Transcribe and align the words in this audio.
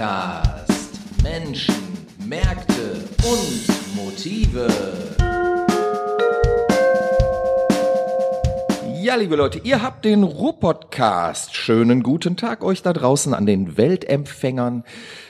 Podcast. 0.00 0.92
Menschen, 1.22 1.74
Märkte 2.24 3.04
und 3.22 3.94
Motive. 3.94 4.66
Ja, 9.02 9.16
liebe 9.16 9.36
Leute, 9.36 9.60
ihr 9.62 9.82
habt 9.82 10.06
den 10.06 10.22
Ruhr-Podcast. 10.22 11.54
Schönen 11.54 12.02
guten 12.02 12.38
Tag 12.38 12.64
euch 12.64 12.80
da 12.80 12.94
draußen 12.94 13.34
an 13.34 13.44
den 13.44 13.76
Weltempfängern. 13.76 14.84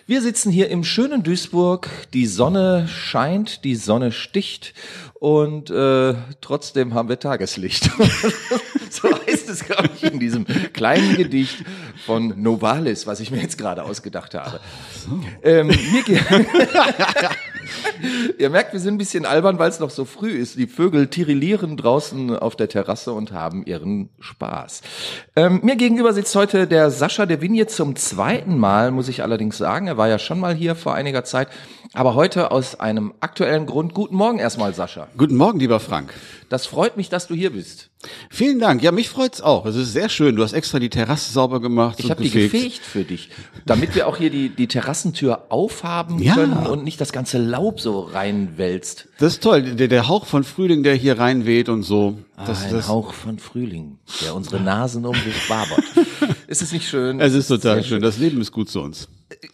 Wir 0.06 0.22
sitzen 0.22 0.52
hier 0.52 0.68
im 0.68 0.84
schönen 0.84 1.24
Duisburg. 1.24 1.90
Die 2.14 2.26
Sonne 2.26 2.86
scheint, 2.86 3.64
die 3.64 3.74
Sonne 3.74 4.12
sticht 4.12 4.74
und 5.14 5.70
äh, 5.70 6.14
trotzdem 6.40 6.94
haben 6.94 7.08
wir 7.08 7.18
Tageslicht. 7.18 7.90
so 9.02 9.08
heißt 9.26 9.48
es, 9.48 9.64
glaube 9.64 9.88
ich, 9.94 10.02
in 10.04 10.18
diesem 10.18 10.44
kleinen 10.72 11.16
Gedicht 11.16 11.64
von 12.06 12.34
Novalis, 12.42 13.06
was 13.06 13.20
ich 13.20 13.30
mir 13.30 13.40
jetzt 13.40 13.56
gerade 13.58 13.84
ausgedacht 13.84 14.34
habe. 14.34 14.60
Ähm, 15.42 15.68
ge- 16.04 16.18
Ihr 18.38 18.50
merkt, 18.50 18.72
wir 18.72 18.80
sind 18.80 18.94
ein 18.94 18.98
bisschen 18.98 19.26
albern, 19.26 19.58
weil 19.58 19.68
es 19.68 19.78
noch 19.78 19.90
so 19.90 20.04
früh 20.04 20.30
ist. 20.30 20.56
Die 20.58 20.66
Vögel 20.66 21.08
tirillieren 21.08 21.76
draußen 21.76 22.36
auf 22.36 22.56
der 22.56 22.68
Terrasse 22.68 23.12
und 23.12 23.32
haben 23.32 23.64
ihren 23.64 24.08
Spaß. 24.18 24.80
Ähm, 25.36 25.60
mir 25.62 25.76
gegenüber 25.76 26.12
sitzt 26.12 26.34
heute 26.34 26.66
der 26.66 26.90
Sascha 26.90 27.26
de 27.26 27.40
Vigne 27.40 27.66
zum 27.66 27.96
zweiten 27.96 28.58
Mal, 28.58 28.90
muss 28.90 29.08
ich 29.08 29.22
allerdings 29.22 29.58
sagen. 29.58 29.86
Er 29.86 29.96
war 29.98 30.08
ja 30.08 30.18
schon 30.18 30.40
mal 30.40 30.54
hier 30.54 30.74
vor 30.74 30.94
einiger 30.94 31.24
Zeit. 31.24 31.48
Aber 31.92 32.14
heute 32.14 32.50
aus 32.50 32.78
einem 32.80 33.12
aktuellen 33.20 33.66
Grund. 33.66 33.94
Guten 33.94 34.16
Morgen 34.16 34.38
erstmal, 34.38 34.72
Sascha. 34.74 35.08
Guten 35.18 35.36
Morgen, 35.36 35.58
lieber 35.60 35.80
Frank. 35.80 36.12
Das 36.48 36.66
freut 36.66 36.96
mich, 36.96 37.08
dass 37.08 37.26
du 37.26 37.34
hier 37.34 37.50
bist. 37.52 37.89
Vielen 38.30 38.58
Dank. 38.58 38.82
Ja, 38.82 38.92
mich 38.92 39.10
freut's 39.10 39.42
auch. 39.42 39.66
Es 39.66 39.76
ist 39.76 39.92
sehr 39.92 40.08
schön. 40.08 40.34
Du 40.34 40.42
hast 40.42 40.54
extra 40.54 40.78
die 40.78 40.88
Terrasse 40.88 41.32
sauber 41.32 41.60
gemacht. 41.60 42.00
Ich 42.00 42.10
habe 42.10 42.22
die 42.22 42.30
gefegt 42.30 42.78
für 42.78 43.04
dich, 43.04 43.28
damit 43.66 43.94
wir 43.94 44.06
auch 44.08 44.16
hier 44.16 44.30
die, 44.30 44.48
die 44.48 44.68
Terrassentür 44.68 45.46
aufhaben 45.50 46.18
Ja. 46.18 46.34
können 46.34 46.66
und 46.66 46.82
nicht 46.82 46.98
das 47.00 47.12
ganze 47.12 47.36
Laub 47.36 47.78
so 47.78 48.00
reinwälzt. 48.00 49.08
Das 49.18 49.34
ist 49.34 49.42
toll. 49.42 49.62
Der, 49.62 49.88
der 49.88 50.08
Hauch 50.08 50.24
von 50.24 50.44
Frühling, 50.44 50.82
der 50.82 50.94
hier 50.94 51.18
reinweht 51.18 51.68
und 51.68 51.82
so. 51.82 52.16
Das, 52.46 52.64
Ein 52.64 52.72
das, 52.72 52.88
Hauch 52.88 53.12
von 53.12 53.38
Frühling, 53.38 53.98
der 54.22 54.34
unsere 54.34 54.60
Nasen 54.60 55.04
um 55.04 55.14
sich 55.14 55.50
wabert. 55.50 55.84
ist 56.46 56.62
es 56.62 56.72
nicht 56.72 56.88
schön? 56.88 57.20
es 57.20 57.34
ist 57.34 57.48
total 57.48 57.76
Sehr 57.76 57.84
schön. 57.84 58.02
Das 58.02 58.16
Leben 58.16 58.40
ist 58.40 58.50
gut 58.52 58.70
zu 58.70 58.80
uns. 58.80 59.08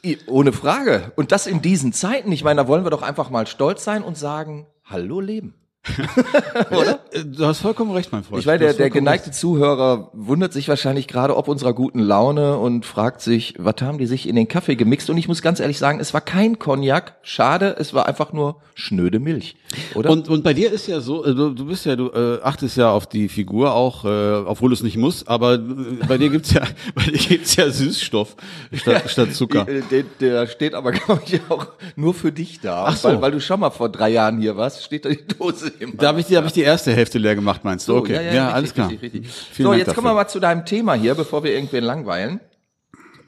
I- 0.05 0.19
Ohne 0.29 0.53
Frage. 0.53 1.11
Und 1.17 1.33
das 1.33 1.48
in 1.48 1.63
diesen 1.63 1.92
Zeiten. 1.92 2.31
Ich 2.31 2.45
meine, 2.45 2.63
da 2.63 2.69
wollen 2.69 2.85
wir 2.85 2.91
doch 2.91 3.03
einfach 3.03 3.29
mal 3.29 3.48
stolz 3.48 3.83
sein 3.83 4.05
und 4.05 4.17
sagen, 4.17 4.67
hallo 4.85 5.20
Leben. 5.20 5.55
Oder? 6.70 7.01
Du 7.25 7.47
hast 7.47 7.61
vollkommen 7.61 7.92
recht, 7.92 8.12
mein 8.12 8.25
Freund. 8.25 8.41
Ich 8.41 8.47
meine, 8.47 8.59
Du 8.59 8.65
der, 8.65 8.75
der 8.75 8.91
geneigte 8.91 9.31
Zuhörer 9.31 10.11
wundert 10.12 10.53
sich 10.53 10.69
wahrscheinlich 10.69 11.09
gerade 11.09 11.37
ob 11.37 11.48
unserer 11.48 11.73
guten 11.73 12.01
Laune 12.01 12.59
und 12.59 12.84
fragt 12.84 13.20
sich, 13.20 13.55
was 13.59 13.77
haben 13.81 13.98
die 13.98 14.07
sich 14.07 14.29
in 14.29 14.37
den 14.37 14.48
Kaffee 14.48 14.77
gemixt? 14.77 15.11
Und 15.11 15.17
ich 15.17 15.29
muss 15.29 15.42
ganz 15.42 15.61
ehrlich 15.61 15.79
sagen, 15.79 16.01
es 16.01 16.14
war 16.14 16.20
kein 16.20 16.59
Cognac. 16.59 17.17
Schade, 17.23 17.77
es 17.79 17.95
war 17.95 18.07
einfach 18.07 18.33
nur 18.33 18.61
schnöde 18.75 19.19
Milch. 19.19 19.57
Oder? 19.95 20.11
Und, 20.11 20.29
und 20.29 20.45
bei 20.45 20.55
dir 20.55 20.73
ist 20.73 20.87
ja 20.87 21.01
so, 21.01 21.25
äh, 21.25 21.34
du, 21.34 21.51
du 21.51 21.67
bist 21.67 21.87
ja, 21.87 21.97
du 21.97 22.11
äh, 22.11 22.41
achtest 22.42 22.77
ja 22.77 22.91
auf 22.91 23.07
die 23.07 23.29
Figur 23.29 23.75
auch, 23.75 24.05
äh, 24.05 24.09
obwohl 24.47 24.70
du 24.70 24.75
es 24.75 24.83
nicht 24.83 24.97
musst, 24.97 25.29
aber 25.29 25.55
äh, 25.55 25.59
bei 26.07 26.19
dir 26.19 26.29
gibt's 26.29 26.53
ja, 26.53 26.62
bei 26.95 27.05
dir 27.05 27.19
gibt's 27.19 27.57
ja 27.57 27.70
Süßstoff 27.70 28.37
statt, 28.73 29.11
statt 29.11 29.34
Zucker. 29.34 29.64
Die, 29.64 29.73
äh, 29.73 29.83
der, 29.91 30.03
der 30.20 30.47
steht 30.47 30.75
aber, 30.75 30.92
glaube 30.92 31.23
ich, 31.27 31.41
auch 31.48 31.69
nur 31.97 32.14
für 32.14 32.33
dich 32.33 32.61
da. 32.61 32.87
Ach 32.89 32.97
so. 32.97 33.09
weil, 33.09 33.23
weil 33.23 33.31
du 33.33 33.41
schon 33.41 33.61
mal 33.61 33.70
vor 33.70 33.89
drei 33.89 34.11
Jahren 34.11 34.39
hier 34.41 34.57
warst, 34.57 34.83
steht 34.83 35.05
da 35.05 35.09
die 35.09 35.27
Dose 35.27 35.73
immer. 35.81 35.93
Da 35.97 36.09
habe 36.09 36.21
ich, 36.21 36.27
die- 36.27 36.37
hab 36.37 36.45
ich 36.47 36.53
die 36.53 36.63
erste 36.63 36.93
Hälfte 36.93 37.19
leer 37.19 37.35
gemacht, 37.35 37.65
meinst 37.65 37.87
du? 37.89 37.93
So, 37.93 37.99
okay, 37.99 38.35
ja, 38.35 38.51
alles 38.51 38.75
klar. 38.75 38.91
Richtig, 38.91 39.15
richtig. 39.15 39.33
So, 39.57 39.65
Dank 39.65 39.79
jetzt 39.79 39.89
dafür. 39.89 39.95
kommen 40.03 40.09
wir 40.09 40.15
mal 40.15 40.29
zu 40.29 40.41
deinem 40.41 40.65
Thema 40.65 40.95
hier, 40.95 41.15
bevor 41.15 41.43
wir 41.45 41.53
irgendwen 41.55 41.85
langweilen. 41.85 42.41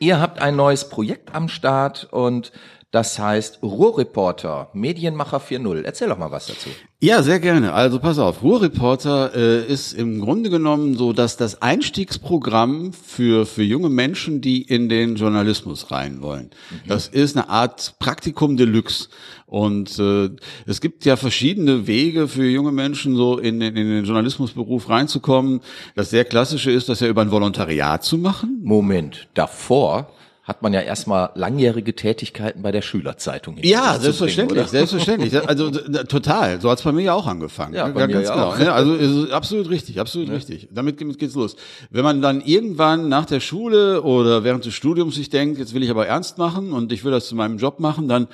Ihr 0.00 0.20
habt 0.20 0.40
ein 0.40 0.54
neues 0.56 0.88
Projekt 0.88 1.34
am 1.34 1.48
Start 1.48 2.08
und 2.12 2.52
das 2.90 3.18
heißt 3.18 3.62
Ruhrreporter, 3.62 4.70
Medienmacher 4.72 5.38
4.0. 5.40 5.82
Erzähl 5.82 6.08
doch 6.08 6.16
mal 6.18 6.30
was 6.30 6.46
dazu. 6.46 6.70
Ja, 7.00 7.22
sehr 7.22 7.38
gerne. 7.38 7.74
Also 7.74 7.98
pass 8.00 8.18
auf, 8.18 8.42
Ruhrreporter 8.42 9.32
äh, 9.34 9.66
ist 9.66 9.92
im 9.92 10.20
Grunde 10.20 10.48
genommen 10.50 10.96
so, 10.96 11.12
dass 11.12 11.36
das 11.36 11.60
Einstiegsprogramm 11.62 12.92
für 12.92 13.46
für 13.46 13.62
junge 13.62 13.88
Menschen, 13.90 14.40
die 14.40 14.62
in 14.62 14.88
den 14.88 15.16
Journalismus 15.16 15.90
rein 15.90 16.22
wollen. 16.22 16.50
Das 16.86 17.06
ist 17.06 17.36
eine 17.36 17.48
Art 17.48 17.94
Praktikum 17.98 18.56
Deluxe. 18.56 19.08
Und 19.46 19.98
äh, 19.98 20.30
es 20.66 20.80
gibt 20.80 21.04
ja 21.04 21.16
verschiedene 21.16 21.86
Wege 21.86 22.26
für 22.28 22.44
junge 22.48 22.72
Menschen, 22.72 23.16
so 23.16 23.38
in, 23.38 23.60
den- 23.60 23.76
in 23.76 23.88
den 23.88 24.04
Journalismusberuf 24.04 24.88
reinzukommen. 24.88 25.60
Das 25.94 26.10
sehr 26.10 26.24
klassische 26.24 26.70
ist, 26.70 26.88
das 26.88 27.00
ja 27.00 27.08
über 27.08 27.22
ein 27.22 27.30
Volontariat 27.30 28.02
zu 28.04 28.18
machen. 28.18 28.60
Moment, 28.62 29.28
davor 29.34 30.10
hat 30.48 30.62
man 30.62 30.72
ja 30.72 30.80
erstmal 30.80 31.28
langjährige 31.34 31.94
Tätigkeiten 31.94 32.62
bei 32.62 32.72
der 32.72 32.80
Schülerzeitung. 32.80 33.58
Ja, 33.62 33.98
selbstverständlich, 34.00 34.56
bringen, 34.62 34.70
selbstverständlich. 34.70 35.34
Also 35.46 35.70
total. 35.70 36.60
So 36.60 36.70
hat's 36.70 36.82
bei 36.82 36.90
mir 36.92 37.02
ja 37.02 37.12
auch 37.14 37.26
angefangen. 37.26 37.74
Ja, 37.74 37.86
bei 37.88 38.06
mir 38.06 38.22
ja 38.22 38.46
auch. 38.46 38.58
Ja, 38.58 38.72
also 38.72 38.94
ist 38.94 39.30
absolut 39.30 39.68
richtig, 39.68 40.00
absolut 40.00 40.30
richtig. 40.30 40.68
Damit 40.72 40.96
ge- 40.96 41.12
geht's 41.12 41.34
los. 41.34 41.54
Wenn 41.90 42.02
man 42.02 42.22
dann 42.22 42.40
irgendwann 42.40 43.08
nach 43.10 43.26
der 43.26 43.40
Schule 43.40 44.02
oder 44.02 44.42
während 44.42 44.64
des 44.64 44.72
Studiums 44.74 45.16
sich 45.16 45.28
denkt, 45.28 45.58
jetzt 45.58 45.74
will 45.74 45.82
ich 45.82 45.90
aber 45.90 46.06
ernst 46.06 46.38
machen 46.38 46.72
und 46.72 46.92
ich 46.92 47.04
will 47.04 47.12
das 47.12 47.28
zu 47.28 47.36
meinem 47.36 47.58
Job 47.58 47.78
machen, 47.78 48.08
dann 48.08 48.26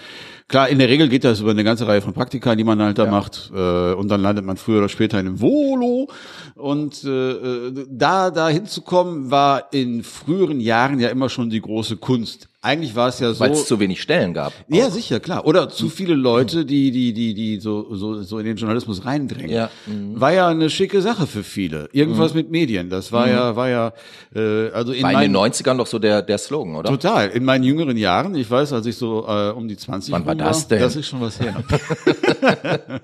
klar, 0.46 0.68
in 0.68 0.78
der 0.78 0.88
Regel 0.88 1.08
geht 1.08 1.24
das 1.24 1.40
über 1.40 1.50
eine 1.50 1.64
ganze 1.64 1.86
Reihe 1.88 2.00
von 2.00 2.12
Praktika, 2.12 2.54
die 2.54 2.62
man 2.64 2.80
halt 2.80 2.96
da 2.98 3.06
macht, 3.06 3.50
äh, 3.54 3.92
und 3.94 4.08
dann 4.08 4.20
landet 4.22 4.44
man 4.44 4.56
früher 4.56 4.78
oder 4.78 4.88
später 4.88 5.18
in 5.18 5.26
einem 5.26 5.40
Volo. 5.40 6.08
Und 6.56 7.02
äh, 7.02 7.32
äh, 7.32 7.86
da 7.90 8.30
da 8.30 8.48
hinzukommen, 8.48 9.30
war 9.32 9.72
in 9.72 10.04
früheren 10.04 10.60
Jahren 10.60 11.00
ja 11.00 11.08
immer 11.08 11.28
schon 11.28 11.50
die 11.50 11.60
große 11.60 11.96
Kunst. 11.96 12.48
Eigentlich 12.62 12.94
war 12.94 13.08
es 13.08 13.18
ja 13.18 13.32
so. 13.34 13.40
Weil 13.40 13.50
es 13.50 13.66
zu 13.66 13.80
wenig 13.80 14.00
Stellen 14.00 14.32
gab. 14.32 14.52
Ja, 14.68 14.88
sicher, 14.88 15.18
klar. 15.18 15.46
Oder 15.46 15.68
zu 15.68 15.88
viele 15.88 16.14
Leute, 16.14 16.64
die, 16.64 16.92
die, 16.92 17.12
die, 17.12 17.34
die 17.34 17.58
so, 17.58 17.94
so, 17.94 18.22
so 18.22 18.38
in 18.38 18.46
den 18.46 18.56
Journalismus 18.56 19.04
reindrängen. 19.04 19.50
Ja. 19.50 19.68
War 20.14 20.32
ja 20.32 20.48
eine 20.48 20.70
schicke 20.70 21.02
Sache 21.02 21.26
für 21.26 21.42
viele. 21.42 21.88
Irgendwas 21.92 22.34
mit 22.34 22.50
Medien. 22.50 22.88
Das 22.88 23.10
war 23.10 23.28
ja, 23.28 23.56
war 23.56 23.68
ja, 23.68 23.92
äh, 24.34 24.70
also 24.70 24.92
in 24.92 25.02
War 25.02 25.12
in 25.12 25.20
den 25.20 25.32
meinen, 25.32 25.52
90ern 25.52 25.76
doch 25.76 25.88
so 25.88 25.98
der, 25.98 26.22
der 26.22 26.38
Slogan, 26.38 26.76
oder? 26.76 26.88
total. 26.88 27.30
In 27.30 27.44
meinen 27.44 27.64
jüngeren 27.64 27.96
Jahren, 27.96 28.34
ich 28.36 28.48
weiß, 28.48 28.72
als 28.72 28.86
ich 28.86 28.96
so 28.96 29.26
äh, 29.26 29.50
um 29.50 29.66
die 29.66 29.76
20 29.76 30.12
Wann 30.12 30.24
war 30.24 30.36
das 30.36 30.68
denn? 30.68 30.80
Das 30.80 30.94
ist 30.94 31.08
schon 31.08 31.20
was 31.20 31.40
her. 31.40 31.62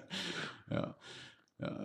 ja. 0.70 0.94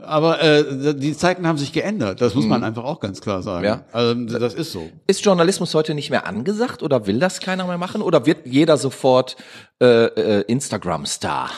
Aber 0.04 0.42
äh, 0.42 0.94
die 0.96 1.18
Zeiten 1.18 1.48
haben 1.48 1.58
sich 1.58 1.74
geändert. 1.74 2.22
Das 2.22 2.36
muss 2.36 2.46
man 2.46 2.64
einfach 2.64 2.84
auch 2.84 3.00
ganz 3.00 3.22
klar 3.22 3.42
sagen. 3.42 3.62
Mhm. 3.62 3.66
Ja. 3.66 3.84
Also, 3.92 4.40
das 4.40 4.54
ist 4.54 4.72
so. 4.72 4.90
Ist 5.08 5.26
Journalismus 5.26 5.74
heute 5.74 5.94
nicht 5.94 6.10
mehr 6.10 6.28
angesagt 6.28 6.84
oder 6.84 7.08
will 7.08 7.20
das 7.20 7.40
keiner 7.40 7.66
mehr 7.66 7.78
machen? 7.78 8.02
Oder 8.02 8.26
wird 8.26 8.46
jeder 8.46 8.78
sofort 8.78 9.36
äh, 9.82 10.06
äh, 10.06 10.42
Instagram-Star? 10.48 11.50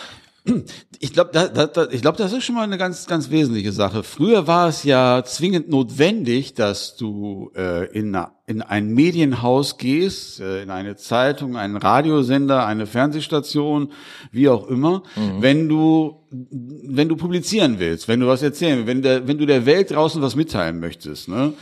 Ich 1.00 1.14
glaube, 1.14 1.30
da, 1.32 1.48
da, 1.48 1.68
da, 1.68 1.88
ich 1.92 2.02
glaube, 2.02 2.18
das 2.18 2.34
ist 2.34 2.44
schon 2.44 2.56
mal 2.56 2.64
eine 2.64 2.80
ganz, 2.80 3.06
ganz 3.06 3.30
wesentliche 3.30 3.72
Sache. 3.72 4.02
Früher 4.02 4.48
war 4.48 4.68
es 4.68 4.84
ja 4.84 5.24
zwingend 5.24 5.70
notwendig, 5.70 6.56
dass 6.56 6.96
du 6.96 7.52
äh, 7.56 7.86
in, 7.92 8.18
in 8.48 8.64
ein 8.64 8.96
Medienhaus 8.96 9.78
gehst, 9.78 10.40
äh, 10.40 10.64
in 10.64 10.72
eine 10.72 10.96
Zeitung, 10.96 11.56
einen 11.56 11.78
Radiosender, 11.78 12.66
eine 12.66 12.88
Fernsehstation, 12.88 13.92
wie 14.32 14.50
auch 14.50 14.68
immer, 14.68 15.04
wenn 15.40 15.70
du 15.70 16.18
wenn 16.30 17.08
du 17.08 17.16
publizieren 17.16 17.80
willst, 17.80 18.08
wenn 18.08 18.20
du 18.20 18.28
was 18.28 18.42
erzählen, 18.42 18.80
willst, 18.80 18.88
wenn 18.88 19.02
der, 19.02 19.28
wenn 19.28 19.38
du 19.38 19.46
der 19.46 19.66
Welt 19.66 19.92
draußen 19.92 20.22
was 20.22 20.36
mitteilen 20.36 20.80
möchtest, 20.80 21.30
ne? 21.30 21.54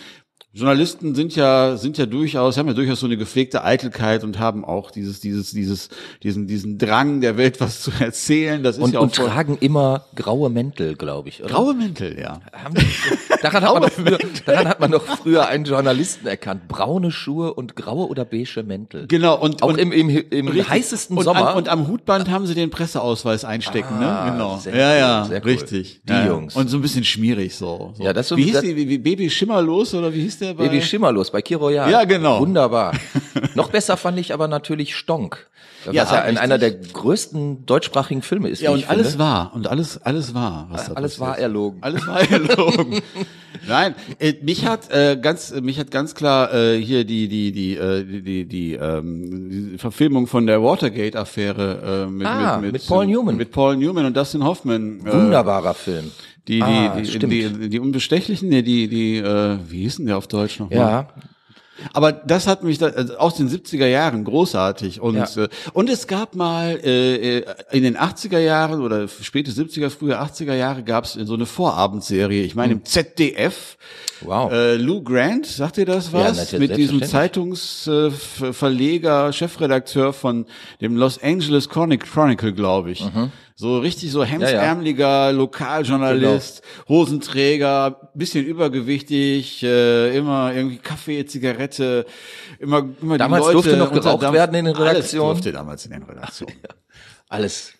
Journalisten 0.56 1.16
sind 1.16 1.36
ja 1.36 1.76
sind 1.76 1.98
ja 1.98 2.06
durchaus 2.06 2.58
haben 2.58 2.68
ja 2.70 2.74
durchaus 2.74 3.02
so 3.02 3.06
eine 3.08 3.18
gepflegte 3.18 3.64
Eitelkeit 3.66 4.24
und 4.24 4.40
haben 4.40 4.64
auch 4.64 4.90
dieses 4.90 5.20
dieses 5.20 5.52
dieses 5.52 5.90
diesen 6.24 6.48
diesen 6.48 6.78
Drang 6.78 7.20
der 7.20 7.36
Welt 7.38 7.60
was 7.60 7.82
zu 7.82 7.92
erzählen. 8.00 8.64
Das 8.64 8.78
ist 8.78 8.84
Und, 8.84 8.94
ja 8.94 9.00
auch 9.00 9.04
und 9.04 9.16
voll- 9.16 9.28
tragen 9.28 9.58
immer 9.60 10.06
graue 10.16 10.50
Mäntel, 10.50 10.96
glaube 10.96 11.28
ich. 11.28 11.44
Oder? 11.44 11.54
graue 11.54 11.74
Mäntel, 11.74 12.18
ja. 12.18 12.40
Haben 12.54 12.74
die, 12.76 12.86
daran, 13.42 13.64
hat 13.66 13.80
man 13.82 13.90
früher, 13.92 14.18
daran 14.46 14.68
hat 14.70 14.80
man 14.80 14.92
doch 14.92 15.04
früher 15.04 15.48
einen 15.48 15.66
Journalisten 15.66 16.26
erkannt. 16.28 16.70
Braune 16.70 17.12
Schuhe 17.12 17.53
und 17.53 17.76
graue 17.76 18.08
oder 18.08 18.24
beige 18.24 18.64
Mäntel. 18.64 19.08
Genau 19.08 19.38
und 19.38 19.62
Auch 19.62 19.68
und, 19.70 19.78
im, 19.78 19.91
im, 19.91 20.08
im 20.09 20.47
richtig. 20.47 20.70
heißesten 20.70 21.18
und 21.18 21.24
Sommer. 21.26 21.50
An, 21.50 21.58
und 21.58 21.68
am 21.68 21.88
Hutband 21.90 22.29
haben 22.29 22.46
sie 22.47 22.56
den 22.56 22.70
Presseausweis 22.70 23.44
einstecken, 23.44 23.96
Ah, 24.00 24.26
ne? 24.26 24.32
Genau. 24.32 24.59
ja, 24.64 24.72
cool, 24.72 24.78
ja, 24.79 25.26
sehr 25.26 25.41
cool. 25.44 25.52
richtig. 25.52 26.02
Die 26.08 26.14
ja. 26.14 26.28
Jungs. 26.28 26.56
Und 26.56 26.70
so 26.70 26.78
ein 26.78 26.82
bisschen 26.82 27.03
schmierig 27.03 27.56
so. 27.56 27.91
so. 27.97 28.03
Ja, 28.03 28.14
das 28.14 28.29
so- 28.29 28.38
wie 28.38 28.44
hieß 28.44 28.62
die, 28.62 28.76
wie, 28.78 28.88
wie 28.88 28.97
Baby 29.00 29.29
Schimmerlos 29.29 29.94
oder 29.94 30.14
wie 30.14 30.22
hieß 30.22 30.40
der 30.40 30.45
bei? 30.53 30.66
Baby 30.66 30.82
Schimmerlos 30.82 31.32
bei 31.32 31.42
Kiroyal. 31.42 31.90
Ja, 31.90 32.03
genau. 32.06 32.40
Wunderbar. 32.40 32.94
Noch 33.56 33.70
besser 33.70 33.97
fand 33.97 34.20
ich 34.20 34.34
aber 34.34 34.47
natürlich 34.47 34.96
Stonk. 34.96 35.47
Was 35.86 35.94
Ja, 35.94 36.03
ja, 36.03 36.20
in 36.22 36.26
richtig. 36.26 36.42
einer 36.42 36.58
der 36.58 36.72
größten 36.72 37.66
deutschsprachigen 37.66 38.22
Filme 38.22 38.50
ist. 38.50 38.62
Ja, 38.62 38.70
wie 38.70 38.74
und 38.76 38.80
ich 38.80 38.90
alles 38.90 39.09
finde. 39.09 39.24
war. 39.24 39.52
Und 39.53 39.68
alles, 39.68 40.02
alles 40.02 40.34
war. 40.34 40.68
Was 40.72 40.96
Alles 40.96 41.20
war 41.20 41.38
erlogen. 41.38 41.80
Alles 41.82 42.08
war 42.08 42.20
erlogen. 42.22 43.02
Nein, 43.67 43.96
äh, 44.19 44.34
mich 44.41 44.66
hat 44.66 44.90
äh, 44.91 45.17
ganz, 45.22 45.53
mich 45.61 45.79
hat 45.79 45.91
ganz 45.91 46.16
klar 46.16 46.53
äh, 46.53 46.78
hier 46.81 47.03
die 47.05 47.28
die 47.28 47.52
die 47.52 47.75
äh, 47.75 48.03
die 48.03 48.22
die, 48.22 48.46
die, 48.46 48.73
ähm, 48.73 49.49
die 49.72 49.78
Verfilmung 49.78 50.28
von 50.28 50.46
der 50.47 50.61
Watergate-Affäre 50.61 52.05
äh, 52.07 52.11
mit, 52.11 52.28
Ah, 52.28 52.57
mit, 52.59 52.73
mit 52.73 52.87
Paul 52.87 53.05
Newman. 53.07 53.35
mit 53.37 53.52
Paul 53.52 53.78
Newman 53.78 54.05
und 54.05 54.16
Dustin 54.17 54.43
Hoffman. 54.43 54.99
Äh, 55.05 55.11
Wunderbarer 55.13 55.73
Film. 55.73 56.11
die 56.47 56.55
die 56.57 56.61
Ah, 56.61 56.96
die, 56.99 57.05
stimmt. 57.05 57.31
die 57.34 57.69
die 57.69 57.79
Unbestechlichen, 57.79 58.49
nee, 58.49 58.61
die 58.61 58.87
die 58.87 59.17
äh, 59.17 59.57
wie 59.69 59.81
hießen 59.84 60.05
der 60.05 60.17
auf 60.17 60.28
Deutsch 60.28 60.59
noch? 60.59 60.72
Ja. 60.72 61.07
Aber 61.94 62.12
das 62.12 62.48
hat 62.48 62.64
mich 62.64 62.78
da, 62.78 62.88
also 62.88 63.18
aus 63.18 63.36
den 63.36 63.50
70er 63.50 63.88
Jahren 63.88 64.24
großartig 64.24 65.02
und 65.02 65.16
Ja. 65.16 65.26
äh, 65.44 65.50
und 65.74 65.90
es 65.90 66.08
gab 66.08 66.36
mal 66.36 66.80
äh, 66.84 67.40
äh, 67.40 67.46
in 67.72 67.84
den 67.84 67.98
80er 67.98 68.40
Jahren 68.40 68.82
oder 68.82 69.08
späte 69.08 69.52
70er, 69.52 69.90
frühe 69.90 70.20
80er 70.20 70.54
Jahre 70.54 70.84
gab 70.84 71.06
es 71.06 71.14
so 71.14 71.34
eine 71.34 71.46
Vorabendserie. 71.46 72.44
Ich 72.44 72.56
meine 72.56 72.74
im 72.74 72.84
ZDF. 72.86 73.78
Hm. 74.22 74.28
Wow. 74.28 74.52
Äh, 74.52 74.76
Lou 74.78 75.04
Grant, 75.04 75.46
sagt 75.46 75.78
ihr 75.78 75.86
das 75.86 76.12
Ja, 76.14 76.20
was? 76.30 76.38
natürlich, 76.38 76.70
Mit 76.70 76.78
diesem. 76.78 77.04
Zeitungsverleger, 77.04 79.34
Chefredakteur 79.34 80.14
von 80.14 80.46
dem 80.82 80.96
Los 80.96 81.22
Angeles 81.22 81.68
Chronic 81.70 82.06
Chronicle, 82.06 82.54
glaube 82.54 82.92
ich. 82.92 83.04
So 83.57 83.79
richtig 83.79 84.11
so 84.11 84.25
hemsärmeliger 84.25 85.31
Lokaljournalist, 85.31 86.61
Hosenträger, 86.90 88.09
bisschen 88.13 88.46
übergewichtig, 88.46 89.63
äh, 89.63 90.17
immer 90.17 90.53
irgendwie 90.53 90.78
Kaffee, 90.78 91.25
Zigarette, 91.25 92.05
immer, 92.59 92.85
immer 93.02 93.17
Damals 93.17 93.47
die 93.47 93.53
Leute 93.53 93.69
durfte 93.69 93.78
noch 93.78 93.93
geraucht 93.93 94.34
werden 94.34 94.55
in 94.55 94.66
den 94.66 94.75
Alles 94.75 94.90
Redaktionen. 94.90 95.28
durfte 95.28 95.52
damals 95.53 95.85
in 95.85 95.91
den 95.91 96.03
Redaktionen. 96.03 96.55
Alles, 97.29 97.75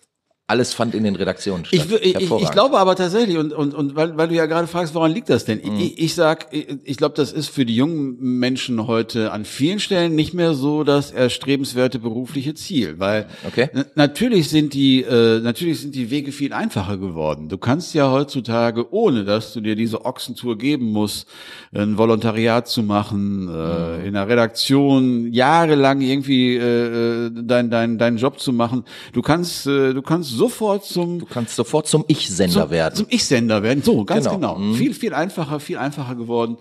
alles 0.48 0.74
fand 0.74 0.94
in 0.94 1.02
den 1.02 1.16
Redaktionen 1.16 1.64
statt. 1.64 1.88
Ich, 1.90 2.14
ich, 2.14 2.30
ich, 2.30 2.50
glaube 2.52 2.78
aber 2.78 2.94
tatsächlich, 2.94 3.36
und, 3.36 3.52
und, 3.52 3.74
und 3.74 3.96
weil, 3.96 4.16
weil 4.16 4.28
du 4.28 4.36
ja 4.36 4.46
gerade 4.46 4.68
fragst, 4.68 4.94
woran 4.94 5.10
liegt 5.10 5.28
das 5.28 5.44
denn? 5.44 5.60
Mhm. 5.64 5.80
Ich, 5.80 5.98
ich 5.98 6.14
sag, 6.14 6.46
ich, 6.52 6.68
ich 6.84 6.96
glaube, 6.96 7.16
das 7.16 7.32
ist 7.32 7.48
für 7.48 7.66
die 7.66 7.74
jungen 7.74 8.16
Menschen 8.20 8.86
heute 8.86 9.32
an 9.32 9.44
vielen 9.44 9.80
Stellen 9.80 10.14
nicht 10.14 10.34
mehr 10.34 10.54
so 10.54 10.84
das 10.84 11.10
erstrebenswerte 11.10 11.98
berufliche 11.98 12.54
Ziel, 12.54 13.00
weil 13.00 13.26
Okay. 13.44 13.70
natürlich 13.96 14.48
sind 14.48 14.72
die, 14.72 15.02
äh, 15.02 15.40
natürlich 15.40 15.80
sind 15.80 15.96
die 15.96 16.10
Wege 16.10 16.30
viel 16.30 16.52
einfacher 16.52 16.96
geworden. 16.96 17.48
Du 17.48 17.58
kannst 17.58 17.92
ja 17.94 18.12
heutzutage, 18.12 18.92
ohne 18.94 19.24
dass 19.24 19.52
du 19.52 19.60
dir 19.60 19.74
diese 19.74 20.04
Ochsentour 20.04 20.58
geben 20.58 20.92
musst, 20.92 21.26
ein 21.74 21.98
Volontariat 21.98 22.68
zu 22.68 22.84
machen, 22.84 23.48
äh, 23.48 24.06
in 24.06 24.14
einer 24.14 24.28
Redaktion 24.28 25.32
jahrelang 25.32 26.02
irgendwie 26.02 26.56
äh, 26.56 27.26
äh, 27.26 27.30
dein, 27.34 27.68
dein, 27.68 27.98
deinen 27.98 28.18
Job 28.18 28.38
zu 28.38 28.52
machen. 28.52 28.84
Du 29.12 29.22
kannst, 29.22 29.66
äh, 29.66 29.92
du 29.92 30.02
kannst 30.02 30.35
sofort 30.36 30.84
zum 30.84 31.18
Du 31.18 31.26
kannst 31.26 31.56
sofort 31.56 31.86
zum 31.88 32.04
Ich-Sender 32.08 32.62
zum, 32.62 32.70
werden. 32.70 32.94
Zum 32.94 33.06
Ich-Sender 33.08 33.62
werden. 33.62 33.82
So, 33.82 34.04
ganz 34.04 34.28
Genau. 34.28 34.54
genau. 34.56 34.74
Viel, 34.74 34.94
viel 34.94 35.14
einfacher, 35.14 35.58
viel 35.60 35.78
einfacher 35.78 36.14
geworden. 36.14 36.58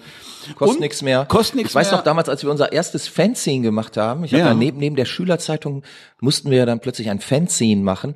Kostet 0.56 0.80
nichts 0.80 1.01
mehr. 1.01 1.25
Kostet 1.25 1.56
nichts 1.56 1.72
Ich 1.72 1.75
weiß 1.75 1.89
mehr. 1.92 1.98
noch 1.98 2.04
damals, 2.04 2.30
als 2.30 2.44
wir 2.44 2.51
unser 2.51 2.72
erstes 2.72 3.07
Fanzine 3.07 3.62
gemacht 3.63 3.98
haben, 3.98 4.24
ich 4.24 4.31
Ja. 4.31 4.39
ja. 4.39 4.54
neben, 4.54 4.77
neben 4.77 4.95
der 4.95 5.06
Schülerzeitung 5.06 5.83
mussten 6.19 6.50
wir 6.51 6.66
dann 6.66 6.80
plötzlich 6.80 7.10
ein 7.10 7.19
Fanzine 7.19 7.81
machen 7.81 8.16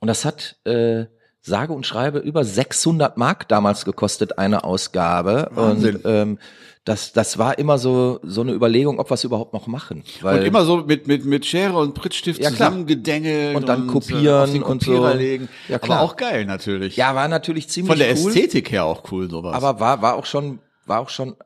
und 0.00 0.08
das 0.08 0.24
hat 0.24 0.56
äh, 0.64 1.06
sage 1.40 1.72
und 1.72 1.86
schreibe 1.86 2.18
über 2.18 2.44
600 2.44 3.16
Mark 3.16 3.48
damals 3.48 3.84
gekostet 3.84 4.38
eine 4.38 4.64
Ausgabe 4.64 5.48
Wahnsinn. 5.52 5.96
und 5.96 6.02
ähm, 6.04 6.38
das 6.84 7.12
das 7.12 7.38
war 7.38 7.58
immer 7.58 7.78
so 7.78 8.20
so 8.22 8.40
eine 8.40 8.52
Überlegung, 8.52 8.98
ob 8.98 9.10
wir 9.10 9.14
es 9.14 9.24
überhaupt 9.24 9.52
noch 9.52 9.66
machen, 9.66 10.04
weil 10.20 10.40
Und 10.40 10.46
immer 10.46 10.64
so 10.64 10.78
mit, 10.78 11.06
mit, 11.06 11.24
mit 11.24 11.44
Schere 11.46 11.78
und 11.78 11.94
Prittstift 11.94 12.40
Ja, 12.42 12.50
zusammengedengelt. 12.50 13.56
Und 13.56 13.68
dann 13.68 13.88
äh, 13.88 13.92
kopieren 13.92 14.62
und 14.62 14.82
so. 14.82 15.08
legen. 15.08 15.48
Ja, 15.68 15.78
klar. 15.78 15.98
Aber 16.00 16.06
auch 16.08 16.16
geil 16.16 16.44
natürlich. 16.44 16.96
ja 16.96 17.14
war 17.14 17.28
natürlich 17.28 17.68
ziemlich 17.68 17.90
Von 17.90 17.98
der 17.98 18.16
cool, 18.16 18.30
Ästhetik 18.30 18.70
her 18.70 18.84
auch 18.84 19.10
cool 19.12 19.28
sowas. 19.30 19.54
aber 19.54 19.80
war 19.80 20.02
war 20.02 20.14
auch 20.16 20.26
schon 20.26 20.60
war 20.86 21.00
auch 21.00 21.10
schon 21.10 21.36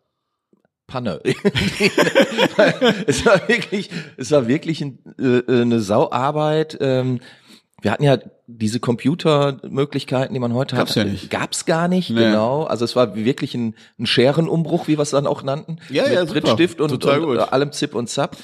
Panne. 0.93 1.21
es 3.07 3.25
war 3.25 3.49
wirklich, 3.49 3.89
es 4.19 4.31
war 4.31 4.47
wirklich 4.47 4.83
ein, 4.83 4.99
äh, 5.19 5.43
eine 5.63 5.81
Sauarbeit. 5.81 6.77
Ähm, 6.81 7.21
wir 7.83 7.91
hatten 7.91 8.05
ja 8.05 8.17
diese 8.47 8.81
Computermöglichkeiten, 8.81 10.33
die 10.35 10.41
man 10.41 10.55
heute 10.55 10.77
Gab's 10.77 10.91
hat, 10.93 10.97
ja 10.97 11.05
nicht. 11.05 11.31
gab's 11.31 11.65
gar 11.67 11.89
nicht, 11.89 12.11
Nee. 12.11 12.21
genau. 12.21 12.65
Also 12.65 12.85
es 12.85 12.97
war 12.97 13.15
wirklich 13.15 13.55
ein, 13.55 13.75
ein 13.99 14.07
Scherenumbruch, 14.07 14.89
wie 14.89 14.97
wir 14.99 15.03
es 15.03 15.11
dann 15.11 15.27
auch 15.27 15.43
nannten, 15.43 15.79
Ja, 15.91 16.05
mit 16.05 16.13
ja, 16.13 16.27
super. 16.27 16.41
Trittstift 16.41 16.81
und, 16.81 16.93
und 16.93 17.05
äh, 17.05 17.39
allem 17.41 17.73
Zip 17.73 17.95
und 17.95 18.09
Zap. 18.09 18.37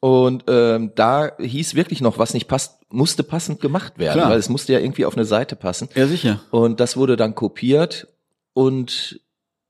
Und 0.00 0.44
ähm, 0.48 0.92
da 0.94 1.32
hieß 1.40 1.74
wirklich 1.74 2.00
noch, 2.00 2.18
was 2.18 2.32
nicht 2.32 2.46
passt, 2.46 2.78
musste 2.88 3.24
passend 3.24 3.60
gemacht 3.60 3.98
werden, 3.98 4.18
Klar. 4.18 4.30
weil 4.30 4.38
es 4.38 4.48
musste 4.48 4.72
ja 4.72 4.78
irgendwie 4.78 5.04
auf 5.04 5.16
eine 5.16 5.24
Seite 5.24 5.56
passen. 5.56 5.88
ja, 5.94 6.06
sicher. 6.06 6.40
Und 6.50 6.78
das 6.80 6.96
wurde 6.96 7.16
dann 7.16 7.34
kopiert 7.34 8.06
und 8.52 9.20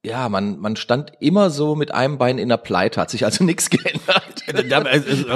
ja, 0.04 0.28
man, 0.28 0.58
man 0.60 0.76
stand 0.76 1.12
immer 1.18 1.50
so 1.50 1.74
mit 1.74 1.92
einem 1.92 2.18
Bein 2.18 2.38
in 2.38 2.48
der 2.50 2.56
Pleite, 2.58 3.00
hat 3.00 3.10
sich 3.10 3.24
also 3.24 3.42
nichts 3.44 3.68
geändert. 3.70 4.17
Ja, 4.68 4.80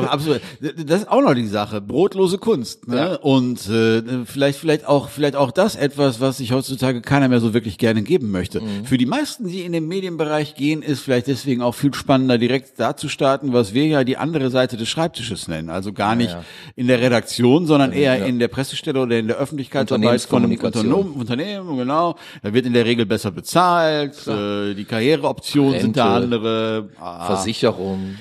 absolut. 0.06 0.40
Das 0.60 1.02
ist 1.02 1.08
auch 1.08 1.20
noch 1.20 1.34
die 1.34 1.46
Sache. 1.46 1.80
Brotlose 1.80 2.38
Kunst. 2.38 2.88
Ne? 2.88 2.96
Ja. 2.96 3.14
Und 3.16 3.68
äh, 3.68 4.24
vielleicht, 4.24 4.58
vielleicht 4.58 4.86
auch, 4.86 5.08
vielleicht 5.08 5.36
auch 5.36 5.50
das 5.50 5.76
etwas, 5.76 6.20
was 6.20 6.38
sich 6.38 6.52
heutzutage 6.52 7.00
keiner 7.00 7.28
mehr 7.28 7.40
so 7.40 7.54
wirklich 7.54 7.78
gerne 7.78 8.02
geben 8.02 8.30
möchte. 8.30 8.60
Mhm. 8.60 8.84
Für 8.84 8.98
die 8.98 9.06
meisten, 9.06 9.46
die 9.46 9.62
in 9.62 9.72
den 9.72 9.88
Medienbereich 9.88 10.54
gehen, 10.54 10.82
ist 10.82 11.00
vielleicht 11.00 11.26
deswegen 11.26 11.62
auch 11.62 11.74
viel 11.74 11.94
spannender, 11.94 12.38
direkt 12.38 12.78
da 12.78 12.96
zu 12.96 13.08
starten, 13.08 13.52
was 13.52 13.74
wir 13.74 13.86
ja 13.86 14.04
die 14.04 14.16
andere 14.16 14.50
Seite 14.50 14.76
des 14.76 14.88
Schreibtisches 14.88 15.48
nennen. 15.48 15.70
Also 15.70 15.92
gar 15.92 16.14
nicht 16.14 16.30
ja. 16.30 16.44
in 16.76 16.86
der 16.86 17.00
Redaktion, 17.00 17.66
sondern 17.66 17.92
eher 17.92 18.18
ja. 18.18 18.24
in 18.24 18.38
der 18.38 18.48
Pressestelle 18.48 19.00
oder 19.00 19.18
in 19.18 19.28
der 19.28 19.36
Öffentlichkeitsarbeit 19.36 20.20
von 20.22 20.44
einem. 20.44 20.58
Unternehmen, 20.62 21.12
Unternehmen, 21.12 21.76
genau. 21.76 22.16
Da 22.42 22.52
wird 22.52 22.66
in 22.66 22.72
der 22.72 22.84
Regel 22.84 23.06
besser 23.06 23.30
bezahlt. 23.30 24.26
Äh, 24.26 24.74
die 24.74 24.84
Karriereoptionen 24.84 25.80
sind 25.80 25.96
da 25.96 26.16
Rente. 26.16 26.36
andere. 26.36 26.88
Ah. 27.00 27.26
Versicherung 27.26 28.16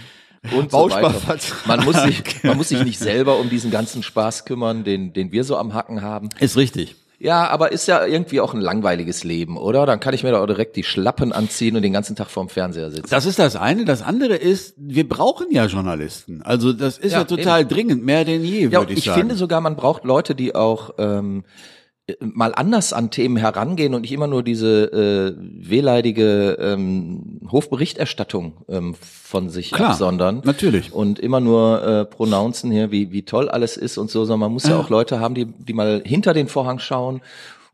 und 0.55 0.71
so 0.71 0.89
weiter. 0.89 1.13
Man 1.65 1.83
muss 1.85 2.01
sich, 2.01 2.23
man 2.43 2.57
muss 2.57 2.69
sich 2.69 2.83
nicht 2.83 2.99
selber 2.99 3.37
um 3.39 3.49
diesen 3.49 3.71
ganzen 3.71 4.03
Spaß 4.03 4.45
kümmern, 4.45 4.83
den, 4.83 5.13
den 5.13 5.31
wir 5.31 5.43
so 5.43 5.57
am 5.57 5.73
Hacken 5.73 6.01
haben. 6.01 6.29
Ist 6.39 6.57
richtig. 6.57 6.95
Ja, 7.19 7.47
aber 7.49 7.71
ist 7.71 7.87
ja 7.87 8.03
irgendwie 8.03 8.41
auch 8.41 8.55
ein 8.55 8.61
langweiliges 8.61 9.23
Leben, 9.23 9.55
oder? 9.55 9.85
Dann 9.85 9.99
kann 9.99 10.15
ich 10.15 10.23
mir 10.23 10.31
da 10.31 10.41
auch 10.41 10.47
direkt 10.47 10.75
die 10.75 10.83
Schlappen 10.83 11.31
anziehen 11.31 11.75
und 11.75 11.83
den 11.83 11.93
ganzen 11.93 12.15
Tag 12.15 12.31
vorm 12.31 12.49
Fernseher 12.49 12.89
sitzen. 12.89 13.11
Das 13.11 13.27
ist 13.27 13.37
das 13.37 13.55
eine. 13.55 13.85
Das 13.85 14.01
andere 14.01 14.35
ist, 14.35 14.73
wir 14.77 15.07
brauchen 15.07 15.45
ja 15.51 15.67
Journalisten. 15.67 16.41
Also 16.41 16.73
das 16.73 16.97
ist 16.97 17.11
ja, 17.11 17.19
Ja, 17.19 17.23
total 17.25 17.67
dringend, 17.67 18.03
mehr 18.03 18.25
denn 18.25 18.43
je, 18.43 18.65
Ja, 18.69 18.79
würde 18.79 18.93
ich, 18.93 18.99
ich 18.99 19.05
sagen. 19.05 19.19
finde 19.19 19.35
sogar, 19.35 19.61
man 19.61 19.75
braucht 19.75 20.03
Leute, 20.03 20.33
die 20.33 20.55
auch 20.55 20.95
ähm, 20.97 21.43
mal 22.19 22.53
anders 22.55 22.93
an 22.93 23.11
Themen 23.11 23.37
herangehen 23.37 23.93
und 23.93 24.01
nicht 24.01 24.11
immer 24.11 24.27
nur 24.27 24.43
diese 24.43 24.85
äh, 24.91 25.35
wehleidige 25.37 26.57
ähm, 26.59 27.39
Hofberichterstattung 27.51 28.53
ähm, 28.69 28.95
von 28.99 29.49
sich 29.49 29.71
Klar, 29.71 29.91
absondern. 29.91 30.41
natürlich. 30.43 30.93
Und 30.93 31.19
immer 31.19 31.39
nur 31.39 31.83
äh, 31.83 32.05
pronouncen 32.05 32.71
hier, 32.71 32.91
wie, 32.91 33.11
wie 33.11 33.23
toll 33.23 33.49
alles 33.49 33.77
ist 33.77 33.97
und 33.97 34.09
so, 34.09 34.25
sondern 34.25 34.41
man 34.41 34.53
muss 34.53 34.67
ja, 34.67 34.77
auch 34.77 34.89
Leute 34.89 35.19
haben, 35.19 35.35
die, 35.35 35.45
die 35.45 35.73
mal 35.73 36.01
hinter 36.05 36.33
den 36.33 36.47
Vorhang 36.47 36.79
schauen, 36.79 37.21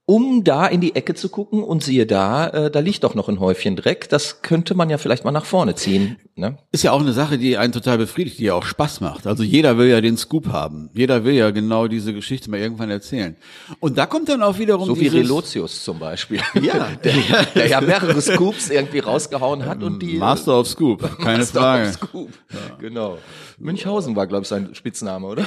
um 0.07 0.45
da 0.45 0.65
in 0.65 0.79
die 0.79 0.95
Ecke 0.95 1.15
zu 1.15 1.27
gucken 1.27 1.61
und 1.61 1.83
siehe 1.83 2.05
da, 2.05 2.47
äh, 2.47 2.71
da 2.71 2.79
liegt 2.79 3.03
doch 3.03 3.13
noch 3.13 3.27
ein 3.27 3.41
Häufchen 3.41 3.75
Dreck. 3.75 4.07
Das 4.07 4.41
könnte 4.41 4.73
man 4.73 4.89
ja 4.89 4.97
vielleicht 4.97 5.25
mal 5.25 5.31
nach 5.31 5.43
vorne 5.43 5.75
ziehen. 5.75 6.15
Ne? 6.37 6.57
Ist 6.71 6.83
ja 6.83 6.93
auch 6.93 7.01
eine 7.01 7.11
Sache, 7.11 7.37
die 7.37 7.57
einen 7.57 7.73
total 7.73 7.97
befriedigt, 7.97 8.39
die 8.39 8.45
ja 8.45 8.53
auch 8.53 8.63
Spaß 8.63 9.01
macht. 9.01 9.27
Also 9.27 9.43
jeder 9.43 9.77
will 9.77 9.87
ja 9.87 9.99
den 9.99 10.15
Scoop 10.15 10.47
haben. 10.47 10.89
Jeder 10.93 11.25
will 11.25 11.33
ja 11.33 11.51
genau 11.51 11.87
diese 11.87 12.13
Geschichte 12.13 12.49
mal 12.49 12.59
irgendwann 12.59 12.89
erzählen. 12.89 13.35
Und 13.81 13.97
da 13.97 14.05
kommt 14.05 14.29
dann 14.29 14.43
auch 14.43 14.57
wiederum 14.59 14.85
So 14.85 14.97
wie 14.97 15.07
Relotius 15.07 15.83
zum 15.83 15.99
Beispiel. 15.99 16.39
Ja. 16.61 16.89
der, 17.03 17.13
der 17.55 17.67
ja 17.67 17.81
mehrere 17.81 18.19
Scoops 18.21 18.69
irgendwie 18.69 18.99
rausgehauen 18.99 19.65
hat 19.65 19.83
und 19.83 20.01
die 20.01 20.17
Master 20.17 20.59
of 20.59 20.67
Scoop, 20.67 21.17
keine 21.23 21.39
Master 21.39 21.59
Frage. 21.59 21.89
of 21.89 21.93
Scoop. 21.93 22.29
Genau. 22.79 23.17
Münchhausen 23.59 24.15
war, 24.15 24.27
glaube 24.27 24.43
ich, 24.43 24.47
sein 24.47 24.73
Spitzname, 24.73 25.25
oder? 25.27 25.45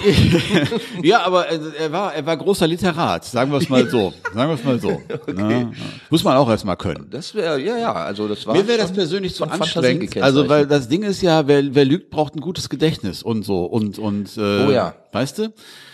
Ja, 1.02 1.22
aber 1.24 1.46
er 1.46 1.92
war, 1.92 2.14
er 2.14 2.26
war 2.26 2.36
großer 2.36 2.66
Literat, 2.66 3.24
sagen 3.24 3.52
wir 3.52 3.58
es 3.58 3.68
mal 3.68 3.88
so. 3.88 4.12
Sagen 4.34 4.49
wir 4.50 4.54
es 4.54 4.64
mal 4.64 4.80
so. 4.80 5.00
Ne? 5.32 5.72
Muss 6.10 6.24
man 6.24 6.36
auch 6.36 6.48
erstmal 6.48 6.76
können. 6.76 7.06
Das 7.10 7.34
wäre, 7.34 7.60
ja, 7.60 7.76
ja, 7.78 7.92
also 7.92 8.28
das 8.28 8.46
war. 8.46 8.54
Mir 8.54 8.66
wäre 8.66 8.78
das 8.78 8.92
persönlich 8.92 9.34
zu 9.34 9.44
anstrengend. 9.44 10.16
Also 10.20 10.48
weil 10.48 10.66
das 10.66 10.88
Ding 10.88 11.02
ist 11.02 11.22
ja, 11.22 11.46
wer, 11.46 11.74
wer 11.74 11.84
lügt, 11.84 12.10
braucht 12.10 12.34
ein 12.34 12.40
gutes 12.40 12.68
Gedächtnis 12.68 13.22
und 13.22 13.44
so 13.44 13.64
und 13.64 13.98
und 13.98 14.36
äh, 14.36 14.66
Oh 14.66 14.70
ja. 14.70 14.94
Weißt 15.12 15.38
du, 15.38 15.52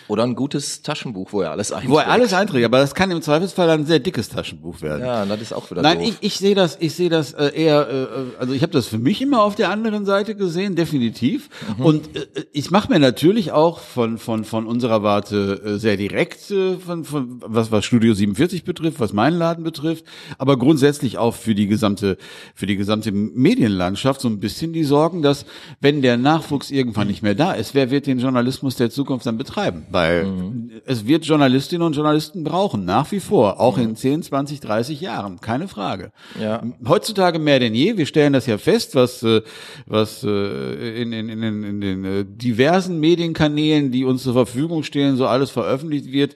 Oder 0.09 0.23
ein 0.25 0.35
gutes 0.37 0.83
Taschenbuch, 0.83 1.33
wo 1.33 1.41
er 1.41 1.51
alles 1.51 1.73
einträgt. 1.73 1.93
wo 1.93 1.99
er 1.99 2.09
alles 2.09 2.33
einträgt. 2.33 2.65
Aber 2.65 2.79
das 2.79 2.95
kann 2.95 3.11
im 3.11 3.23
Zweifelsfall 3.23 3.69
ein 3.71 3.87
sehr 3.87 3.99
dickes 3.99 4.29
Taschenbuch 4.29 4.81
werden. 4.83 5.05
Ja, 5.05 5.25
das 5.27 5.41
ist 5.41 5.53
auch 5.53 5.69
wieder 5.71 5.83
Nein, 5.83 5.99
doof. 5.99 6.09
ich, 6.09 6.17
ich 6.21 6.37
sehe 6.39 6.55
das, 6.55 6.77
ich 6.81 6.95
sehe 6.95 7.09
das 7.09 7.33
äh, 7.33 7.49
eher, 7.55 7.89
äh, 7.91 8.39
also 8.39 8.53
ich 8.53 8.63
habe 8.63 8.73
das 8.73 8.87
für 8.87 8.99
mich 8.99 9.21
immer 9.21 9.43
auf 9.43 9.55
der 9.57 9.71
anderen 9.71 10.05
Seite 10.05 10.37
gesehen, 10.37 10.77
definitiv. 10.77 11.49
Mhm. 11.77 11.85
Und 11.85 12.17
äh, 12.17 12.27
ich 12.53 12.71
mache 12.71 12.93
mir 12.93 12.99
natürlich 13.01 13.53
auch 13.53 13.81
von 13.81 14.19
von 14.19 14.45
von 14.45 14.67
unserer 14.67 15.03
Warte 15.03 15.61
äh, 15.65 15.79
sehr 15.79 15.97
direkt 15.97 16.51
äh, 16.51 16.77
von 16.77 17.05
von 17.05 17.41
was 17.45 17.73
was 17.73 17.85
Studio 17.85 18.15
47 18.15 18.65
betrifft, 18.65 19.01
was 19.01 19.13
meinen 19.13 19.39
Laden 19.39 19.65
betrifft, 19.65 20.05
aber 20.39 20.57
grundsätzlich 20.59 21.19
auch 21.19 21.35
für 21.35 21.55
die 21.55 21.67
gesamte 21.67 22.17
für 22.55 22.67
die 22.67 22.77
gesamte 22.77 23.11
Medienlandschaft 23.13 24.21
so 24.21 24.29
ein 24.29 24.41
bisschen 24.41 24.73
die 24.73 24.85
Sorgen, 24.85 25.23
dass 25.23 25.47
wenn 25.81 26.03
der 26.03 26.17
Nachwuchs 26.17 26.71
irgendwann 26.71 27.09
nicht 27.09 27.23
mehr 27.23 27.35
da 27.35 27.53
ist, 27.53 27.75
wer 27.75 27.91
wird 27.91 28.07
den 28.07 28.19
Journalismus 28.19 28.77
der 28.77 28.91
Zukunft 28.91 29.06
dann 29.25 29.39
betreiben? 29.39 29.87
Weil 29.91 30.27
es 30.85 31.07
wird 31.07 31.25
Journalistinnen 31.25 31.87
und 31.87 31.95
Journalisten 31.97 32.45
brauchen, 32.45 32.85
nach 32.85 33.11
wie 33.13 33.21
vor, 33.21 33.61
auch 33.61 33.79
in 33.79 33.97
10, 33.97 34.23
20, 34.23 34.61
30 34.61 35.01
Jahren, 35.01 35.41
keine 35.41 35.69
Frage. 35.69 36.13
Ja. 36.41 36.63
Heutzutage 36.87 37.39
mehr 37.39 37.61
denn 37.61 37.75
je, 37.75 37.97
wir 37.97 38.07
stellen 38.07 38.33
das 38.33 38.47
ja 38.47 38.59
fest, 38.59 38.95
was, 38.95 39.23
äh, 39.23 39.43
was 39.87 40.23
äh, 40.25 41.01
in, 41.03 41.13
in, 41.13 41.29
in, 41.29 41.41
den- 41.41 41.63
in 41.65 41.81
den 41.81 42.05
äh, 42.05 42.25
diversen 42.27 43.01
Medienkanälen, 43.01 43.91
die 43.91 44.05
uns 44.05 44.23
zur 44.23 44.33
Verfügung 44.35 44.83
stehen, 44.83 45.17
so 45.17 45.27
alles 45.27 45.51
veröffentlicht 45.51 46.13
wird. 46.13 46.35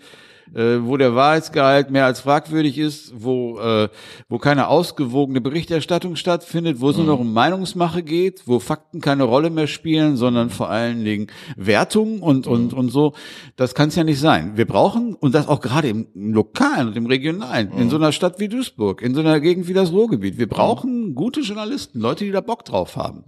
Äh, 0.54 0.78
wo 0.83 0.97
der 0.97 1.14
Wahrheitsgehalt 1.14 1.90
mehr 1.90 2.07
als 2.07 2.21
fragwürdig 2.21 2.78
ist, 2.78 3.12
wo, 3.16 3.59
äh, 3.59 3.88
wo 4.28 4.38
keine 4.38 4.69
ausgewogene 4.69 5.40
Berichterstattung 5.40 6.16
stattfindet, 6.16 6.80
wo 6.80 6.90
es 6.90 6.97
nur 6.97 7.07
noch 7.07 7.21
um 7.21 7.33
Meinungsmache 7.33 8.02
geht, 8.02 8.42
wo 8.47 8.59
Fakten 8.59 9.00
keine 9.00 9.25
Rolle 9.25 9.50
mehr 9.50 9.66
spielen, 9.66 10.16
sondern 10.16 10.50
vor 10.50 10.71
allen 10.71 11.04
Dingen 11.04 11.28
Wertung 11.57 12.21
und, 12.21 12.47
und, 12.47 12.73
und 12.73 12.90
so. 12.90 13.14
Das 13.57 13.75
kann 13.75 13.88
es 13.88 13.97
ja 13.97 14.04
nicht 14.04 14.21
sein. 14.21 14.57
Wir 14.57 14.66
brauchen, 14.66 15.14
und 15.14 15.35
das 15.35 15.49
auch 15.49 15.61
gerade 15.61 15.88
im, 15.88 16.07
im 16.14 16.33
Lokalen 16.33 16.88
und 16.88 16.97
im 16.97 17.07
Regionalen, 17.07 17.71
in 17.73 17.90
so 17.90 17.97
einer 17.97 18.12
Stadt 18.12 18.40
wie 18.40 18.49
Duisburg, 18.49 19.02
in 19.02 19.14
so 19.14 19.21
einer 19.21 19.40
Gegend 19.40 19.69
wie 19.69 19.75
das 19.75 19.92
Ruhrgebiet, 19.92 20.38
wir 20.38 20.49
brauchen 20.49 21.14
gute 21.14 21.40
Journalisten, 21.40 22.00
Leute, 22.00 22.25
die 22.25 22.30
da 22.30 22.40
Bock 22.40 22.64
drauf 22.64 22.97
haben. 22.97 23.25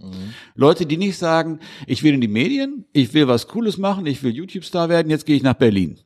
Leute, 0.55 0.85
die 0.85 0.97
nicht 0.97 1.17
sagen, 1.17 1.59
ich 1.87 2.03
will 2.03 2.13
in 2.13 2.21
die 2.21 2.27
Medien, 2.27 2.85
ich 2.93 3.13
will 3.13 3.27
was 3.27 3.47
Cooles 3.47 3.77
machen, 3.77 4.05
ich 4.05 4.23
will 4.23 4.31
YouTube-Star 4.31 4.89
werden, 4.89 5.09
jetzt 5.09 5.25
gehe 5.25 5.35
ich 5.35 5.43
nach 5.43 5.53
Berlin. 5.53 5.99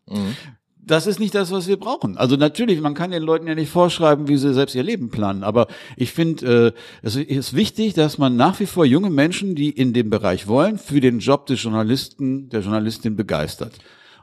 Das 0.88 1.06
ist 1.06 1.20
nicht 1.20 1.36
das, 1.36 1.52
was 1.52 1.68
wir 1.68 1.78
brauchen. 1.78 2.18
Also 2.18 2.38
natürlich, 2.38 2.80
man 2.82 2.94
kann 2.94 3.12
den 3.12 3.22
Leuten 3.24 3.46
ja 3.48 3.56
nicht 3.56 3.70
vorschreiben, 3.70 4.28
wie 4.28 4.38
sie 4.38 4.54
selbst 4.54 4.74
ihr 4.74 4.84
Leben 4.84 5.10
planen. 5.10 5.44
Aber 5.44 5.68
ich 5.98 6.14
finde, 6.14 6.74
äh, 6.74 7.06
es 7.06 7.16
ist 7.18 7.56
wichtig, 7.56 7.94
dass 7.94 8.18
man 8.18 8.36
nach 8.38 8.60
wie 8.60 8.66
vor 8.66 8.86
junge 8.86 9.10
Menschen, 9.10 9.54
die 9.56 9.70
in 9.70 9.92
dem 9.94 10.10
Bereich 10.10 10.48
wollen, 10.48 10.78
für 10.78 11.02
den 11.02 11.20
Job 11.20 11.46
des 11.46 11.62
Journalisten, 11.62 12.50
der 12.50 12.62
Journalistin 12.62 13.16
begeistert. 13.16 13.74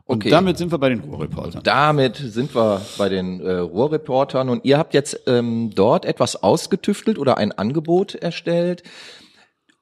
Und 0.07 0.17
Okay. 0.17 0.31
damit 0.31 0.59
sind 0.59 0.71
wir 0.71 0.79
bei 0.79 0.91
den 0.91 1.01
Ruhrreportern. 1.01 1.63
Damit 1.65 2.17
sind 2.17 2.55
wir 2.55 2.83
bei 2.99 3.09
den 3.09 3.41
äh, 3.41 3.53
Ruhrreportern 3.55 4.49
und 4.51 4.65
ihr 4.65 4.77
habt 4.77 4.93
jetzt 4.93 5.21
ähm, 5.27 5.71
dort 5.75 6.05
etwas 6.05 6.43
ausgetüftelt 6.43 7.19
oder 7.19 7.39
ein 7.39 7.53
Angebot 7.53 8.15
erstellt, 8.15 8.83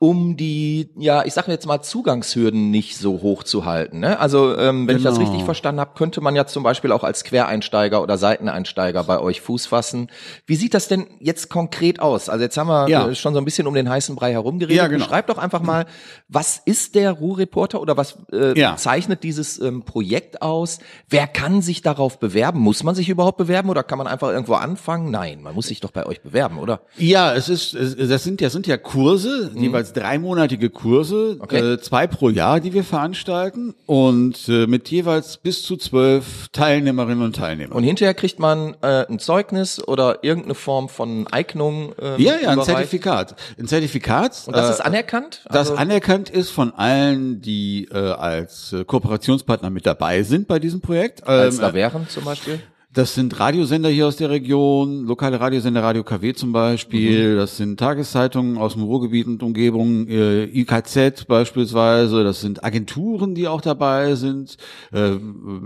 um 0.03 0.37
die, 0.37 0.91
ja, 0.99 1.25
ich 1.25 1.33
sage 1.33 1.53
jetzt 1.53 1.65
mal, 1.65 1.81
Zugangshürden 1.81 2.73
nicht 2.73 2.97
so 2.99 3.23
hoch 3.23 3.45
zu 3.45 3.67
halten. 3.67 4.01
Ne? 4.01 4.19
Also 4.19 4.59
ähm, 4.59 4.89
wenn 4.89 4.97
ich 4.97 5.05
das 5.05 5.15
Genau. 5.15 5.27
richtig 5.27 5.45
verstanden 5.45 5.81
habe, 5.81 5.93
könnte 5.97 6.21
man 6.21 6.35
ja 6.35 6.45
zum 6.45 6.65
Beispiel 6.65 6.91
auch 6.91 7.05
als 7.05 7.23
Quereinsteiger 7.23 8.03
oder 8.03 8.19
Seiteneinsteiger 8.19 9.05
bei 9.05 9.21
euch 9.21 9.41
Fuß 9.43 9.67
fassen. 9.67 10.09
Wie 10.45 10.57
sieht 10.57 10.75
das 10.75 10.89
denn 10.89 11.07
jetzt 11.21 11.51
konkret 11.51 12.01
aus? 12.01 12.29
Also 12.29 12.43
jetzt 12.43 12.57
haben 12.57 12.67
wir 12.67 12.89
Ja. 12.89 13.11
äh, 13.11 13.15
schon 13.15 13.33
so 13.33 13.39
ein 13.41 13.45
bisschen 13.45 13.69
um 13.69 13.75
den 13.75 13.89
heißen 13.89 14.17
Brei 14.17 14.33
herumgeredet. 14.33 14.77
Ja, 14.77 14.89
genau. 14.89 15.05
Beschreib 15.05 15.29
doch 15.29 15.39
einfach 15.39 15.63
mal, 15.63 15.87
was 16.29 16.61
ist 16.65 16.97
der 16.97 17.13
Ruhrreporter 17.13 17.81
oder 17.81 17.97
was 17.97 18.19
äh, 18.33 18.59
Ja. 18.59 18.75
zeichnet 18.77 19.23
dieses 19.23 19.61
ähm, 19.61 19.85
Projekt 19.85 20.43
aus? 20.43 20.81
Wer 21.09 21.29
kann 21.29 21.63
sich 21.63 21.81
darauf 21.81 22.19
bewerben? 22.19 22.59
Muss 22.59 22.83
man 22.83 22.97
sich 22.97 23.09
überhaupt 23.09 23.39
bewerben 23.39 23.71
oder 23.71 23.85
kann 23.85 23.99
man 23.99 24.09
einfach 24.09 24.31
irgendwo 24.31 24.55
anfangen? 24.55 25.13
Nein, 25.13 25.43
man 25.43 25.55
muss 25.55 25.69
sich 25.69 25.79
doch 25.81 25.93
bei 25.93 26.07
euch 26.07 26.23
bewerben, 26.23 26.59
oder? 26.59 26.81
Ja, 26.99 27.33
es 27.37 27.49
ist, 27.49 27.73
es, 27.75 27.95
das 28.09 28.25
sind 28.25 28.41
ja, 28.41 28.51
sind 28.51 28.67
ja 28.67 28.77
Kurse, 28.77 29.53
jeweils 29.55 29.92
dreimonatige 29.93 30.71
Kurse, 30.71 31.37
Okay. 31.41 31.75
äh, 31.75 31.81
zwei 31.81 32.07
pro 32.07 32.29
Jahr, 32.29 32.61
die 32.61 32.73
wir 32.73 32.85
veranstalten 32.85 33.75
und 33.87 34.49
äh, 34.49 34.67
mit 34.67 34.89
jeweils 34.91 35.37
bis 35.37 35.63
zu 35.63 35.77
zwölf 35.77 36.49
Teilnehmerinnen 36.53 37.23
und 37.25 37.37
Teilnehmern. 37.37 37.77
Und 37.77 37.85
hinterher 37.85 38.15
kriegt 38.15 38.39
man 38.39 38.75
äh, 38.83 39.07
ein 39.09 39.19
Zeugnis 39.19 39.87
oder 39.87 40.25
irgendeine 40.25 40.55
Form 40.55 40.89
von 40.89 41.27
Eignung. 41.29 41.93
Ähm, 42.01 42.15
ja, 42.19 42.35
ja, 42.43 42.51
ein? 42.51 42.63
Zertifikat. 42.63 43.37
Ein 43.59 43.67
Zertifikat. 43.69 44.43
Und 44.47 44.57
das 44.57 44.69
äh, 44.69 44.73
ist 44.73 44.81
anerkannt? 44.81 45.43
das 45.47 45.71
Also- 45.71 45.75
anerkannt 45.77 46.31
ist 46.31 46.51
von 46.51 46.73
allen, 46.75 47.41
die 47.41 47.89
äh, 47.93 47.97
als 47.99 48.73
äh, 48.73 48.85
Kooperationspartner 48.85 49.71
mit 49.71 49.87
dabei 49.87 50.23
sind 50.23 50.49
bei 50.49 50.59
diesem 50.59 50.81
Projekt. 50.81 51.27
als 51.27 51.57
Ähm, 51.57 51.61
da 51.61 51.75
wären 51.75 52.09
zum 52.09 52.25
Beispiel? 52.25 52.61
Das 52.95 53.15
sind 53.15 53.41
Radiosender 53.41 53.89
hier 53.89 54.07
aus 54.07 54.17
der 54.17 54.29
Region, 54.29 55.07
lokale 55.07 55.41
Radiosender, 55.41 55.83
Radio 55.83 56.05
KW 56.05 56.35
zum 56.35 56.53
Beispiel. 56.53 57.37
Das 57.37 57.57
sind 57.57 57.81
Tageszeitungen 57.81 58.59
aus 58.59 58.75
dem 58.75 58.83
Ruhrgebiet 58.83 59.27
und 59.29 59.43
Umgebung, 59.43 60.07
äh, 60.09 60.45
IKZ 60.45 61.25
beispielsweise. 61.27 62.23
Das 62.23 62.43
sind 62.43 62.63
Agenturen, 62.65 63.35
die 63.35 63.49
auch 63.49 63.63
dabei 63.63 64.15
sind. 64.15 64.59
Äh, 64.93 65.13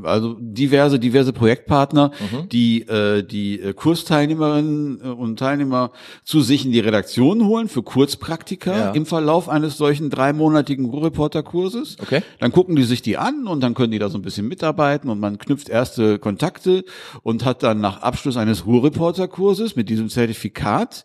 also 0.05 0.37
diverse, 0.39 1.01
diverse 1.01 1.33
Projektpartner, 1.33 2.13
die 2.53 2.83
äh, 2.83 3.25
die 3.25 3.61
äh, 3.61 3.73
Kursteilnehmerinnen 3.73 5.01
äh, 5.03 5.09
und 5.09 5.37
Teilnehmer 5.41 5.91
zu 6.23 6.43
sich 6.43 6.65
in 6.65 6.71
die 6.71 6.79
Redaktion 6.79 7.45
holen 7.45 7.67
für 7.67 7.83
Kurzpraktika 7.83 8.79
Ja. 8.79 8.91
im 8.93 9.05
Verlauf 9.05 9.49
eines 9.49 9.77
solchen 9.77 10.11
dreimonatigen 10.11 10.85
Ruhrreporterkurses. 10.85 11.97
Okay. 12.01 12.23
Dann 12.39 12.53
gucken 12.53 12.77
die 12.77 12.85
sich 12.85 13.03
die 13.03 13.17
an 13.17 13.49
und 13.49 13.63
dann 13.65 13.75
können 13.75 13.91
die 13.91 13.99
da 13.99 14.11
so 14.11 14.17
ein 14.17 14.23
bisschen 14.23 14.47
mitarbeiten 14.47 15.11
und 15.11 15.19
man 15.19 15.39
knüpft 15.39 15.69
erste 15.69 16.21
Kontakte 16.21 16.85
und 17.23 17.45
hat 17.45 17.63
dann 17.63 17.81
nach 17.81 18.03
Abschluss 18.03 18.37
eines 18.37 18.67
Ruhrreporterkurses 18.67 19.77
mit 19.77 19.89
diesem 19.89 20.09
Zertifikat 20.09 21.05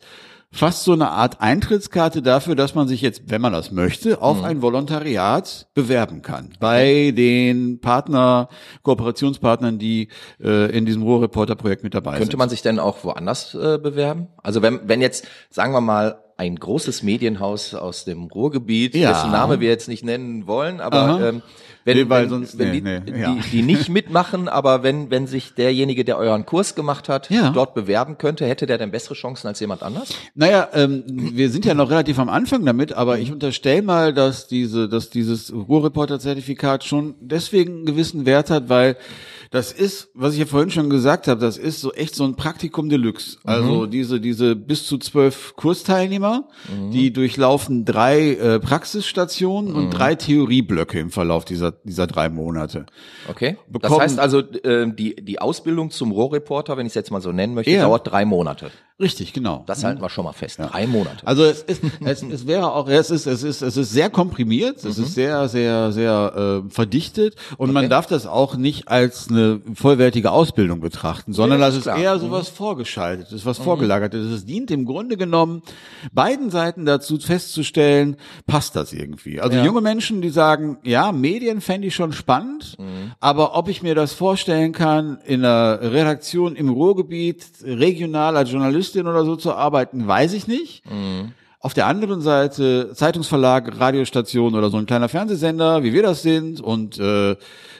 fast 0.53 0.83
so 0.83 0.91
eine 0.91 1.09
Art 1.11 1.39
Eintrittskarte 1.39 2.21
dafür, 2.21 2.55
dass 2.55 2.75
man 2.75 2.85
sich 2.87 2.99
jetzt, 3.01 3.23
wenn 3.27 3.39
man 3.39 3.53
das 3.53 3.71
möchte, 3.71 4.21
auf 4.21 4.43
ein 4.43 4.61
Volontariat 4.61 5.67
bewerben 5.73 6.21
kann. 6.21 6.49
Bei 6.59 7.11
den 7.15 7.79
Partner, 7.79 8.49
Kooperationspartnern, 8.83 9.79
die 9.79 10.09
äh, 10.43 10.69
in 10.77 10.85
diesem 10.85 11.03
Ruhrreporter-Projekt 11.03 11.83
mit 11.83 11.93
dabei 11.93 12.17
Könnte 12.17 12.31
sind. 12.31 12.37
man 12.39 12.49
sich 12.49 12.61
denn 12.61 12.79
auch 12.79 13.03
woanders 13.05 13.53
äh, 13.55 13.77
bewerben? 13.81 14.27
Also 14.43 14.61
wenn, 14.61 14.81
wenn 14.89 14.99
jetzt, 14.99 15.25
sagen 15.49 15.71
wir 15.73 15.79
mal, 15.81 16.19
ein 16.35 16.55
großes 16.57 17.03
Medienhaus 17.03 17.73
aus 17.73 18.03
dem 18.03 18.23
Ruhrgebiet, 18.25 18.95
Ja. 18.95 19.11
dessen 19.13 19.31
Name 19.31 19.59
wir 19.59 19.69
jetzt 19.69 19.87
nicht 19.87 20.03
nennen 20.03 20.47
wollen, 20.47 20.81
aber 20.81 21.29
ähm, 21.29 21.41
wenn, 21.85 21.97
Nee, 21.97 22.09
weil 22.09 22.23
wenn, 22.23 22.29
sonst- 22.29 22.57
wenn 22.59 22.69
nee, 22.71 22.75
die, 22.75 22.81
nee, 22.81 22.99
die, 22.99 23.19
ja. 23.19 23.37
die 23.51 23.61
nicht 23.63 23.89
mitmachen, 23.97 24.47
aber 24.47 24.83
wenn, 24.83 25.09
wenn 25.09 25.27
sich 25.27 25.53
derjenige, 25.55 26.05
der 26.05 26.17
euren 26.17 26.45
Kurs 26.45 26.75
gemacht 26.75 27.09
hat, 27.09 27.29
Ja. 27.29 27.49
dort 27.49 27.73
bewerben 27.73 28.17
könnte, 28.17 28.45
hätte 28.45 28.65
der 28.65 28.77
denn 28.77 28.91
bessere 28.91 29.15
Chancen 29.15 29.47
als 29.47 29.59
jemand 29.59 29.81
anders? 29.83 30.09
Naja, 30.35 30.69
ähm, 30.73 31.03
wir 31.07 31.49
sind 31.49 31.65
ja 31.65 31.73
noch 31.73 31.89
relativ 31.89 32.19
am 32.19 32.29
Anfang 32.29 32.65
damit, 32.65 32.93
aber 32.93 33.19
ich 33.19 33.31
unterstelle 33.31 33.81
mal, 33.81 34.13
dass 34.13 34.47
diese, 34.47 34.87
dass 34.89 35.09
dieses 35.09 35.51
Ruhrreporter-Zertifikat 36.05 36.83
schon 36.83 37.15
deswegen 37.19 37.77
einen 37.77 37.85
gewissen 37.85 38.25
Wert 38.25 38.49
hat, 38.49 38.69
weil 38.69 38.95
das 39.51 39.73
ist, 39.73 40.09
was 40.13 40.33
ich 40.33 40.39
ja 40.39 40.45
vorhin 40.45 40.71
schon 40.71 40.89
gesagt 40.89 41.27
habe, 41.27 41.39
das 41.41 41.57
ist 41.57 41.81
so 41.81 41.91
echt 41.91 42.15
so 42.15 42.23
ein 42.23 42.35
Praktikum 42.35 42.87
Deluxe. 42.89 43.37
Also 43.43 43.85
diese, 43.85 44.19
diese 44.21 44.55
bis 44.55 44.85
zu 44.85 44.97
zwölf 44.97 45.53
Kursteilnehmer, 45.57 46.47
die 46.91 47.11
durchlaufen 47.11 47.83
drei 47.83 48.31
äh, 48.35 48.59
Praxisstationen 48.59 49.73
und 49.73 49.89
drei 49.91 50.15
Theorieblöcke 50.15 50.99
im 50.99 51.11
Verlauf 51.11 51.43
dieser, 51.45 51.71
dieser 51.83 52.07
drei 52.07 52.29
Monate. 52.29 52.85
Okay. 53.29 53.57
Das 53.67 53.81
Bekommen- 53.81 54.01
heißt 54.01 54.19
also, 54.19 54.39
äh, 54.39 54.91
die, 54.93 55.15
die 55.15 55.39
Ausbildung 55.39 55.91
zum 55.91 56.11
Rohrreporter, 56.11 56.77
wenn 56.77 56.85
ich 56.85 56.91
es 56.91 56.95
jetzt 56.95 57.11
mal 57.11 57.21
so 57.21 57.31
nennen 57.31 57.53
möchte, 57.53 57.71
Ja. 57.71 57.83
dauert 57.83 58.09
drei 58.09 58.23
Monate. 58.25 58.71
Richtig, 59.01 59.33
genau. 59.33 59.63
Das 59.65 59.83
halten 59.83 60.01
wir 60.01 60.09
schon 60.09 60.25
mal 60.25 60.33
fest. 60.33 60.59
Drei 60.59 60.85
Monate. 60.87 61.25
Also 61.25 61.43
es 61.43 61.63
ist, 61.63 61.81
es, 62.05 62.21
es 62.23 62.47
wäre 62.47 62.71
auch, 62.73 62.87
es 62.87 63.09
ist, 63.09 63.25
es 63.25 63.41
ist, 63.43 63.61
es 63.61 63.75
ist 63.75 63.91
sehr 63.91 64.09
komprimiert, 64.11 64.83
es 64.85 64.97
ist 64.99 65.15
sehr, 65.15 65.49
sehr, 65.49 65.91
sehr 65.91 66.61
äh, 66.67 66.69
verdichtet 66.69 67.35
und 67.57 67.73
man 67.73 67.81
Okay. 67.85 67.89
darf 67.89 68.05
das 68.05 68.27
auch 68.27 68.55
nicht 68.55 68.87
als 68.89 69.27
eine 69.29 69.59
vollwertige 69.73 70.31
Ausbildung 70.31 70.79
betrachten, 70.81 71.33
sondern 71.33 71.59
Ja, 71.59 71.65
das 71.65 71.73
ist 71.75 71.79
ist 71.81 71.83
klar. 71.85 71.97
eher 71.97 72.19
so 72.19 72.29
was 72.29 72.47
vorgeschaltetes, 72.49 73.43
was 73.45 73.57
vorgelagertes. 73.57 74.23
Es 74.31 74.45
dient 74.45 74.69
im 74.69 74.85
Grunde 74.85 75.17
genommen 75.17 75.63
beiden 76.13 76.51
Seiten 76.51 76.85
dazu 76.85 77.17
festzustellen, 77.17 78.17
passt 78.45 78.75
das 78.75 78.93
irgendwie. 78.93 79.41
Also 79.41 79.57
Ja. 79.57 79.65
junge 79.65 79.81
Menschen, 79.81 80.21
die 80.21 80.29
sagen, 80.29 80.77
ja, 80.83 81.11
Medien 81.11 81.59
fände 81.61 81.87
ich 81.87 81.95
schon 81.95 82.13
spannend, 82.13 82.77
aber 83.19 83.55
ob 83.57 83.67
ich 83.67 83.81
mir 83.81 83.95
das 83.95 84.13
vorstellen 84.13 84.73
kann, 84.73 85.17
in 85.25 85.43
einer 85.43 85.79
Redaktion 85.81 86.55
im 86.55 86.69
Ruhrgebiet 86.69 87.45
regional 87.63 88.37
als 88.37 88.51
Journalistin 88.93 89.07
oder 89.07 89.25
so 89.25 89.35
zu 89.35 89.53
arbeiten, 89.53 90.07
weiß 90.07 90.33
ich 90.33 90.47
nicht. 90.47 90.83
Auf 91.59 91.73
der 91.73 91.85
anderen 91.85 92.21
Seite 92.21 92.91
Zeitungsverlag, 92.93 93.79
Radiostation 93.79 94.55
oder 94.55 94.69
so 94.71 94.77
ein 94.77 94.87
kleiner 94.87 95.09
Fernsehsender, 95.09 95.83
wie 95.83 95.93
wir 95.93 96.01
das 96.01 96.23
sind. 96.23 96.59
Und 96.59 96.97
äh, 96.97 97.31
äh, 97.31 97.37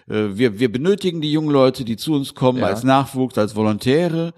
wir, 0.08 0.60
wir 0.60 0.72
benötigen 0.72 1.20
die 1.20 1.32
jungen 1.32 1.50
Leute, 1.50 1.84
die 1.84 1.98
zu 1.98 2.14
uns 2.14 2.36
kommen, 2.36 2.60
Ja. 2.60 2.68
als 2.68 2.84
Nachwuchs, 2.84 3.38
als 3.40 3.56
Volontäre. 3.56 4.34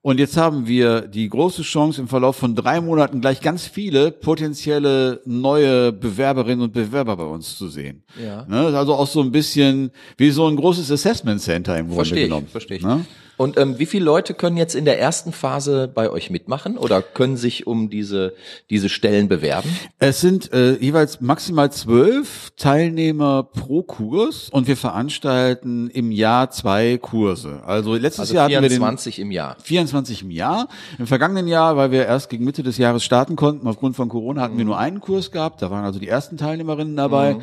Und 0.00 0.18
jetzt 0.18 0.36
haben 0.38 0.66
wir 0.66 1.02
die 1.02 1.28
große 1.28 1.62
Chance, 1.62 2.00
im 2.00 2.08
Verlauf 2.08 2.36
von 2.36 2.54
drei 2.54 2.80
Monaten 2.80 3.20
gleich 3.20 3.40
ganz 3.42 3.66
viele 3.66 4.12
potenzielle 4.12 5.20
neue 5.26 5.92
Bewerberinnen 5.92 6.62
und 6.62 6.72
Bewerber 6.72 7.16
bei 7.16 7.24
uns 7.24 7.58
zu 7.58 7.68
sehen. 7.68 8.02
Ja. 8.22 8.46
Ne? 8.48 8.74
Also 8.78 8.94
auch 8.94 9.08
so 9.08 9.20
ein 9.20 9.32
bisschen 9.32 9.90
wie 10.16 10.30
so 10.30 10.46
ein 10.46 10.56
großes 10.56 10.90
Assessment 10.90 11.42
Center 11.42 11.76
im 11.76 11.88
Grunde 11.88 12.14
ich, 12.14 12.22
genommen. 12.24 12.46
verstehe 12.46 12.78
ich. 12.78 12.84
Ne? 12.84 13.04
Und 13.36 13.58
ähm, 13.58 13.78
wie 13.78 13.86
viele 13.86 14.04
Leute 14.04 14.34
können 14.34 14.56
jetzt 14.56 14.74
in 14.74 14.84
der 14.84 14.98
ersten 14.98 15.32
Phase 15.32 15.90
bei 15.92 16.10
euch 16.10 16.30
mitmachen 16.30 16.78
oder 16.78 17.02
können 17.02 17.36
sich 17.36 17.66
um 17.66 17.90
diese, 17.90 18.34
diese 18.70 18.88
Stellen 18.88 19.28
bewerben? 19.28 19.68
Es 19.98 20.20
sind 20.20 20.52
äh, 20.52 20.76
jeweils 20.76 21.20
maximal 21.20 21.70
zwölf 21.70 22.52
Teilnehmer 22.56 23.42
pro 23.42 23.82
Kurs 23.82 24.48
und 24.50 24.66
wir 24.68 24.76
veranstalten 24.76 25.90
im 25.90 26.12
Jahr 26.12 26.50
zwei 26.50 26.98
Kurse. 26.98 27.62
Also 27.66 27.94
letztes 27.94 28.20
Also 28.20 28.34
Jahr 28.34 28.44
hatten 28.44 28.52
wir 28.52 28.60
den 28.62 28.70
24 28.70 29.18
im 29.18 29.30
Jahr. 29.30 29.56
24 29.62 30.22
im 30.22 30.30
Jahr. 30.30 30.68
Im 30.98 31.06
vergangenen 31.06 31.46
Jahr, 31.46 31.76
weil 31.76 31.90
wir 31.90 32.06
erst 32.06 32.30
gegen 32.30 32.44
Mitte 32.44 32.62
des 32.62 32.78
Jahres 32.78 33.04
starten 33.04 33.36
konnten, 33.36 33.66
aufgrund 33.66 33.96
von 33.96 34.08
Corona 34.08 34.40
hatten 34.40 34.56
wir 34.56 34.64
nur 34.64 34.78
einen 34.78 35.00
Kurs 35.00 35.30
gehabt. 35.30 35.60
Da 35.60 35.70
waren 35.70 35.84
also 35.84 35.98
die 35.98 36.08
ersten 36.08 36.36
Teilnehmerinnen 36.38 36.96
dabei. 36.96 37.36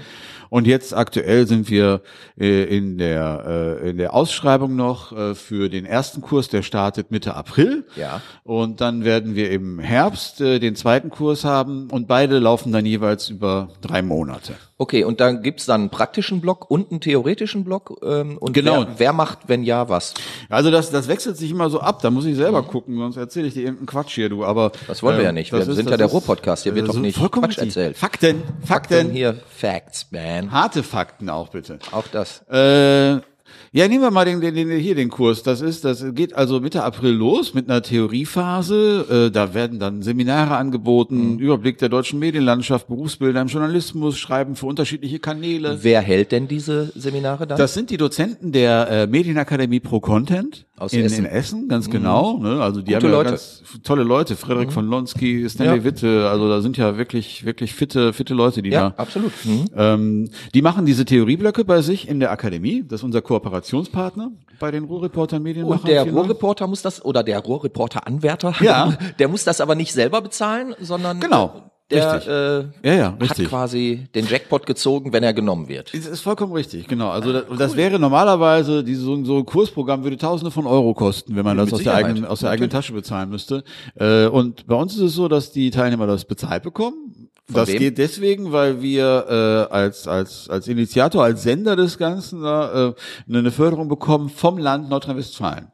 Und 0.54 0.68
jetzt 0.68 0.96
aktuell 0.96 1.48
sind 1.48 1.72
wir 1.72 2.04
äh, 2.40 2.66
in 2.66 3.00
der 3.00 3.80
äh, 3.82 3.90
in 3.90 3.98
der 3.98 4.14
Ausschreibung 4.14 4.76
noch 4.76 5.12
äh, 5.12 5.34
für 5.34 5.68
den 5.68 5.84
ersten 5.84 6.22
Kurs, 6.22 6.48
der 6.48 6.62
startet 6.62 7.10
Mitte 7.10 7.34
April. 7.34 7.86
Ja. 7.96 8.22
Und 8.44 8.80
dann 8.80 9.04
werden 9.04 9.34
wir 9.34 9.50
im 9.50 9.80
Herbst 9.80 10.42
äh, 10.42 10.60
den 10.60 10.76
zweiten 10.76 11.10
Kurs 11.10 11.44
haben 11.44 11.90
und 11.90 12.08
beide 12.08 12.38
laufen 12.38 12.72
dann 12.72 12.86
jeweils 12.86 13.30
über 13.30 13.70
drei 13.82 14.04
Monate. 14.04 14.54
Okay, 14.84 15.06
und 15.06 15.22
dann 15.22 15.42
gibt's 15.44 15.66
dann 15.66 15.80
einen 15.80 15.90
praktischen 15.90 16.42
Block 16.42 16.70
und 16.70 16.92
einen 16.92 17.00
theoretischen 17.00 17.64
Block. 17.64 18.02
Ähm, 18.04 18.38
und 18.38 18.52
Genau. 18.52 18.82
wer, 18.82 18.88
wer 18.98 19.14
macht, 19.14 19.40
wenn 19.48 19.64
ja, 19.64 19.88
was? 19.88 20.14
Also 20.50 20.72
das, 20.72 20.92
das 20.92 21.08
wechselt 21.08 21.38
sich 21.38 21.52
immer 21.52 21.70
so 21.70 21.80
ab, 21.80 22.02
da 22.02 22.12
muss 22.12 22.26
ich 22.26 22.36
selber 22.36 22.64
gucken, 22.64 22.98
sonst 22.98 23.16
erzähle 23.16 23.48
ich 23.48 23.54
dir 23.54 23.62
irgendeinen 23.62 23.86
Quatsch 23.88 24.14
hier, 24.16 24.28
du. 24.28 24.44
Aber 24.44 24.74
Das 24.88 25.02
wollen 25.02 25.16
wir 25.16 25.24
ja 25.24 25.32
nicht. 25.32 25.54
Wir 25.54 25.60
das 25.60 25.74
sind 25.74 25.90
ja 25.90 25.96
der 25.96 26.08
Ruhr-Podcast. 26.08 26.64
Hier 26.64 26.76
wird 26.76 26.90
doch 26.90 26.96
ist 26.96 27.00
nicht 27.00 27.18
Quatsch 27.18 27.48
richtig. 27.48 27.68
erzählt. 27.70 27.98
Fakten, 27.98 28.44
Fakten, 28.66 29.10
hier 29.12 29.38
Facts, 29.56 30.08
man. 30.12 30.52
harte 30.52 30.84
Fakten 30.84 31.30
auch 31.30 31.48
bitte. 31.48 31.80
Auch 31.94 32.08
das. 32.12 32.42
Äh, 32.50 33.22
ja, 33.74 33.88
nehmen 33.88 34.02
wir 34.04 34.12
mal 34.12 34.24
den, 34.24 34.40
den, 34.40 34.54
den 34.56 34.70
hier 34.80 34.96
den 34.96 35.10
Kurs. 35.10 35.44
Das 35.44 35.60
ist, 35.62 35.84
das 35.84 36.06
geht 36.14 36.34
also 36.36 36.60
Mitte 36.62 36.84
April 36.84 37.12
los 37.12 37.54
mit 37.54 37.70
einer 37.70 37.82
Theoriephase. 37.82 39.28
Äh, 39.28 39.32
da 39.32 39.54
werden 39.54 39.80
dann 39.80 40.02
Seminare 40.02 40.44
Mhm. 40.44 40.52
angeboten, 40.54 41.40
Überblick 41.40 41.78
der 41.80 41.90
deutschen 41.90 42.20
Medienlandschaft, 42.20 42.88
Berufsbilder 42.88 43.42
im 43.42 43.48
Journalismus, 43.48 44.18
Schreiben 44.18 44.56
für 44.56 44.66
unterschiedliche 44.68 45.20
Kanäle. 45.20 45.80
Wer 45.82 46.02
hält 46.02 46.32
denn 46.32 46.48
diese 46.48 46.92
Seminare 46.96 47.48
dann? 47.48 47.58
Das 47.58 47.74
sind 47.74 47.90
die 47.90 47.98
Dozenten 47.98 48.52
der 48.52 48.90
äh, 48.90 49.08
Medienakademie 49.08 49.80
Pro 49.80 50.00
Content 50.00 50.66
Aus 50.78 50.94
in, 50.94 51.06
Essen. 51.06 51.20
in 51.20 51.26
Essen, 51.26 51.68
ganz 51.68 51.90
genau. 51.90 52.38
Ne? 52.40 52.62
Also 52.62 52.82
die 52.82 52.94
Gute 52.94 53.06
haben 53.08 53.12
ja 53.12 53.18
Leute. 53.18 53.30
ganz 53.32 53.64
tolle 53.84 54.04
Leute. 54.04 54.36
Frederik 54.36 54.72
von 54.72 54.88
Lonsky, 54.88 55.48
Stanley 55.50 55.78
Ja. 55.78 55.84
Witte. 55.84 56.30
Also 56.30 56.50
da 56.50 56.62
sind 56.62 56.78
ja 56.78 56.98
wirklich, 56.98 57.46
wirklich 57.46 57.74
fitte, 57.74 58.14
fitte 58.14 58.34
Leute, 58.34 58.62
die 58.62 58.70
ja, 58.70 58.90
da 58.90 58.96
absolut. 58.98 59.32
Mhm. 59.46 59.66
ähm, 59.76 60.30
die 60.54 60.62
machen 60.62 60.86
diese 60.86 61.06
Theorieblöcke 61.06 61.64
bei 61.66 61.82
sich 61.82 62.08
in 62.08 62.20
der 62.20 62.32
Akademie. 62.32 62.84
Das 62.88 63.00
ist 63.02 63.04
unser 63.04 63.22
Kooperationspartner 63.64 64.32
bei 64.60 64.72
den 64.72 64.84
Ruhrreportern 64.86 65.42
Medienmachern. 65.42 65.80
Und 65.82 65.88
der. 65.88 66.04
Rohrreporter 66.12 66.68
muss 66.68 66.82
das, 66.82 67.04
oder 67.04 67.24
der 67.24 67.40
Rohrreporter-Anwärter, 67.40 68.56
Ja. 68.62 68.94
der 69.20 69.28
muss 69.28 69.44
das 69.44 69.62
aber 69.62 69.76
nicht 69.76 69.94
selber 69.94 70.22
bezahlen, 70.22 70.76
sondern 70.80 71.20
Genau, 71.20 71.72
der 71.92 72.14
richtig. 72.16 72.30
äh, 72.32 72.60
Ja, 72.90 72.94
ja, 72.94 73.06
hat 73.14 73.22
richtig. 73.22 73.50
quasi 73.50 74.08
den 74.16 74.28
Jackpot 74.28 74.66
gezogen, 74.66 75.12
wenn 75.14 75.24
er 75.24 75.34
genommen 75.34 75.68
wird. 75.68 75.94
Das 75.94 76.06
ist 76.06 76.22
vollkommen 76.22 76.54
richtig, 76.54 76.88
genau. 76.88 77.10
Also 77.10 77.34
das, 77.34 77.44
das 77.58 77.76
wäre 77.76 78.00
normalerweise, 78.00 78.84
diese, 78.84 79.02
so, 79.02 79.24
so 79.26 79.38
ein 79.40 79.46
Kursprogramm 79.46 80.04
würde 80.04 80.18
Tausende 80.18 80.52
von 80.52 80.66
Euro 80.68 80.94
kosten, 80.94 81.36
wenn 81.36 81.44
man 81.44 81.58
Mit 81.58 81.68
das 81.68 81.74
aus 81.74 81.84
der, 81.84 81.96
eigenen, 81.96 82.26
aus 82.26 82.40
der 82.42 82.50
eigenen 82.52 82.70
Tasche 82.70 82.94
bezahlen 82.94 83.30
müsste. 83.30 83.64
Äh, 83.96 84.28
und 84.28 84.68
bei 84.68 84.76
uns 84.76 84.94
ist 84.96 85.02
es 85.02 85.14
so, 85.14 85.28
dass 85.28 85.52
die 85.52 85.72
Teilnehmer 85.72 86.08
das 86.08 86.26
bezahlt 86.26 86.64
bekommen. 86.64 87.30
Das 87.50 87.68
wem? 87.68 87.78
geht 87.78 87.98
deswegen, 87.98 88.54
weil 88.54 88.82
wir 88.82 89.26
äh, 89.70 89.74
als, 89.74 90.08
als, 90.08 90.50
als 90.50 90.68
Initiator, 90.68 91.24
als 91.24 91.44
Sender 91.44 91.76
des 91.76 91.98
Ganzen 91.98 92.44
äh, 92.44 92.94
eine 93.28 93.52
Förderung 93.52 93.90
bekommen 93.90 94.30
vom 94.30 94.58
Land 94.58 94.90
Nordrhein-Westfalen. 94.90 95.68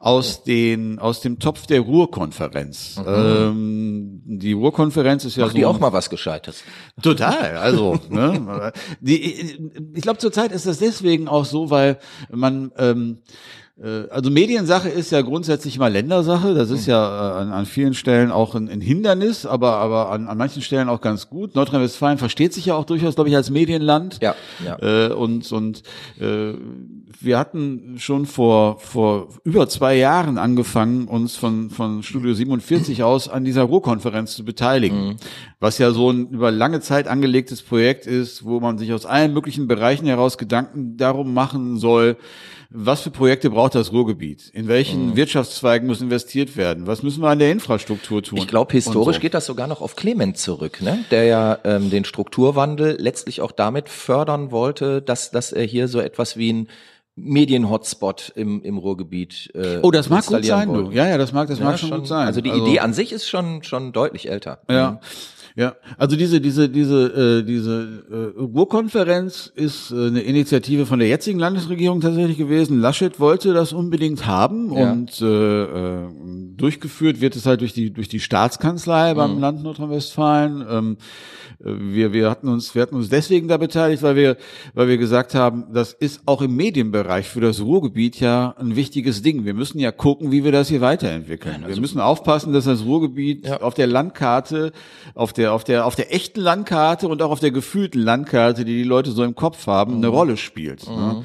Aus, 0.00 0.42
den, 0.42 0.98
aus 0.98 1.20
dem 1.20 1.38
Topf 1.38 1.66
der 1.66 1.80
Ruhrkonferenz. 1.80 3.00
Ähm, 3.06 4.22
die 4.24 4.52
Ruhrkonferenz 4.52 5.24
ist 5.24 5.36
ja 5.36 5.44
Macht 5.44 5.52
so 5.52 5.58
die 5.58 5.66
auch 5.66 5.78
mal 5.78 5.92
was 5.92 6.10
Gescheites. 6.10 6.64
Total, 7.02 7.56
also 7.56 8.00
ne, 8.08 8.72
die, 9.00 9.70
ich 9.94 10.02
glaube 10.02 10.18
zurzeit 10.18 10.50
ist 10.50 10.66
das 10.66 10.78
deswegen 10.78 11.28
auch 11.28 11.44
so, 11.44 11.70
weil 11.70 11.98
man 12.30 12.72
ähm, 12.78 13.18
äh, 13.28 13.61
also 14.10 14.30
Mediensache 14.30 14.88
ist 14.88 15.10
ja 15.10 15.22
grundsätzlich 15.22 15.74
immer 15.76 15.90
Ländersache. 15.90 16.54
Das 16.54 16.70
ist 16.70 16.86
ja 16.86 17.04
äh, 17.04 17.42
an, 17.42 17.52
an 17.52 17.66
vielen 17.66 17.94
Stellen 17.94 18.30
auch 18.30 18.54
ein, 18.54 18.68
ein 18.68 18.80
Hindernis, 18.80 19.44
aber 19.44 19.78
aber 19.78 20.10
an, 20.10 20.28
an 20.28 20.38
manchen 20.38 20.62
Stellen 20.62 20.88
auch 20.88 21.00
ganz 21.00 21.28
gut. 21.28 21.56
Nordrhein-Westfalen 21.56 22.18
versteht 22.18 22.52
sich 22.52 22.66
ja 22.66 22.74
auch 22.74 22.84
durchaus, 22.84 23.16
glaube 23.16 23.30
ich, 23.30 23.34
als 23.34 23.50
Medienland. 23.50 24.20
Ja, 24.22 24.36
ja. 24.64 24.78
Äh, 24.80 25.12
und 25.12 25.50
und 25.50 25.82
äh, 26.20 26.52
wir 27.20 27.38
hatten 27.38 27.96
schon 27.98 28.26
vor 28.26 28.78
vor 28.78 29.28
über 29.42 29.68
zwei 29.68 29.96
Jahren 29.96 30.38
angefangen, 30.38 31.08
uns 31.08 31.34
von 31.34 31.70
von 31.70 32.04
Studio 32.04 32.34
47 32.34 33.02
aus 33.02 33.28
an 33.28 33.44
dieser 33.44 33.62
Ruhrkonferenz 33.62 34.36
zu 34.36 34.44
beteiligen, 34.44 35.16
was 35.58 35.78
ja 35.78 35.90
so 35.90 36.10
ein 36.10 36.28
über 36.28 36.52
lange 36.52 36.80
Zeit 36.80 37.08
angelegtes 37.08 37.62
Projekt 37.62 38.06
ist, 38.06 38.44
wo 38.44 38.60
man 38.60 38.78
sich 38.78 38.92
aus 38.92 39.06
allen 39.06 39.32
möglichen 39.32 39.66
Bereichen 39.66 40.06
heraus 40.06 40.38
Gedanken 40.38 40.96
darum 40.96 41.34
machen 41.34 41.78
soll, 41.78 42.16
was 42.74 43.02
für 43.02 43.10
Projekte 43.10 43.50
braucht 43.50 43.74
das 43.74 43.92
Ruhrgebiet? 43.92 44.48
In 44.52 44.68
welchen 44.68 45.16
Wirtschaftszweigen 45.16 45.86
muss 45.86 46.00
investiert 46.00 46.56
werden? 46.56 46.86
Was 46.86 47.02
müssen 47.02 47.22
wir 47.22 47.28
an 47.28 47.38
der 47.38 47.52
Infrastruktur 47.52 48.22
tun? 48.22 48.38
Ich 48.38 48.48
glaube, 48.48 48.72
historisch 48.72 49.16
so. 49.16 49.20
geht 49.20 49.34
das 49.34 49.46
sogar 49.46 49.66
noch 49.66 49.80
auf 49.80 49.96
Clement 49.96 50.38
zurück, 50.38 50.80
ne? 50.80 51.04
der 51.10 51.24
ja 51.24 51.58
ähm, 51.64 51.90
den 51.90 52.04
Strukturwandel 52.04 52.96
letztlich 52.98 53.40
auch 53.40 53.52
damit 53.52 53.88
fördern 53.88 54.50
wollte, 54.50 55.02
dass, 55.02 55.30
dass 55.30 55.52
er 55.52 55.64
hier 55.64 55.88
so 55.88 56.00
etwas 56.00 56.36
wie 56.36 56.52
ein 56.52 56.68
Medien-Hotspot 57.14 58.32
im, 58.36 58.62
im 58.62 58.78
Ruhrgebiet 58.78 59.50
äh, 59.54 59.80
Oh, 59.82 59.90
das 59.90 60.08
mag 60.08 60.24
gut 60.24 60.44
sein, 60.44 60.72
du. 60.72 60.90
Ja, 60.92 61.06
ja, 61.06 61.18
das 61.18 61.32
mag, 61.32 61.48
das 61.48 61.58
Ja, 61.58 61.66
mag 61.66 61.78
schon, 61.78 61.90
gut 61.90 62.08
sein. 62.08 62.26
Also 62.26 62.40
die 62.40 62.50
Idee 62.50 62.80
an 62.80 62.94
sich 62.94 63.12
ist 63.12 63.28
schon, 63.28 63.62
schon 63.62 63.92
deutlich 63.92 64.30
älter. 64.30 64.60
Ja. 64.70 65.00
Ja, 65.54 65.74
also 65.98 66.16
diese 66.16 66.40
diese 66.40 66.68
diese 66.70 67.40
äh, 67.40 67.44
diese 67.44 68.04
äh, 68.10 68.40
Ruhrkonferenz 68.40 69.52
ist 69.54 69.90
äh, 69.90 70.06
eine 70.06 70.20
Initiative 70.22 70.86
von 70.86 70.98
der 70.98 71.08
jetzigen 71.08 71.38
Landesregierung 71.38 72.00
tatsächlich 72.00 72.38
gewesen. 72.38 72.80
Laschet 72.80 73.20
wollte 73.20 73.52
das 73.52 73.72
unbedingt 73.72 74.26
haben 74.26 74.72
Ja. 74.74 74.92
und 74.92 75.20
äh, 75.20 75.62
äh, 75.64 76.08
durchgeführt 76.56 77.20
wird 77.20 77.36
es 77.36 77.44
halt 77.44 77.60
durch 77.60 77.72
die 77.74 77.92
durch 77.92 78.08
die 78.08 78.20
Staatskanzlei 78.20 79.14
beim 79.14 79.38
Land 79.40 79.62
Nordrhein-Westfalen. 79.62 80.64
Ähm, 80.70 80.96
äh, 81.62 81.70
wir 81.78 82.12
wir 82.12 82.30
hatten 82.30 82.48
uns 82.48 82.74
wir 82.74 82.82
hatten 82.82 82.96
uns 82.96 83.08
deswegen 83.10 83.48
da 83.48 83.56
beteiligt, 83.58 84.02
weil 84.02 84.16
wir 84.16 84.36
weil 84.74 84.88
wir 84.88 84.96
gesagt 84.96 85.34
haben, 85.34 85.64
das 85.74 85.92
ist 85.92 86.22
auch 86.26 86.40
im 86.40 86.56
Medienbereich 86.56 87.28
für 87.28 87.40
das 87.40 87.60
Ruhrgebiet 87.60 88.18
ja 88.20 88.54
ein 88.58 88.74
wichtiges 88.76 89.20
Ding. 89.22 89.44
Wir 89.44 89.54
müssen 89.54 89.78
ja 89.78 89.92
gucken, 89.92 90.32
wie 90.32 90.44
wir 90.44 90.52
das 90.52 90.68
hier 90.68 90.80
weiterentwickeln. 90.80 91.64
wir 91.66 91.80
müssen 91.80 92.00
aufpassen, 92.00 92.52
dass 92.52 92.64
das 92.64 92.84
Ruhrgebiet 92.84 93.46
Ja. 93.46 93.60
auf 93.60 93.74
der 93.74 93.86
Landkarte, 93.86 94.72
auf 95.14 95.32
der, 95.32 95.41
auf 95.50 95.64
der, 95.64 95.84
auf 95.86 95.96
der 95.96 96.14
echten 96.14 96.40
Landkarte 96.40 97.08
und 97.08 97.20
auch 97.22 97.30
auf 97.30 97.40
der 97.40 97.50
gefühlten 97.50 98.00
Landkarte, 98.00 98.64
die 98.64 98.76
die 98.76 98.84
Leute 98.84 99.10
so 99.10 99.24
im 99.24 99.34
Kopf 99.34 99.66
haben, 99.66 99.92
Mhm. 99.92 99.96
eine 99.98 100.08
Rolle 100.08 100.36
spielt. 100.36 100.86
Ne? 100.88 101.24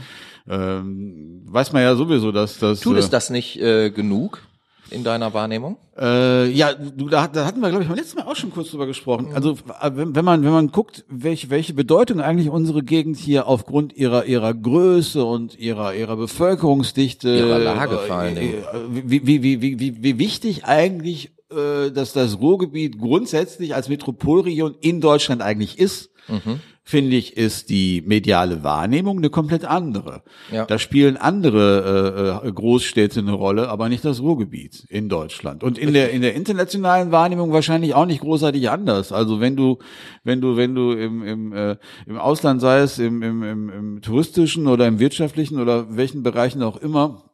Ähm, 0.49 1.41
weiß 1.45 1.73
man 1.73 1.81
ja 1.83 1.95
sowieso, 1.95 2.31
dass 2.31 2.57
das. 2.59 2.79
Tut 2.79 2.95
äh, 2.95 2.99
es 2.99 3.09
das 3.09 3.29
nicht 3.29 3.59
äh, 3.61 3.89
genug 3.91 4.41
in 4.89 5.03
deiner 5.03 5.33
Wahrnehmung? 5.33 5.75
Äh, 5.99 6.49
ja, 6.51 6.73
du, 6.73 7.09
da, 7.09 7.27
da 7.27 7.45
hatten 7.45 7.59
wir, 7.59 7.67
glaube 7.69 7.83
ich, 7.83 7.89
beim 7.89 7.97
letzten 7.97 8.19
Mal 8.19 8.25
auch 8.27 8.35
schon 8.37 8.51
kurz 8.51 8.71
drüber 8.71 8.85
gesprochen. 8.85 9.31
Also 9.33 9.57
äh, 9.81 9.91
wenn, 9.93 10.15
wenn 10.15 10.23
man 10.23 10.43
wenn 10.43 10.51
man 10.51 10.71
guckt, 10.71 11.03
welche 11.09 11.49
welche 11.49 11.73
Bedeutung 11.73 12.21
eigentlich 12.21 12.49
unsere 12.49 12.81
Gegend 12.83 13.17
hier 13.17 13.47
aufgrund 13.47 13.91
ihrer 13.97 14.23
ihrer 14.25 14.53
Größe 14.53 15.25
und 15.25 15.59
ihrer 15.59 15.93
ihrer 15.95 16.15
Bevölkerungsdichte, 16.15 17.29
Ihrer 17.37 17.59
Lage 17.59 17.97
vor 17.97 18.15
allen 18.15 18.37
äh, 18.37 18.39
Dingen. 18.39 18.53
äh, 18.53 19.09
wie, 19.09 19.27
wie, 19.27 19.43
wie, 19.43 19.61
wie, 19.61 20.03
wie, 20.03 20.17
wichtig 20.19 20.63
eigentlich 20.63 21.25
äh, 21.25 21.36
dass 21.49 22.13
das 22.13 22.39
Ruhrgebiet 22.39 22.97
grundsätzlich 22.97 23.73
als 23.73 23.89
Metropolregion 23.89 24.75
in 24.81 25.01
Deutschland 25.01 25.41
eigentlich 25.41 25.79
ist. 25.79 26.09
Mhm. 26.27 26.59
Finde 26.83 27.17
ich, 27.17 27.35
ist 27.35 27.69
die 27.69 28.01
mediale 28.05 28.63
Wahrnehmung 28.63 29.17
eine 29.17 29.29
komplett 29.29 29.65
andere. 29.65 30.23
Ja. 30.49 30.65
Da 30.65 30.79
spielen 30.79 31.17
andere 31.17 32.41
äh, 32.43 32.47
äh, 32.47 32.51
Großstädte 32.53 33.19
eine 33.19 33.33
Rolle, 33.33 33.67
aber 33.67 33.89
nicht 33.89 34.05
das 34.05 34.21
Ruhrgebiet 34.21 34.85
in 34.87 35.09
Deutschland. 35.09 35.65
Und 35.65 35.77
in 35.77 35.91
der 35.91 36.11
in 36.11 36.21
der 36.21 36.33
internationalen 36.33 37.11
Wahrnehmung 37.11 37.51
wahrscheinlich 37.51 37.93
auch 37.93 38.05
nicht 38.05 38.21
großartig 38.21 38.69
anders. 38.69 39.11
Also 39.11 39.41
wenn 39.41 39.57
du 39.57 39.79
wenn 40.23 40.39
du 40.39 40.55
wenn 40.55 40.75
du 40.75 40.93
im 40.93 41.23
im, 41.23 41.51
äh, 41.51 41.75
im 42.05 42.17
Ausland 42.17 42.61
sei 42.61 42.79
es 42.79 42.99
im, 42.99 43.21
im, 43.21 43.43
im, 43.43 43.69
im 43.69 44.01
touristischen 44.01 44.65
oder 44.67 44.87
im 44.87 44.99
wirtschaftlichen 44.99 45.59
oder 45.59 45.97
welchen 45.97 46.23
Bereichen 46.23 46.63
auch 46.63 46.77
immer 46.77 47.26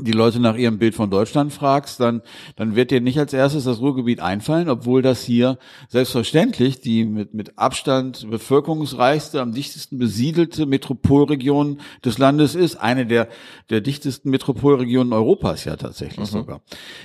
die 0.00 0.12
Leute 0.12 0.40
nach 0.40 0.56
ihrem 0.56 0.78
Bild 0.78 0.94
von 0.94 1.10
Deutschland 1.10 1.52
fragst, 1.52 2.00
dann, 2.00 2.22
dann 2.56 2.76
wird 2.76 2.90
dir 2.90 3.00
nicht 3.00 3.18
als 3.18 3.32
erstes 3.32 3.64
das 3.64 3.80
Ruhrgebiet 3.80 4.20
einfallen, 4.20 4.68
obwohl 4.68 5.02
das 5.02 5.22
hier 5.22 5.58
selbstverständlich 5.88 6.80
die 6.80 7.04
mit, 7.04 7.34
mit 7.34 7.58
Abstand 7.58 8.28
bevölkerungsreichste, 8.30 9.40
am 9.40 9.52
dichtesten 9.52 9.98
besiedelte 9.98 10.66
Metropolregion 10.66 11.80
des 12.04 12.18
Landes 12.18 12.54
ist. 12.54 12.76
Eine 12.76 13.06
der, 13.06 13.28
der 13.70 13.80
dichtesten 13.80 14.30
Metropolregionen 14.30 15.12
Europas 15.12 15.64
ja 15.64 15.76
tatsächlich 15.76 16.28
sogar. 16.28 16.60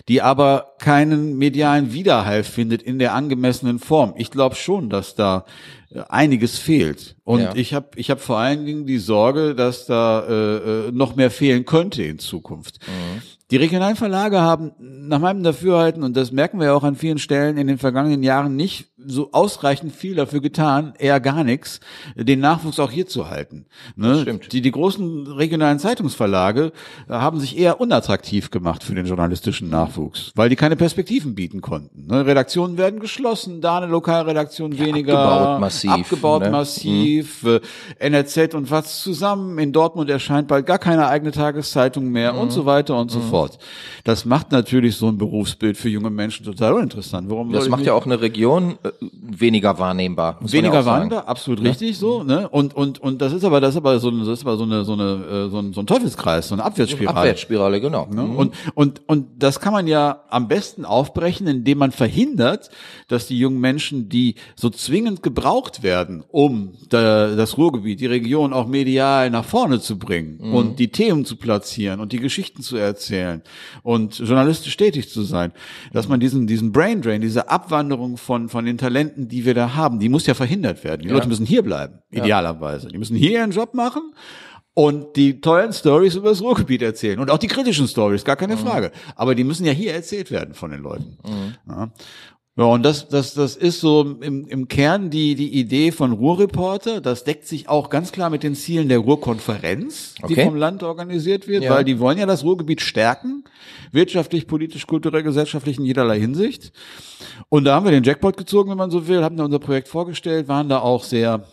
Die 0.08 0.21
aber 0.21 0.73
keinen 0.79 1.38
medialen 1.38 1.93
Widerhall 1.93 2.43
findet 2.43 2.82
in 2.82 2.99
der 2.99 3.13
angemessenen 3.13 3.79
Form. 3.79 4.13
Ich 4.17 4.32
glaube 4.32 4.56
schon, 4.56 4.89
dass 4.89 5.15
da 5.15 5.45
einiges 6.10 6.58
fehlt. 6.58 7.15
Und 7.23 7.41
Ja. 7.41 7.56
ich 7.56 7.73
habe 7.73 7.89
ich 7.95 8.10
hab 8.10 8.19
vor 8.21 8.38
allen 8.38 8.65
Dingen 8.65 8.86
die 8.86 8.97
Sorge, 8.97 9.56
dass 9.56 9.86
da 9.86 10.25
äh, 10.27 10.88
äh, 10.88 10.91
noch 10.91 11.15
mehr 11.15 11.32
fehlen 11.32 11.65
könnte 11.65 12.03
in 12.03 12.19
Zukunft. 12.19 12.79
Die 13.51 13.58
regionalen 13.58 13.95
Verlage 13.95 14.41
haben 14.41 14.71
nach 14.79 15.19
meinem 15.19 15.43
Dafürhalten, 15.43 16.03
und 16.03 16.15
das 16.15 16.32
merken 16.32 16.60
wir 16.60 16.67
ja 16.67 16.73
auch 16.73 16.84
an 16.84 16.95
vielen 16.95 17.17
Stellen 17.19 17.58
in 17.58 17.67
den 17.67 17.77
vergangenen 17.77 18.23
Jahren, 18.23 18.56
nicht 18.56 18.93
so 19.06 19.32
ausreichend 19.32 19.93
viel 19.93 20.15
dafür 20.15 20.41
getan, 20.41 20.93
eher 20.97 21.19
gar 21.19 21.43
nichts, 21.43 21.79
den 22.15 22.39
Nachwuchs 22.39 22.79
auch 22.79 22.89
hier 22.89 23.06
zu 23.06 23.29
halten. 23.29 23.65
Ne? 23.95 24.21
stimmt. 24.21 24.53
Die, 24.53 24.62
die 24.62 24.71
großen 24.71 25.27
regionalen 25.27 25.79
Zeitungsverlage 25.79 26.71
äh, 27.10 27.13
haben 27.13 27.39
sich 27.39 27.58
eher 27.58 27.82
unattraktiv 27.82 28.49
gemacht 28.49 28.84
für 28.84 28.95
den 28.95 29.06
journalistischen 29.06 29.69
Nachwuchs, 29.69 30.32
weil 30.36 30.49
die 30.49 30.56
keine 30.56 30.75
Perspektiven 30.75 31.36
bieten 31.36 31.62
konnten. 31.62 32.08
Ne? 32.08 32.25
Redaktionen 32.25 32.77
werden 32.77 32.99
geschlossen, 32.99 33.62
da 33.62 33.77
eine 33.77 33.88
Lokalredaktion 33.88 34.77
weniger. 34.77 35.19
abgebaut 35.19 35.60
massiv, 35.60 35.91
Abgebaut 35.91 36.43
ne? 36.43 36.49
massiv. 36.49 37.43
äh, 37.43 37.60
NRZ 37.99 38.53
und 38.53 38.71
was 38.71 39.01
zusammen. 39.01 39.60
In 39.60 39.73
Dortmund 39.73 40.10
erscheint 40.10 40.47
bald 40.47 40.65
gar 40.65 40.79
keine 40.79 41.08
eigene 41.08 41.32
Tageszeitung 41.32 42.10
mehr 42.10 42.36
und 42.36 42.51
so 42.51 42.65
weiter 42.65 42.97
und 42.97 43.12
so 43.12 43.19
fort. 43.19 43.32
Das 44.03 44.25
macht 44.25 44.51
natürlich 44.51 44.95
so 44.95 45.07
ein 45.07 45.17
Berufsbild 45.17 45.75
für 45.77 45.89
junge 45.89 46.09
Menschen 46.09 46.45
total 46.45 46.73
uninteressant. 46.73 47.29
Warum 47.29 47.51
Das 47.51 47.67
macht 47.69 47.85
ja 47.85 47.93
auch 47.93 48.05
eine 48.05 48.21
Region 48.21 48.77
äh, 48.83 48.89
weniger 49.11 49.77
wahrnehmbar. 49.79 50.39
ja 50.41 50.51
weniger 50.53 50.83
sagen. 50.83 50.85
wahrnehmbar, 51.09 51.27
absolut 51.27 51.61
richtig 51.63 51.97
so, 51.97 52.23
ne? 52.23 52.47
Und 52.49 52.75
und 52.75 52.99
und 53.01 53.21
das 53.21 53.33
ist 53.33 53.43
aber 53.43 53.59
das 53.61 53.71
ist 53.71 53.77
aber 53.77 53.99
so 53.99 54.09
eine- 54.09 54.19
das 54.25 54.39
ist 54.39 54.45
aber 54.45 54.57
so 54.57 54.63
eine 54.63 54.83
so 54.85 54.93
eine 54.93 55.47
äh, 55.47 55.49
so 55.49 55.59
ein, 55.59 55.73
so 55.73 55.81
ein 55.81 55.87
Teufelskreis, 55.87 56.47
so 56.49 56.55
eine 56.55 56.63
Abwärtsspirale. 56.63 57.17
Abwärtsspirale, 57.17 57.81
genau. 57.81 58.07
Ne? 58.11 58.23
Und, 58.23 58.53
und, 58.75 59.01
und 59.07 59.27
das 59.39 59.59
kann 59.59 59.73
man 59.73 59.87
ja 59.87 60.23
am 60.29 60.47
besten 60.47 60.85
aufbrechen, 60.85 61.47
indem 61.47 61.79
man 61.79 61.91
verhindert, 61.91 62.69
dass 63.07 63.27
die 63.27 63.37
jungen 63.39 63.59
Menschen, 63.59 64.09
die 64.09 64.35
so 64.55 64.69
zwingend 64.69 65.23
gebraucht 65.23 65.81
werden, 65.83 66.23
um 66.29 66.73
da, 66.89 67.35
das 67.35 67.57
Ruhrgebiet, 67.57 67.99
die 67.99 68.05
Region 68.05 68.53
auch 68.53 68.67
medial 68.67 69.29
nach 69.29 69.45
vorne 69.45 69.79
zu 69.79 69.97
bringen 69.97 70.39
und 70.53 70.79
die 70.79 70.89
Themen 70.89 71.25
zu 71.25 71.35
platzieren 71.35 71.99
und 71.99 72.11
die 72.11 72.19
Geschichten 72.19 72.61
zu 72.61 72.77
erzählen 72.77 73.22
und 73.83 74.17
journalistisch 74.17 74.75
tätig 74.77 75.09
zu 75.09 75.23
sein, 75.23 75.51
dass 75.91 76.07
man 76.07 76.19
diesen, 76.19 76.47
diesen 76.47 76.71
Brain 76.71 77.01
Drain, 77.01 77.21
diese 77.21 77.49
Abwanderung 77.49 78.17
von, 78.17 78.49
von 78.49 78.65
den 78.65 78.77
Talenten, 78.77 79.27
die 79.27 79.45
wir 79.45 79.53
da 79.53 79.75
haben, 79.75 79.99
die 79.99 80.09
muss 80.09 80.25
ja 80.25 80.33
verhindert 80.33 80.83
werden. 80.83 81.01
Die 81.03 81.09
Leute 81.09 81.27
müssen 81.27 81.45
hier 81.45 81.63
bleiben, 81.63 81.99
idealerweise. 82.12 82.88
Die 82.88 82.97
müssen 82.97 83.15
hier 83.15 83.31
ihren 83.31 83.51
Job 83.51 83.73
machen 83.73 84.13
und 84.73 85.15
die 85.15 85.39
tollen 85.41 85.71
Stories 85.73 86.15
über 86.15 86.29
das 86.29 86.41
Ruhrgebiet 86.41 86.81
erzählen 86.81 87.19
und 87.19 87.29
auch 87.29 87.38
die 87.38 87.47
kritischen 87.47 87.88
Stories, 87.88 88.25
gar 88.25 88.36
keine 88.36 88.57
Frage. 88.57 88.91
Aber 89.15 89.36
die 89.36 89.43
müssen 89.43 89.65
ja 89.65 89.71
hier 89.71 89.93
erzählt 89.93 90.31
werden 90.31 90.53
von 90.53 90.71
den 90.71 90.81
Leuten. 90.81 91.17
Ja. 91.67 91.91
Ja, 92.55 92.65
und 92.65 92.83
das, 92.83 93.07
das, 93.07 93.33
das 93.33 93.55
ist 93.55 93.79
so 93.79 94.01
im, 94.21 94.45
im 94.45 94.67
Kern 94.67 95.09
die, 95.09 95.33
die 95.33 95.53
Idee 95.59 95.91
von 95.91 96.11
Ruhrreporter. 96.11 97.01
Das 97.01 97.23
deckt 97.23 97.47
sich 97.47 97.67
auch 97.67 97.89
ganz 97.89 98.11
klar 98.11 98.29
mit 98.29 98.43
den 98.43 98.53
Zielen 98.53 98.89
der 98.89 98.99
Ruhrkonferenz, 98.99 100.13
die 100.19 100.33
Okay. 100.33 100.45
vom 100.45 100.55
Land 100.55 100.83
organisiert 100.83 101.47
wird, 101.47 101.63
Ja. 101.63 101.71
weil 101.71 101.83
die 101.83 101.97
wollen 101.99 102.19
ja 102.19 102.27
das 102.27 102.43
Ruhrgebiet 102.43 102.81
stärken. 102.81 103.43
Wirtschaftlich, 103.91 104.45
politisch, 104.45 104.85
kulturell, 104.85 105.23
gesellschaftlich 105.23 105.79
in 105.79 105.85
jederlei 105.85 106.19
Hinsicht. 106.19 106.71
Und 107.49 107.65
da 107.65 107.73
haben 107.73 107.85
wir 107.85 107.91
den 107.91 108.03
Jackpot 108.03 108.37
gezogen, 108.37 108.69
wenn 108.69 108.77
man 108.77 108.91
so 108.91 109.07
will, 109.07 109.23
haben 109.23 109.35
da 109.37 109.45
unser 109.45 109.59
Projekt 109.59 109.87
vorgestellt, 109.87 110.47
waren 110.47 110.69
da 110.69 110.77
auch 110.79 111.03
sehr 111.03 111.45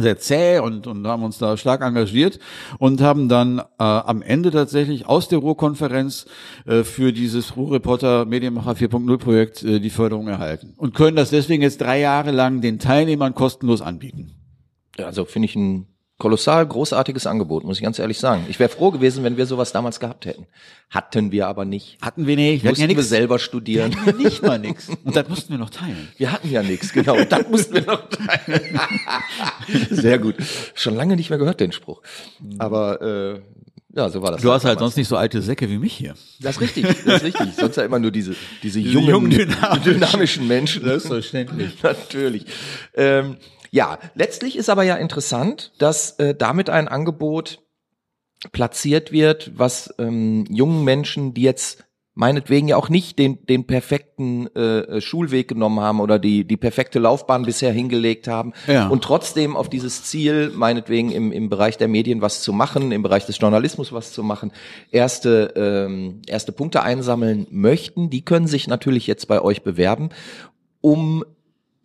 sehr 0.00 0.18
zäh 0.18 0.58
und, 0.58 0.86
und 0.86 1.06
haben 1.06 1.22
uns 1.22 1.38
da 1.38 1.56
stark 1.56 1.82
engagiert 1.82 2.38
und 2.78 3.00
haben 3.00 3.28
dann 3.28 3.58
äh, 3.58 3.62
am 3.78 4.22
Ende 4.22 4.50
tatsächlich 4.50 5.06
aus 5.06 5.28
der 5.28 5.38
Ruhrkonferenz 5.38 6.26
äh, 6.66 6.84
für 6.84 7.12
dieses 7.12 7.56
Ruhrreporter 7.56 8.24
Medienmacher 8.24 8.72
4.0 8.72 9.18
Projekt 9.18 9.62
äh, 9.62 9.80
die 9.80 9.90
Förderung 9.90 10.28
erhalten 10.28 10.74
und 10.76 10.94
können 10.94 11.16
das 11.16 11.30
deswegen 11.30 11.62
jetzt 11.62 11.80
drei 11.80 12.00
Jahre 12.00 12.30
lang 12.30 12.60
den 12.60 12.78
Teilnehmern 12.78 13.34
kostenlos 13.34 13.82
anbieten. 13.82 14.34
Also 14.98 15.24
finde 15.24 15.46
ich 15.46 15.56
ein 15.56 15.86
kolossal 16.18 16.66
großartiges 16.66 17.26
Angebot, 17.26 17.62
muss 17.64 17.76
ich 17.78 17.82
ganz 17.82 17.98
ehrlich 17.98 18.18
sagen. 18.18 18.44
Ich 18.48 18.58
wäre 18.58 18.68
froh 18.68 18.90
gewesen, 18.90 19.22
wenn 19.22 19.36
wir 19.36 19.46
sowas 19.46 19.70
damals 19.72 20.00
gehabt 20.00 20.26
hätten. 20.26 20.46
Hatten 20.90 21.30
wir 21.30 21.46
aber 21.46 21.64
nicht. 21.64 21.96
Hatten 22.02 22.26
wir 22.26 22.34
nicht, 22.34 22.64
wir 22.64 22.70
Mussten 22.70 22.90
ja 22.90 22.96
wir 22.96 23.02
selber 23.04 23.38
studieren. 23.38 23.92
Wir 23.94 24.06
hatten 24.06 24.22
nicht 24.22 24.42
mal 24.42 24.58
nichts. 24.58 24.88
Und 25.04 25.14
das 25.14 25.28
mussten 25.28 25.50
wir 25.52 25.58
noch 25.58 25.70
teilen. 25.70 26.08
Wir 26.16 26.32
hatten 26.32 26.50
ja 26.50 26.62
nichts, 26.62 26.92
genau. 26.92 27.16
Und 27.16 27.30
das 27.30 27.48
mussten 27.48 27.74
wir 27.74 27.82
noch 27.86 28.08
teilen. 28.08 28.80
Sehr 29.90 30.18
gut. 30.18 30.34
Schon 30.74 30.96
lange 30.96 31.14
nicht 31.14 31.30
mehr 31.30 31.38
gehört, 31.38 31.60
den 31.60 31.72
Spruch. 31.72 32.02
Aber 32.58 33.00
äh, 33.02 33.40
ja, 33.94 34.08
so 34.10 34.20
war 34.22 34.32
das. 34.32 34.42
Du 34.42 34.50
hast 34.50 34.64
halt 34.64 34.76
damals. 34.76 34.94
sonst 34.94 34.96
nicht 34.96 35.08
so 35.08 35.16
alte 35.16 35.40
Säcke 35.40 35.68
wie 35.70 35.78
mich 35.78 35.92
hier. 35.92 36.14
Das 36.40 36.56
ist 36.56 36.60
richtig, 36.60 36.86
das 36.86 36.98
ist 37.16 37.24
richtig. 37.24 37.54
Sonst 37.56 37.76
ja 37.76 37.84
immer 37.84 37.98
nur 37.98 38.10
diese, 38.10 38.34
diese, 38.62 38.80
jungen, 38.80 39.08
jungen, 39.08 39.32
dynamischen- 39.32 39.82
dynamischen 39.84 40.48
Menschen. 40.48 40.84
Selbstverständlich. 40.84 41.72
Natürlich. 41.82 42.46
Ähm, 42.94 43.36
ja, 43.70 43.98
letztlich 44.14 44.56
ist 44.56 44.70
aber 44.70 44.82
ja 44.82 44.96
interessant, 44.96 45.72
dass 45.78 46.12
äh, 46.18 46.34
damit 46.34 46.70
ein 46.70 46.88
Angebot 46.88 47.60
platziert 48.52 49.12
wird, 49.12 49.52
was 49.58 49.94
ähm, 49.98 50.44
jungen 50.48 50.84
Menschen, 50.84 51.34
die 51.34 51.42
jetzt 51.42 51.84
meinetwegen 52.14 52.66
ja 52.66 52.76
auch 52.76 52.88
nicht 52.88 53.16
den, 53.20 53.46
den 53.46 53.64
perfekten 53.68 54.48
äh, 54.56 55.00
Schulweg 55.00 55.46
genommen 55.46 55.78
haben 55.78 56.00
oder 56.00 56.18
die, 56.18 56.44
die 56.44 56.56
perfekte 56.56 56.98
Laufbahn 56.98 57.44
bisher 57.44 57.70
hingelegt 57.72 58.26
haben 58.26 58.54
Ja. 58.66 58.88
und 58.88 59.04
trotzdem 59.04 59.56
auf 59.56 59.68
dieses 59.68 60.02
Ziel, 60.02 60.50
meinetwegen 60.52 61.12
im, 61.12 61.30
im 61.30 61.48
Bereich 61.48 61.78
der 61.78 61.86
Medien 61.86 62.20
was 62.20 62.42
zu 62.42 62.52
machen, 62.52 62.90
im 62.90 63.02
Bereich 63.04 63.24
des 63.26 63.38
Journalismus 63.38 63.92
was 63.92 64.12
zu 64.12 64.24
machen, 64.24 64.50
erste, 64.90 65.52
ähm, 65.54 66.22
erste 66.26 66.50
Punkte 66.50 66.82
einsammeln 66.82 67.46
möchten, 67.50 68.10
die 68.10 68.24
können 68.24 68.48
sich 68.48 68.66
natürlich 68.66 69.06
jetzt 69.06 69.28
bei 69.28 69.40
euch 69.40 69.62
bewerben, 69.62 70.08
um 70.80 71.24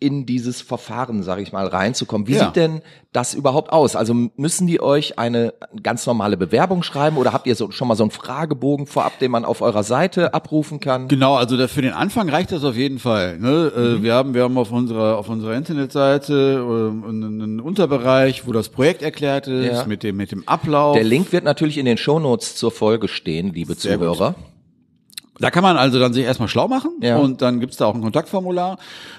in 0.04 0.26
dieses 0.26 0.62
Verfahren, 0.62 1.24
sage 1.24 1.42
ich 1.42 1.54
mal, 1.54 1.66
reinzukommen. 1.66 2.28
Wie 2.28 2.34
Ja. 2.34 2.46
sieht 2.48 2.58
denn 2.58 2.82
das 3.14 3.34
überhaupt 3.34 3.72
aus? 3.72 3.96
Also 3.96 4.14
müssen 4.36 4.68
die 4.68 4.82
euch 4.82 5.18
eine 5.18 5.54
ganz 5.82 6.06
normale 6.06 6.36
Bewerbung 6.36 6.84
schreiben 6.84 7.16
oder 7.18 7.32
habt 7.32 7.48
ihr 7.48 7.56
so, 7.56 7.72
schon 7.72 7.88
mal 7.88 7.96
so 7.96 8.04
einen 8.04 8.12
Fragebogen 8.12 8.86
vorab, 8.86 9.18
den 9.20 9.32
man 9.32 9.46
auf 9.46 9.62
eurer 9.62 9.84
Seite 9.84 10.34
abrufen 10.34 10.82
kann? 10.82 11.08
Genau, 11.08 11.36
also 11.36 11.68
für 11.70 11.82
den 11.82 11.94
Anfang 11.94 12.28
reicht 12.30 12.52
das 12.52 12.66
auf 12.66 12.76
jeden 12.76 13.00
Fall. 13.00 13.40
Ne? 13.40 13.72
Äh, 13.76 14.04
wir 14.04 14.14
haben 14.14 14.34
wir 14.34 14.44
haben 14.44 14.58
auf 14.58 14.72
unserer 14.72 15.18
auf 15.18 15.30
unserer 15.30 15.56
Internetseite 15.56 16.34
äh, 16.34 17.10
einen, 17.10 17.60
Unterbereich, 17.62 18.46
wo 18.46 18.52
das 18.52 18.68
Projekt 18.70 19.02
erklärt 19.02 19.48
ist 19.48 19.66
Ja. 19.80 19.86
mit 19.86 20.04
dem 20.04 20.18
mit 20.18 20.32
dem 20.32 20.46
Ablauf. 20.48 20.96
Der 20.96 21.06
Link 21.06 21.32
wird 21.32 21.46
natürlich 21.46 21.78
in 21.78 21.86
den 21.86 21.98
Shownotes 21.98 22.56
zur 22.56 22.72
Folge 22.72 23.08
stehen, 23.08 23.54
liebe 23.54 23.74
Sehr 23.76 23.98
gut. 23.98 24.34
Da 25.44 25.52
kann 25.52 25.62
man 25.62 25.76
also 25.76 26.00
dann 26.00 26.14
sich 26.14 26.24
erstmal 26.24 26.48
schlau 26.48 26.70
machen 26.70 26.92
Ja. 27.02 27.18
und 27.18 27.42
dann 27.42 27.60
gibt's 27.60 27.76
da 27.76 27.86
auch 27.86 27.96
ein 27.96 28.02
Kontaktformular. 28.02 28.78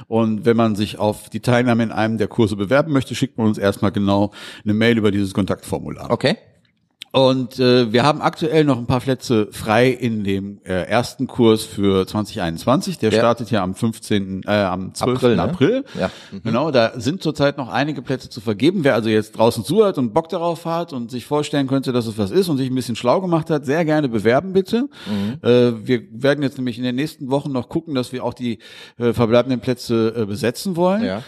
Und 0.09 0.47
wenn 0.47 0.57
man 0.57 0.75
sich 0.75 0.99
auf 0.99 1.29
die 1.29 1.41
Teilnahme 1.41 1.83
in 1.83 1.93
einem 1.93 2.17
der 2.17 2.29
Kurse 2.29 2.57
bewerben 2.57 2.95
möchte, 2.95 3.15
schickt 3.15 3.37
man 3.37 3.47
uns 3.47 3.59
erstmal 3.59 3.93
genau 3.93 4.31
eine 4.65 4.73
Mail 4.73 4.97
über 4.97 5.11
dieses 5.11 5.35
Kontaktformular. 5.35 6.11
Okay. 6.11 6.39
Und 7.15 7.61
äh, 7.61 7.93
wir 7.93 8.03
haben 8.03 8.21
aktuell 8.21 8.65
noch 8.65 8.77
ein 8.77 8.87
paar 8.87 8.99
Plätze 8.99 9.47
frei 9.53 9.89
in 9.89 10.25
dem 10.25 10.59
äh, 10.65 10.73
ersten 10.83 11.29
Kurs 11.29 11.63
für 11.63 12.05
2021. 12.09 12.99
Der 12.99 13.13
Ja. 13.13 13.19
startet 13.21 13.53
ja 13.53 13.63
am 13.63 13.77
15., 13.77 14.43
äh, 14.45 14.51
am 14.51 14.93
12. 14.95 15.15
April, 15.23 15.39
April. 15.41 15.71
ne? 15.71 15.85
Ja. 16.01 16.11
Mhm. 16.33 16.43
Genau, 16.43 16.71
da 16.73 16.99
sind 16.99 17.23
zurzeit 17.23 17.57
noch 17.57 17.69
einige 17.69 18.03
Plätze 18.03 18.31
zu 18.31 18.41
vergeben. 18.41 18.83
Wer 18.83 18.95
also 18.95 19.11
jetzt 19.11 19.39
draußen 19.39 19.65
zuhört 19.65 19.97
und 19.97 20.13
Bock 20.13 20.29
darauf 20.29 20.65
hat 20.65 20.93
und 20.93 21.13
sich 21.13 21.25
vorstellen 21.25 21.69
könnte, 21.69 21.93
dass 21.93 22.07
es 22.09 22.19
was 22.19 22.33
ist 22.33 22.49
und 22.49 22.57
sich 22.57 22.69
ein 22.69 22.75
bisschen 22.75 22.97
schlau 22.97 23.21
gemacht 23.21 23.49
hat, 23.49 23.65
sehr 23.65 23.85
gerne 23.85 24.09
bewerben 24.09 24.53
bitte. 24.53 24.89
Mhm. 25.07 25.39
Äh, 25.49 25.87
wir 25.87 26.03
werden 26.11 26.43
jetzt 26.43 26.59
nämlich 26.59 26.79
in 26.79 26.85
den 26.85 26.97
nächsten 26.97 27.31
Wochen 27.31 27.53
noch 27.53 27.69
gucken, 27.69 27.95
dass 27.95 28.11
wir 28.13 28.25
auch 28.25 28.35
die 28.35 28.59
äh, 28.99 29.13
verbleibenden 29.13 29.61
Plätze 29.61 30.13
äh, 30.17 30.27
besetzen 30.27 30.75
wollen. 30.75 31.05
Ja. 31.05 31.23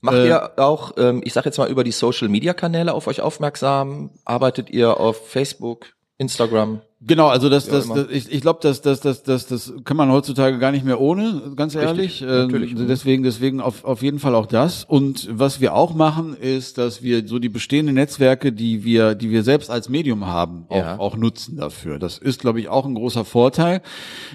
Macht 0.00 0.16
Äh, 0.16 0.28
ihr 0.28 0.58
auch, 0.58 0.92
ähm, 0.96 1.20
ich 1.24 1.32
sag 1.32 1.44
jetzt 1.44 1.58
mal, 1.58 1.70
über 1.70 1.84
die 1.84 1.92
Social-Media-Kanäle 1.92 2.94
auf 2.94 3.06
euch 3.06 3.20
aufmerksam? 3.20 4.10
Arbeitet 4.24 4.70
ihr 4.70 4.98
auf 4.98 5.28
Facebook, 5.28 5.86
Instagram? 6.18 6.80
Genau, 7.02 7.28
also 7.28 7.48
das, 7.48 7.66
das, 7.66 7.88
das 7.88 8.08
ich, 8.10 8.30
ich 8.30 8.42
glaube, 8.42 8.58
das, 8.62 8.82
das, 8.82 9.00
das, 9.00 9.22
das, 9.22 9.46
das 9.46 9.72
kann 9.84 9.96
man 9.96 10.10
heutzutage 10.12 10.58
gar 10.58 10.70
nicht 10.70 10.84
mehr 10.84 11.00
ohne, 11.00 11.52
ganz 11.56 11.74
ehrlich. 11.74 12.20
Ähm, 12.20 12.28
natürlich. 12.28 12.74
Deswegen, 12.76 13.22
deswegen 13.22 13.62
auf, 13.62 13.84
auf 13.84 14.02
jeden 14.02 14.18
Fall 14.18 14.34
auch 14.34 14.44
das. 14.44 14.84
Und 14.84 15.26
was 15.32 15.62
wir 15.62 15.74
auch 15.74 15.94
machen, 15.94 16.36
ist, 16.36 16.76
dass 16.76 17.02
wir 17.02 17.26
so 17.26 17.38
die 17.38 17.48
bestehenden 17.48 17.94
Netzwerke, 17.94 18.52
die 18.52 18.84
wir, 18.84 19.14
die 19.14 19.30
wir 19.30 19.44
selbst 19.44 19.70
als 19.70 19.88
Medium 19.88 20.26
haben, 20.26 20.66
auch, 20.68 20.76
Ja. 20.76 20.98
auch 20.98 21.16
nutzen 21.16 21.56
dafür. 21.56 21.98
Das 21.98 22.18
ist, 22.18 22.38
glaube 22.38 22.60
ich, 22.60 22.68
auch 22.68 22.84
ein 22.84 22.94
großer 22.94 23.24
Vorteil. 23.24 23.80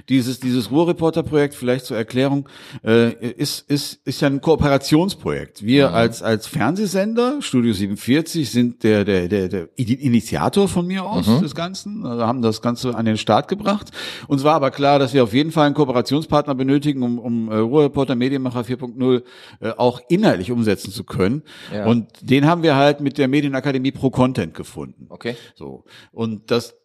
Dieses, 0.09 0.39
dieses 0.39 0.71
Ruhrreporter-Projekt, 0.71 1.53
vielleicht 1.53 1.85
zur 1.85 1.97
Erklärung, 1.97 2.49
äh, 2.83 3.11
ist, 3.13 3.69
ist, 3.69 3.99
ist 4.05 4.21
ja 4.21 4.27
ein 4.27 4.41
Kooperationsprojekt. 4.41 5.63
Wir 5.63 5.93
als, 5.93 6.23
als 6.23 6.47
Fernsehsender, 6.47 7.41
Studio 7.41 7.73
47, 7.73 8.49
sind 8.49 8.83
der, 8.83 9.05
der, 9.05 9.27
der, 9.27 9.49
der 9.49 9.69
Initiator 9.75 10.67
von 10.67 10.87
mir 10.87 11.03
aus 11.05 11.25
des 11.25 11.53
Ganzen, 11.53 12.05
also 12.07 12.25
haben 12.25 12.41
das 12.41 12.54
Ganze 12.61 12.95
an 12.95 13.05
den 13.05 13.17
Start 13.17 13.47
gebracht. 13.47 13.91
Uns 14.27 14.43
war 14.43 14.55
aber 14.55 14.71
klar, 14.71 14.99
dass 14.99 15.13
wir 15.13 15.23
auf 15.23 15.33
jeden 15.33 15.51
Fall 15.51 15.65
einen 15.65 15.75
Kooperationspartner 15.75 16.55
benötigen, 16.55 17.03
um, 17.03 17.19
um 17.19 17.51
äh, 17.51 17.55
Ruhrreporter 17.55 18.15
Medienmacher 18.15 18.61
4.0 18.61 19.23
äh, 19.61 19.71
auch 19.71 20.01
inhaltlich 20.09 20.51
umsetzen 20.51 20.91
zu 20.91 21.03
können. 21.03 21.43
Ja. 21.73 21.85
Und 21.85 22.07
den 22.21 22.45
haben 22.45 22.63
wir 22.63 22.75
halt 22.75 23.01
mit 23.01 23.17
der 23.17 23.27
Medienakademie 23.27 23.91
Pro 23.91 24.09
Content 24.09 24.53
gefunden. 24.53 25.07
Okay. 25.09 25.35
So. 25.55 25.85
Und 26.11 26.51
das 26.51 26.75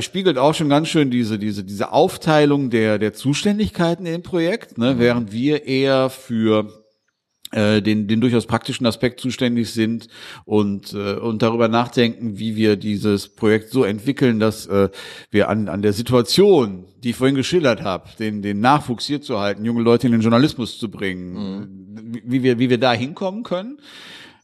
spiegelt 0.00 0.38
auch 0.38 0.54
schon 0.54 0.68
ganz 0.68 0.88
schön 0.88 1.10
diese, 1.10 1.38
diese, 1.38 1.64
diese 1.64 1.92
Aufteilung 1.92 2.70
der, 2.70 2.98
der 2.98 3.12
Zuständigkeiten 3.12 4.06
im 4.06 4.22
Projekt, 4.22 4.78
ne, 4.78 4.98
während 4.98 5.32
wir 5.32 5.66
eher 5.66 6.10
für 6.10 6.85
den, 7.80 8.08
den 8.08 8.20
durchaus 8.20 8.46
praktischen 8.46 8.86
Aspekt 8.86 9.20
zuständig 9.20 9.70
sind 9.70 10.08
und, 10.44 10.92
äh, 10.92 11.14
und 11.14 11.42
darüber 11.42 11.68
nachdenken, 11.68 12.38
wie 12.38 12.56
wir 12.56 12.76
dieses 12.76 13.28
Projekt 13.28 13.70
so 13.70 13.84
entwickeln, 13.84 14.40
dass 14.40 14.66
äh, 14.66 14.88
wir 15.30 15.48
an, 15.48 15.68
an 15.68 15.82
der 15.82 15.92
Situation, 15.92 16.84
die 17.02 17.10
ich 17.10 17.16
vorhin 17.16 17.36
geschildert 17.36 17.82
habe, 17.82 18.08
den, 18.18 18.42
den 18.42 18.60
Nachwuchs 18.60 19.06
hier 19.06 19.22
zu 19.22 19.38
halten, 19.38 19.64
junge 19.64 19.82
Leute 19.82 20.06
in 20.06 20.12
den 20.12 20.22
Journalismus 20.22 20.78
zu 20.78 20.90
bringen, 20.90 21.34
mhm. 21.34 22.20
wie, 22.24 22.42
wir, 22.42 22.58
wie 22.58 22.70
wir 22.70 22.78
da 22.78 22.92
hinkommen 22.92 23.42
können 23.42 23.78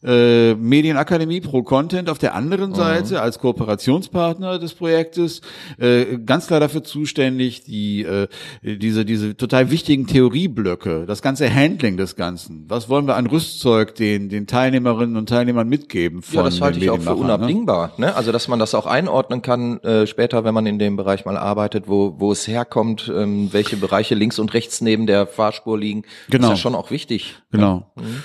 äh, 0.03 0.55
Medienakademie 0.55 1.41
Pro 1.41 1.63
Content 1.63 2.09
auf 2.09 2.17
der 2.17 2.35
anderen 2.35 2.71
mhm. 2.71 2.75
Seite 2.75 3.21
als 3.21 3.39
Kooperationspartner 3.39 4.59
des 4.59 4.73
Projektes 4.73 5.41
äh, 5.77 6.17
ganz 6.25 6.47
klar 6.47 6.59
dafür 6.59 6.83
zuständig, 6.83 7.63
die 7.63 8.03
äh, 8.03 8.27
diese 8.61 9.05
diese 9.05 9.37
total 9.37 9.71
wichtigen 9.71 10.07
Theorieblöcke, 10.07 11.05
das 11.05 11.21
ganze 11.21 11.53
Handling 11.53 11.97
des 11.97 12.15
Ganzen. 12.15 12.65
Was 12.67 12.89
wollen 12.89 13.07
wir 13.07 13.15
an 13.15 13.27
Rüstzeug 13.27 13.95
den 13.95 14.29
den 14.29 14.47
Teilnehmerinnen 14.47 15.15
und 15.15 15.29
Teilnehmern 15.29 15.67
mitgeben? 15.67 16.21
Von 16.21 16.35
ja, 16.35 16.43
das 16.43 16.61
halte 16.61 16.79
ich 16.79 16.89
auch 16.89 16.99
für 16.99 17.11
ne? 17.11 17.15
unabdingbar. 17.15 17.93
Ne? 17.97 18.15
Also 18.15 18.31
dass 18.31 18.47
man 18.47 18.59
das 18.59 18.75
auch 18.75 18.85
einordnen 18.85 19.41
kann 19.41 19.79
äh, 19.79 20.07
später, 20.07 20.43
wenn 20.43 20.53
man 20.53 20.65
in 20.65 20.79
dem 20.79 20.97
Bereich 20.97 21.25
mal 21.25 21.37
arbeitet, 21.37 21.87
wo 21.87 22.15
wo 22.19 22.31
es 22.31 22.47
herkommt, 22.47 23.11
ähm, 23.13 23.49
welche 23.51 23.77
Bereiche 23.77 24.15
links 24.15 24.39
und 24.39 24.53
rechts 24.53 24.81
neben 24.81 25.07
der 25.07 25.27
Fahrspur 25.27 25.77
liegen. 25.77 26.03
Genau. 26.29 26.49
Das 26.49 26.53
ist 26.53 26.59
ja 26.59 26.61
schon 26.61 26.75
auch 26.75 26.91
wichtig. 26.91 27.35
Genau. 27.51 27.91
Ja. 27.95 28.03
Mhm. 28.03 28.23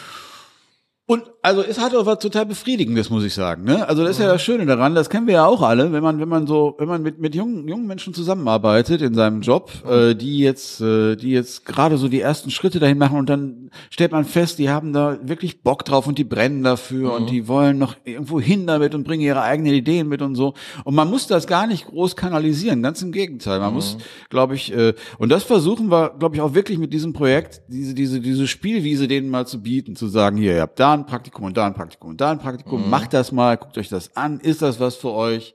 Und 1.06 1.24
also 1.48 1.62
es 1.62 1.80
hat 1.80 1.94
auch 1.94 2.04
was 2.04 2.18
total 2.18 2.44
befriedigendes, 2.44 3.08
muss 3.08 3.24
ich 3.24 3.32
sagen. 3.32 3.64
Ne? 3.64 3.88
Also 3.88 4.02
das 4.02 4.12
ist 4.12 4.20
ja 4.20 4.30
das 4.30 4.42
Schöne 4.42 4.66
daran, 4.66 4.94
das 4.94 5.08
kennen 5.08 5.26
wir 5.26 5.34
ja 5.34 5.46
auch 5.46 5.62
alle, 5.62 5.92
wenn 5.92 6.02
man 6.02 6.20
wenn 6.20 6.28
man 6.28 6.46
so 6.46 6.74
wenn 6.78 6.88
man 6.88 7.02
mit 7.02 7.18
mit 7.20 7.34
jungen 7.34 7.66
jungen 7.66 7.86
Menschen 7.86 8.12
zusammenarbeitet 8.12 9.00
in 9.00 9.14
seinem 9.14 9.40
Job, 9.40 9.70
äh, 9.88 10.14
die 10.14 10.40
jetzt 10.40 10.82
äh, 10.82 11.16
die 11.16 11.30
jetzt 11.30 11.64
gerade 11.64 11.96
so 11.96 12.08
die 12.08 12.20
ersten 12.20 12.50
Schritte 12.50 12.80
dahin 12.80 12.98
machen 12.98 13.16
und 13.16 13.30
dann 13.30 13.70
stellt 13.88 14.12
man 14.12 14.26
fest, 14.26 14.58
die 14.58 14.68
haben 14.68 14.92
da 14.92 15.18
wirklich 15.22 15.62
Bock 15.62 15.86
drauf 15.86 16.06
und 16.06 16.18
die 16.18 16.24
brennen 16.24 16.62
dafür 16.62 17.08
mhm. 17.08 17.14
und 17.14 17.30
die 17.30 17.48
wollen 17.48 17.78
noch 17.78 17.96
irgendwo 18.04 18.40
hin 18.40 18.66
damit 18.66 18.94
und 18.94 19.04
bringen 19.04 19.22
ihre 19.22 19.40
eigenen 19.40 19.72
Ideen 19.72 20.06
mit 20.06 20.20
und 20.20 20.34
so. 20.34 20.52
Und 20.84 20.94
man 20.94 21.08
muss 21.08 21.28
das 21.28 21.46
gar 21.46 21.66
nicht 21.66 21.86
groß 21.86 22.14
kanalisieren, 22.14 22.82
ganz 22.82 23.00
im 23.00 23.10
Gegenteil. 23.10 23.58
Man 23.60 23.70
mhm. 23.70 23.76
muss, 23.76 23.96
glaube 24.28 24.54
ich, 24.54 24.70
äh, 24.76 24.92
und 25.16 25.30
das 25.30 25.44
versuchen 25.44 25.90
wir, 25.90 26.14
glaube 26.18 26.36
ich, 26.36 26.42
auch 26.42 26.52
wirklich 26.52 26.76
mit 26.76 26.92
diesem 26.92 27.14
Projekt 27.14 27.62
diese 27.68 27.94
diese 27.94 28.20
diese 28.20 28.46
Spielwiese 28.46 29.08
denen 29.08 29.30
mal 29.30 29.46
zu 29.46 29.62
bieten, 29.62 29.96
zu 29.96 30.08
sagen, 30.08 30.36
hier, 30.36 30.54
ihr 30.54 30.60
habt 30.60 30.78
da 30.78 30.92
ein 30.92 31.06
Praktikum 31.06 31.37
und 31.46 31.56
da 31.56 31.66
ein 31.66 31.74
Praktikum 31.74 32.10
und 32.10 32.20
da 32.20 32.30
ein 32.30 32.38
Praktikum. 32.38 32.84
Mhm. 32.84 32.90
Macht 32.90 33.14
das 33.14 33.32
mal, 33.32 33.56
guckt 33.56 33.76
euch 33.78 33.88
das 33.88 34.16
an. 34.16 34.40
Ist 34.40 34.62
das 34.62 34.80
was 34.80 34.96
für 34.96 35.12
euch? 35.12 35.54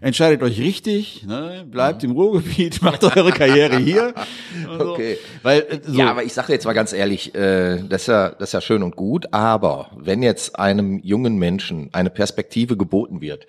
Entscheidet 0.00 0.42
euch 0.42 0.58
richtig, 0.60 1.24
ne? 1.26 1.64
bleibt 1.68 2.02
mhm. 2.02 2.10
im 2.10 2.16
Ruhrgebiet, 2.16 2.82
macht 2.82 3.04
eure 3.04 3.32
Karriere 3.32 3.78
hier. 3.78 4.14
Okay. 4.78 5.18
Weil, 5.42 5.60
äh, 5.60 5.80
so. 5.82 5.98
Ja, 5.98 6.10
aber 6.10 6.24
ich 6.24 6.32
sage 6.32 6.52
jetzt 6.52 6.64
mal 6.64 6.72
ganz 6.72 6.92
ehrlich, 6.92 7.34
äh, 7.34 7.82
das, 7.88 8.02
ist 8.02 8.08
ja, 8.08 8.30
das 8.30 8.50
ist 8.50 8.52
ja 8.52 8.60
schön 8.60 8.82
und 8.82 8.96
gut, 8.96 9.32
aber 9.32 9.90
wenn 9.96 10.22
jetzt 10.22 10.58
einem 10.58 10.98
jungen 11.02 11.36
Menschen 11.36 11.88
eine 11.92 12.10
Perspektive 12.10 12.76
geboten 12.76 13.20
wird, 13.20 13.46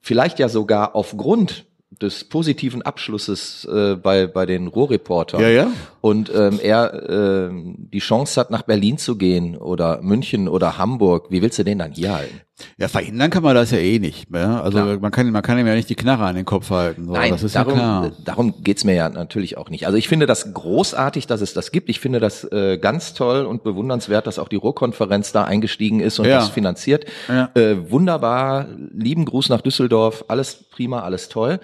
vielleicht 0.00 0.38
ja 0.38 0.48
sogar 0.48 0.94
aufgrund 0.94 1.66
des 1.90 2.24
positiven 2.24 2.82
Abschlusses 2.82 3.64
äh, 3.64 3.96
bei 3.96 4.26
bei 4.26 4.44
den 4.44 4.66
Ruhrreportern 4.66 5.40
ja, 5.40 5.48
ja. 5.48 5.70
Und 6.06 6.30
ähm, 6.32 6.60
er 6.62 7.48
äh, 7.48 7.50
die 7.52 7.98
Chance 7.98 8.38
hat 8.38 8.52
nach 8.52 8.62
Berlin 8.62 8.96
zu 8.96 9.18
gehen 9.18 9.56
oder 9.56 10.00
München 10.02 10.46
oder 10.46 10.78
Hamburg, 10.78 11.32
wie 11.32 11.42
willst 11.42 11.58
du 11.58 11.64
den 11.64 11.80
dann 11.80 11.90
hier 11.90 12.14
halten? 12.14 12.42
Ja, 12.78 12.86
verhindern 12.86 13.28
kann 13.28 13.42
man 13.42 13.56
das 13.56 13.72
ja 13.72 13.78
eh 13.78 13.98
nicht. 13.98 14.28
Ja? 14.32 14.62
Also 14.62 14.78
klar. 14.78 14.98
man 15.00 15.10
kann 15.10 15.28
man 15.32 15.42
kann 15.42 15.58
ihm 15.58 15.66
ja 15.66 15.74
nicht 15.74 15.90
die 15.90 15.96
Knarre 15.96 16.26
an 16.26 16.36
den 16.36 16.44
Kopf 16.44 16.70
halten. 16.70 17.06
So. 17.06 17.12
Nein, 17.12 17.32
das 17.32 17.42
ist 17.42 17.56
darum, 17.56 17.72
ja 17.76 18.00
klar. 18.02 18.12
Darum 18.24 18.62
geht's 18.62 18.84
mir 18.84 18.94
ja 18.94 19.08
natürlich 19.08 19.58
auch 19.58 19.68
nicht. 19.68 19.86
Also 19.86 19.98
ich 19.98 20.06
finde 20.06 20.26
das 20.26 20.54
großartig, 20.54 21.26
dass 21.26 21.40
es 21.40 21.54
das 21.54 21.72
gibt. 21.72 21.88
Ich 21.88 21.98
finde 21.98 22.20
das 22.20 22.44
äh, 22.52 22.78
ganz 22.78 23.12
toll 23.14 23.44
und 23.44 23.64
bewundernswert, 23.64 24.28
dass 24.28 24.38
auch 24.38 24.48
die 24.48 24.56
Ruhrkonferenz 24.56 25.32
da 25.32 25.42
eingestiegen 25.42 25.98
ist 25.98 26.20
und 26.20 26.26
ja. 26.26 26.36
das 26.36 26.50
finanziert. 26.50 27.04
Ja. 27.26 27.50
Äh, 27.54 27.90
wunderbar. 27.90 28.68
Lieben 28.94 29.24
Gruß 29.24 29.48
nach 29.48 29.60
Düsseldorf. 29.60 30.24
Alles 30.28 30.66
prima, 30.70 31.02
alles 31.02 31.28
toll. 31.28 31.58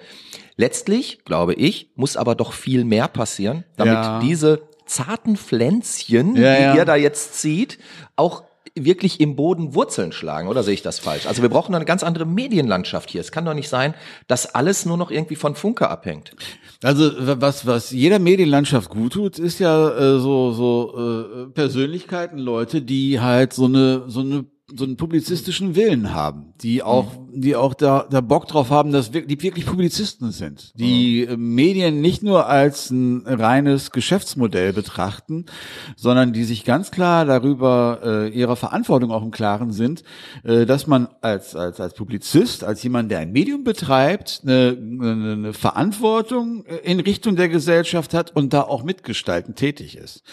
Letztlich, 0.55 1.23
glaube 1.25 1.53
ich, 1.53 1.89
muss 1.95 2.17
aber 2.17 2.35
doch 2.35 2.53
viel 2.53 2.85
mehr 2.85 3.07
passieren, 3.07 3.63
damit 3.75 3.93
ja. 3.93 4.19
diese 4.19 4.63
zarten 4.85 5.37
Pflänzchen, 5.37 6.35
ja, 6.35 6.73
die 6.73 6.77
ihr 6.77 6.85
da 6.85 6.95
jetzt 6.95 7.35
zieht, 7.35 7.79
auch 8.15 8.43
wirklich 8.75 9.19
im 9.19 9.35
Boden 9.35 9.75
Wurzeln 9.75 10.11
schlagen, 10.11 10.47
oder 10.47 10.63
sehe 10.63 10.73
ich 10.73 10.81
das 10.81 10.97
falsch? 10.97 11.27
Also 11.27 11.41
wir 11.41 11.49
brauchen 11.49 11.75
eine 11.75 11.85
ganz 11.85 12.03
andere 12.03 12.25
Medienlandschaft 12.25 13.09
hier. 13.09 13.21
Es 13.21 13.31
kann 13.31 13.45
doch 13.45 13.53
nicht 13.53 13.69
sein, 13.69 13.93
dass 14.27 14.55
alles 14.55 14.85
nur 14.85 14.97
noch 14.97 15.11
irgendwie 15.11 15.35
von 15.35 15.55
Funke 15.55 15.89
abhängt. 15.89 16.35
Also 16.81 17.11
was 17.39 17.67
was 17.67 17.91
jeder 17.91 18.19
Medienlandschaft 18.19 18.89
gut 18.89 19.13
tut, 19.13 19.39
ist 19.39 19.59
ja 19.59 19.89
äh, 19.89 20.19
so 20.19 20.51
so 20.53 20.97
äh, 20.97 21.45
Persönlichkeiten, 21.51 22.39
Leute, 22.39 22.81
die 22.81 23.19
halt 23.19 23.53
so 23.53 23.65
eine 23.65 24.05
so 24.07 24.21
eine 24.21 24.45
so 24.67 24.85
einen 24.85 24.95
publizistischen 24.95 25.75
Willen 25.75 26.13
haben, 26.13 26.53
die 26.61 26.83
auch, 26.83 27.17
mhm. 27.17 27.41
die 27.41 27.55
auch 27.55 27.73
da, 27.73 28.07
da 28.09 28.21
Bock 28.21 28.47
drauf 28.47 28.69
haben, 28.69 28.93
dass 28.93 29.11
wir, 29.11 29.25
die 29.25 29.41
wirklich 29.41 29.65
Publizisten 29.65 30.31
sind, 30.31 30.71
die 30.79 31.27
mhm. 31.29 31.53
Medien 31.53 31.99
nicht 31.99 32.23
nur 32.23 32.47
als 32.47 32.89
ein 32.89 33.23
reines 33.27 33.91
Geschäftsmodell 33.91 34.71
betrachten, 34.71 35.47
sondern 35.97 36.31
die 36.31 36.45
sich 36.45 36.63
ganz 36.63 36.91
klar 36.91 37.25
darüber 37.25 37.99
äh, 38.03 38.29
ihrer 38.29 38.55
Verantwortung 38.55 39.11
auch 39.11 39.23
im 39.23 39.31
Klaren 39.31 39.73
sind, 39.73 40.03
äh, 40.43 40.65
dass 40.65 40.87
man 40.87 41.09
als, 41.21 41.57
als, 41.57 41.81
als 41.81 41.93
Publizist, 41.93 42.63
als 42.63 42.81
jemand, 42.83 43.11
der 43.11 43.19
ein 43.19 43.33
Medium 43.33 43.65
betreibt, 43.65 44.41
eine, 44.43 44.77
eine, 44.77 45.53
Verantwortung 45.53 46.63
in 46.83 47.01
Richtung 47.01 47.35
der 47.35 47.49
Gesellschaft 47.49 48.13
hat 48.13 48.33
und 48.35 48.53
da 48.53 48.61
auch 48.61 48.83
mitgestalten 48.83 49.55
tätig 49.55 49.97
ist. 49.97 50.23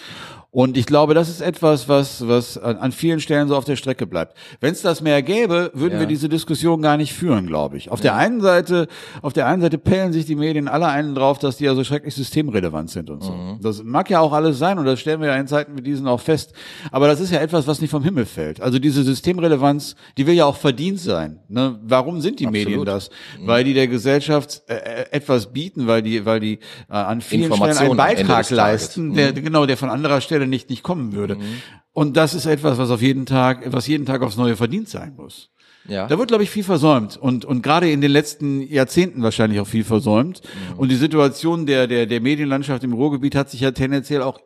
Und 0.52 0.76
ich 0.76 0.86
glaube, 0.86 1.14
das 1.14 1.28
ist 1.28 1.40
etwas, 1.40 1.88
was, 1.88 2.26
was 2.26 2.58
an, 2.58 2.90
vielen 2.90 3.20
Stellen 3.20 3.46
so 3.46 3.56
auf 3.56 3.64
der 3.64 3.76
Strecke 3.76 4.04
bleibt. 4.04 4.36
Wenn 4.58 4.72
es 4.72 4.82
das 4.82 5.00
mehr 5.00 5.22
gäbe, 5.22 5.70
würden 5.74 5.94
ja. 5.94 6.00
wir 6.00 6.06
diese 6.06 6.28
Diskussion 6.28 6.82
gar 6.82 6.96
nicht 6.96 7.12
führen, 7.12 7.46
glaube 7.46 7.76
ich. 7.76 7.90
Auf 7.90 8.00
ja. 8.00 8.02
der 8.02 8.16
einen 8.16 8.40
Seite, 8.40 8.88
auf 9.22 9.32
der 9.32 9.46
einen 9.46 9.62
Seite 9.62 9.78
pellen 9.78 10.12
sich 10.12 10.26
die 10.26 10.34
Medien 10.34 10.66
alle 10.66 10.88
einen 10.88 11.14
drauf, 11.14 11.38
dass 11.38 11.58
die 11.58 11.64
ja 11.64 11.74
so 11.76 11.84
schrecklich 11.84 12.16
systemrelevant 12.16 12.90
sind 12.90 13.10
und 13.10 13.22
so. 13.22 13.30
Mhm. 13.30 13.60
Das 13.62 13.84
mag 13.84 14.10
ja 14.10 14.18
auch 14.18 14.32
alles 14.32 14.58
sein 14.58 14.80
und 14.80 14.86
das 14.86 14.98
stellen 14.98 15.20
wir 15.20 15.28
ja 15.28 15.36
in 15.36 15.46
Zeiten 15.46 15.78
wie 15.78 15.82
diesen 15.82 16.08
auch 16.08 16.20
fest. 16.20 16.52
Aber 16.90 17.06
das 17.06 17.20
ist 17.20 17.30
ja 17.30 17.38
etwas, 17.38 17.68
was 17.68 17.80
nicht 17.80 17.90
vom 17.90 18.02
Himmel 18.02 18.26
fällt. 18.26 18.60
Also 18.60 18.80
diese 18.80 19.04
Systemrelevanz, 19.04 19.94
die 20.18 20.26
will 20.26 20.34
ja 20.34 20.46
auch 20.46 20.56
verdient 20.56 20.98
sein. 20.98 21.38
Ne? 21.48 21.78
Warum 21.84 22.20
sind 22.20 22.40
die 22.40 22.48
Absolut. 22.48 22.66
Medien 22.66 22.84
das? 22.84 23.10
Mhm. 23.40 23.46
Weil 23.46 23.62
die 23.62 23.74
der 23.74 23.86
Gesellschaft 23.86 24.62
äh, 24.66 24.74
äh, 24.74 25.04
etwas 25.12 25.52
bieten, 25.52 25.86
weil 25.86 26.02
die, 26.02 26.26
weil 26.26 26.40
die 26.40 26.54
äh, 26.88 26.94
an 26.94 27.20
vielen 27.20 27.52
Stellen 27.54 27.76
einen 27.76 27.96
Beitrag 27.96 28.50
leisten, 28.50 29.14
der, 29.14 29.30
mhm. 29.30 29.44
genau, 29.44 29.66
der 29.66 29.76
von 29.76 29.90
anderer 29.90 30.20
Stelle 30.20 30.39
Stelle 30.40 30.50
nicht, 30.50 30.70
nicht 30.70 30.83
kommen 30.83 31.12
würde. 31.12 31.37
Mhm. 31.37 31.62
Und 31.92 32.16
das 32.16 32.35
ist 32.35 32.46
etwas, 32.46 32.79
was 32.79 32.90
auf 32.90 33.03
jeden 33.03 33.26
Tag, 33.26 33.72
was 33.72 33.87
jeden 33.87 34.07
Tag 34.07 34.22
aufs 34.22 34.37
Neue 34.37 34.57
verdient 34.57 34.88
sein 34.88 35.14
muss. 35.16 35.50
Ja. 35.88 36.07
Da 36.07 36.18
wird, 36.18 36.29
glaube 36.29 36.42
ich, 36.42 36.50
viel 36.50 36.64
versäumt 36.64 37.16
und, 37.16 37.44
und 37.44 37.62
gerade 37.62 37.90
in 37.90 38.00
den 38.00 38.11
letzten 38.11 38.61
Jahrzehnten 38.61 39.22
wahrscheinlich 39.22 39.61
auch 39.61 39.66
viel 39.66 39.85
versäumt. 39.85 40.42
Mhm. 40.42 40.79
Und 40.79 40.88
die 40.90 40.96
Situation 40.96 41.66
der, 41.66 41.87
der, 41.87 42.07
der 42.07 42.20
Medienlandschaft 42.20 42.85
im 42.85 42.92
Ruhrgebiet 42.92 43.35
hat 43.35 43.50
sich 43.50 43.61
ja 43.61 43.70
tendenziell 43.70 44.22
auch 44.22 44.40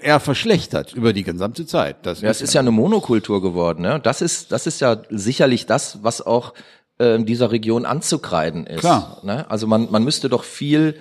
eher 0.00 0.20
verschlechtert 0.20 0.94
über 0.94 1.12
die 1.12 1.22
gesamte 1.22 1.66
Zeit. 1.66 2.06
Das 2.06 2.22
ja, 2.22 2.30
es 2.30 2.40
ist 2.40 2.54
ja 2.54 2.60
eine 2.60 2.70
Monokultur 2.70 3.42
geworden. 3.42 3.82
Ne? 3.82 4.00
Das 4.02 4.22
ist, 4.22 4.52
das 4.52 4.66
ist 4.66 4.80
ja 4.80 5.02
sicherlich 5.10 5.66
das, 5.66 6.02
was 6.02 6.22
auch 6.22 6.54
äh, 6.98 7.22
dieser 7.22 7.52
Region 7.52 7.84
anzukreiden 7.84 8.66
ist. 8.66 8.80
Klar. 8.80 9.20
Ne? 9.22 9.48
Also 9.50 9.66
man, 9.66 9.90
man 9.90 10.02
müsste 10.02 10.28
doch 10.28 10.44
viel 10.44 10.96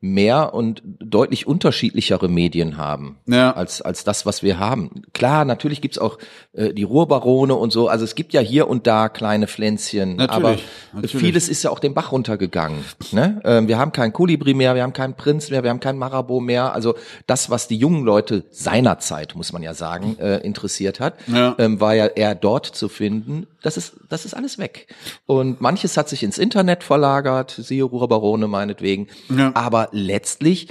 mehr 0.00 0.52
und 0.52 0.82
deutlich 1.00 1.46
unterschiedlichere 1.46 2.28
Medien 2.28 2.76
haben 2.76 3.16
ja. 3.26 3.52
als 3.52 3.80
als 3.80 4.04
das, 4.04 4.26
was 4.26 4.42
wir 4.42 4.58
haben. 4.58 5.02
Klar, 5.14 5.46
natürlich 5.46 5.80
gibt's 5.80 5.96
auch 5.96 6.18
äh, 6.52 6.74
die 6.74 6.82
Ruhrbarone 6.82 7.54
und 7.54 7.72
so. 7.72 7.88
Also 7.88 8.04
es 8.04 8.14
gibt 8.14 8.34
ja 8.34 8.40
hier 8.40 8.68
und 8.68 8.86
da 8.86 9.08
kleine 9.08 9.46
Pflänzchen, 9.46 10.16
natürlich, 10.16 10.32
aber 10.36 10.56
natürlich. 10.92 11.16
vieles 11.16 11.48
ist 11.48 11.62
ja 11.62 11.70
auch 11.70 11.78
den 11.78 11.94
Bach 11.94 12.12
runtergegangen. 12.12 12.84
Ne? 13.12 13.40
Ähm, 13.44 13.68
wir 13.68 13.78
haben 13.78 13.92
keinen 13.92 14.12
Kolibri 14.12 14.52
mehr, 14.52 14.74
wir 14.74 14.82
haben 14.82 14.92
keinen 14.92 15.14
Prinz 15.14 15.50
mehr, 15.50 15.62
wir 15.62 15.70
haben 15.70 15.80
keinen 15.80 15.98
Marabou 15.98 16.40
mehr. 16.40 16.74
Also 16.74 16.94
das, 17.26 17.48
was 17.48 17.66
die 17.66 17.76
jungen 17.76 18.04
Leute 18.04 18.44
seinerzeit, 18.50 19.34
muss 19.34 19.52
man 19.52 19.62
ja 19.62 19.72
sagen, 19.72 20.18
äh, 20.18 20.38
interessiert 20.38 21.00
hat, 21.00 21.14
ja. 21.26 21.54
ähm, 21.58 21.80
war 21.80 21.94
ja 21.94 22.06
eher 22.06 22.34
dort 22.34 22.66
zu 22.66 22.88
finden. 22.90 23.46
Das 23.66 23.76
ist 23.76 23.96
das 24.08 24.24
ist 24.24 24.34
alles 24.34 24.58
weg. 24.58 24.86
Und 25.26 25.60
manches 25.60 25.96
hat 25.96 26.08
sich 26.08 26.22
ins 26.22 26.38
Internet 26.38 26.84
verlagert, 26.84 27.50
siehe 27.50 27.82
Ruhrbarone 27.82 28.46
meinetwegen. 28.46 29.08
Ja. 29.28 29.50
Aber 29.56 29.88
letztlich 29.90 30.68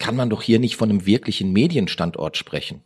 kann 0.00 0.16
man 0.16 0.30
doch 0.30 0.42
hier 0.42 0.58
nicht 0.58 0.74
von 0.74 0.90
einem 0.90 1.06
wirklichen 1.06 1.52
Medienstandort 1.52 2.36
sprechen. 2.36 2.82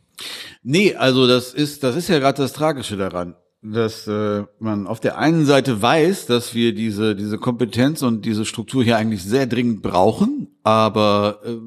Nee, 0.61 0.93
also 0.93 1.25
das 1.25 1.55
ist, 1.55 1.83
das 1.83 1.95
ist 1.95 2.09
ja 2.09 2.19
gerade 2.19 2.39
das 2.39 2.53
Tragische 2.53 2.95
daran 2.95 3.35
dass 3.61 4.07
äh, 4.07 4.43
man 4.59 4.87
auf 4.87 5.01
der 5.01 5.17
einen 5.17 5.45
Seite 5.45 5.81
weiß, 5.81 6.27
dass 6.27 6.53
wir 6.53 6.73
diese 6.73 7.13
diese 7.13 7.37
Kompetenz 7.37 8.01
und 8.03 8.23
diese 8.23 8.45
Struktur 8.45 8.85
hier 8.85 8.95
eigentlich 8.95 9.21
sehr 9.21 9.47
dringend 9.47 9.81
brauchen, 9.81 10.47
aber 10.63 11.41
äh, 11.43 11.57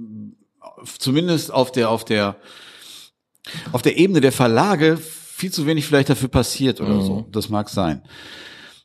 zumindest 0.99 1.53
auf 1.53 1.71
der 1.71 1.91
auf 1.91 2.07
der 2.07 2.37
auf 3.73 3.83
der 3.83 3.99
Ebene 3.99 4.23
der 4.23 4.33
Verlage 4.33 4.99
viel 5.43 5.51
zu 5.51 5.67
wenig 5.67 5.87
vielleicht 5.87 6.09
dafür 6.09 6.29
passiert 6.29 6.81
oder 6.81 6.95
mhm. 6.95 7.03
so. 7.03 7.27
Das 7.33 7.49
mag 7.49 7.69
sein. 7.69 8.03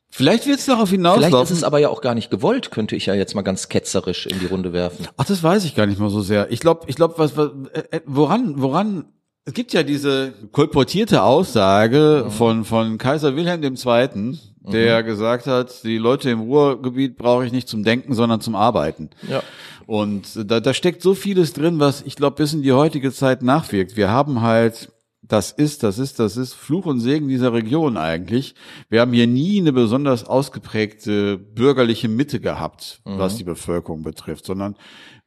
Vielleicht 0.09 0.47
wird 0.47 0.57
es 0.57 0.65
darauf 0.65 0.89
hinauslaufen. 0.89 1.29
Vielleicht 1.29 1.51
ist 1.51 1.57
es 1.57 1.63
aber 1.63 1.77
ja 1.77 1.89
auch 1.89 2.01
gar 2.01 2.15
nicht 2.15 2.31
gewollt, 2.31 2.71
könnte 2.71 2.95
ich 2.95 3.05
ja 3.05 3.13
jetzt 3.13 3.35
mal 3.35 3.43
ganz 3.43 3.69
ketzerisch 3.69 4.25
in 4.25 4.39
die 4.39 4.47
Runde 4.47 4.73
werfen. 4.73 5.07
Ach, 5.17 5.25
das 5.25 5.43
weiß 5.43 5.65
ich 5.65 5.75
gar 5.75 5.85
nicht 5.85 5.99
mal 5.99 6.09
so 6.09 6.21
sehr. 6.21 6.51
Ich 6.51 6.59
glaube, 6.59 6.87
ich 6.87 6.95
glaube, 6.95 7.13
was, 7.17 7.37
was 7.37 7.51
äh, 7.73 7.97
äh, 7.97 8.01
woran, 8.07 8.59
woran 8.59 9.05
Es 9.45 9.53
gibt 9.53 9.71
ja 9.71 9.83
diese 9.83 10.33
kolportierte 10.51 11.21
Aussage 11.21 12.25
von, 12.29 12.65
von 12.65 12.97
Kaiser 12.97 13.35
Wilhelm 13.35 13.61
II., 13.61 14.39
der 14.69 15.03
gesagt 15.03 15.45
hat, 15.45 15.83
die 15.83 15.99
Leute 15.99 16.31
im 16.31 16.41
Ruhrgebiet 16.41 17.17
brauche 17.17 17.45
ich 17.45 17.51
nicht 17.51 17.69
zum 17.69 17.83
Denken, 17.83 18.15
sondern 18.15 18.41
zum 18.41 18.55
Arbeiten. 18.55 19.11
Ja. 19.29 19.43
Und 19.85 20.27
da, 20.49 20.59
da 20.59 20.73
steckt 20.73 21.03
so 21.03 21.13
vieles 21.13 21.53
drin, 21.53 21.79
was 21.79 22.01
ich 22.01 22.15
glaube 22.15 22.37
bis 22.37 22.53
in 22.53 22.63
die 22.63 22.73
heutige 22.73 23.13
Zeit 23.13 23.43
nachwirkt. 23.43 23.95
Wir 23.95 24.09
haben 24.09 24.41
halt 24.41 24.89
das 25.21 25.51
ist, 25.51 25.83
das 25.83 25.99
ist, 25.99 26.19
das 26.19 26.37
ist 26.37 26.53
Fluch 26.53 26.85
und 26.85 26.99
Segen 26.99 27.27
dieser 27.27 27.51
Region 27.51 27.97
eigentlich. 27.97 28.55
Wir 28.89 29.01
haben 29.01 29.13
hier 29.13 29.27
nie 29.27 29.59
eine 29.59 29.73
besonders 29.73 30.23
ausgeprägte 30.23 31.37
bürgerliche 31.37 32.07
Mitte 32.07 32.39
gehabt, 32.39 33.01
was 33.03 33.37
die 33.37 33.43
Bevölkerung 33.43 34.03
betrifft, 34.03 34.45
sondern 34.45 34.75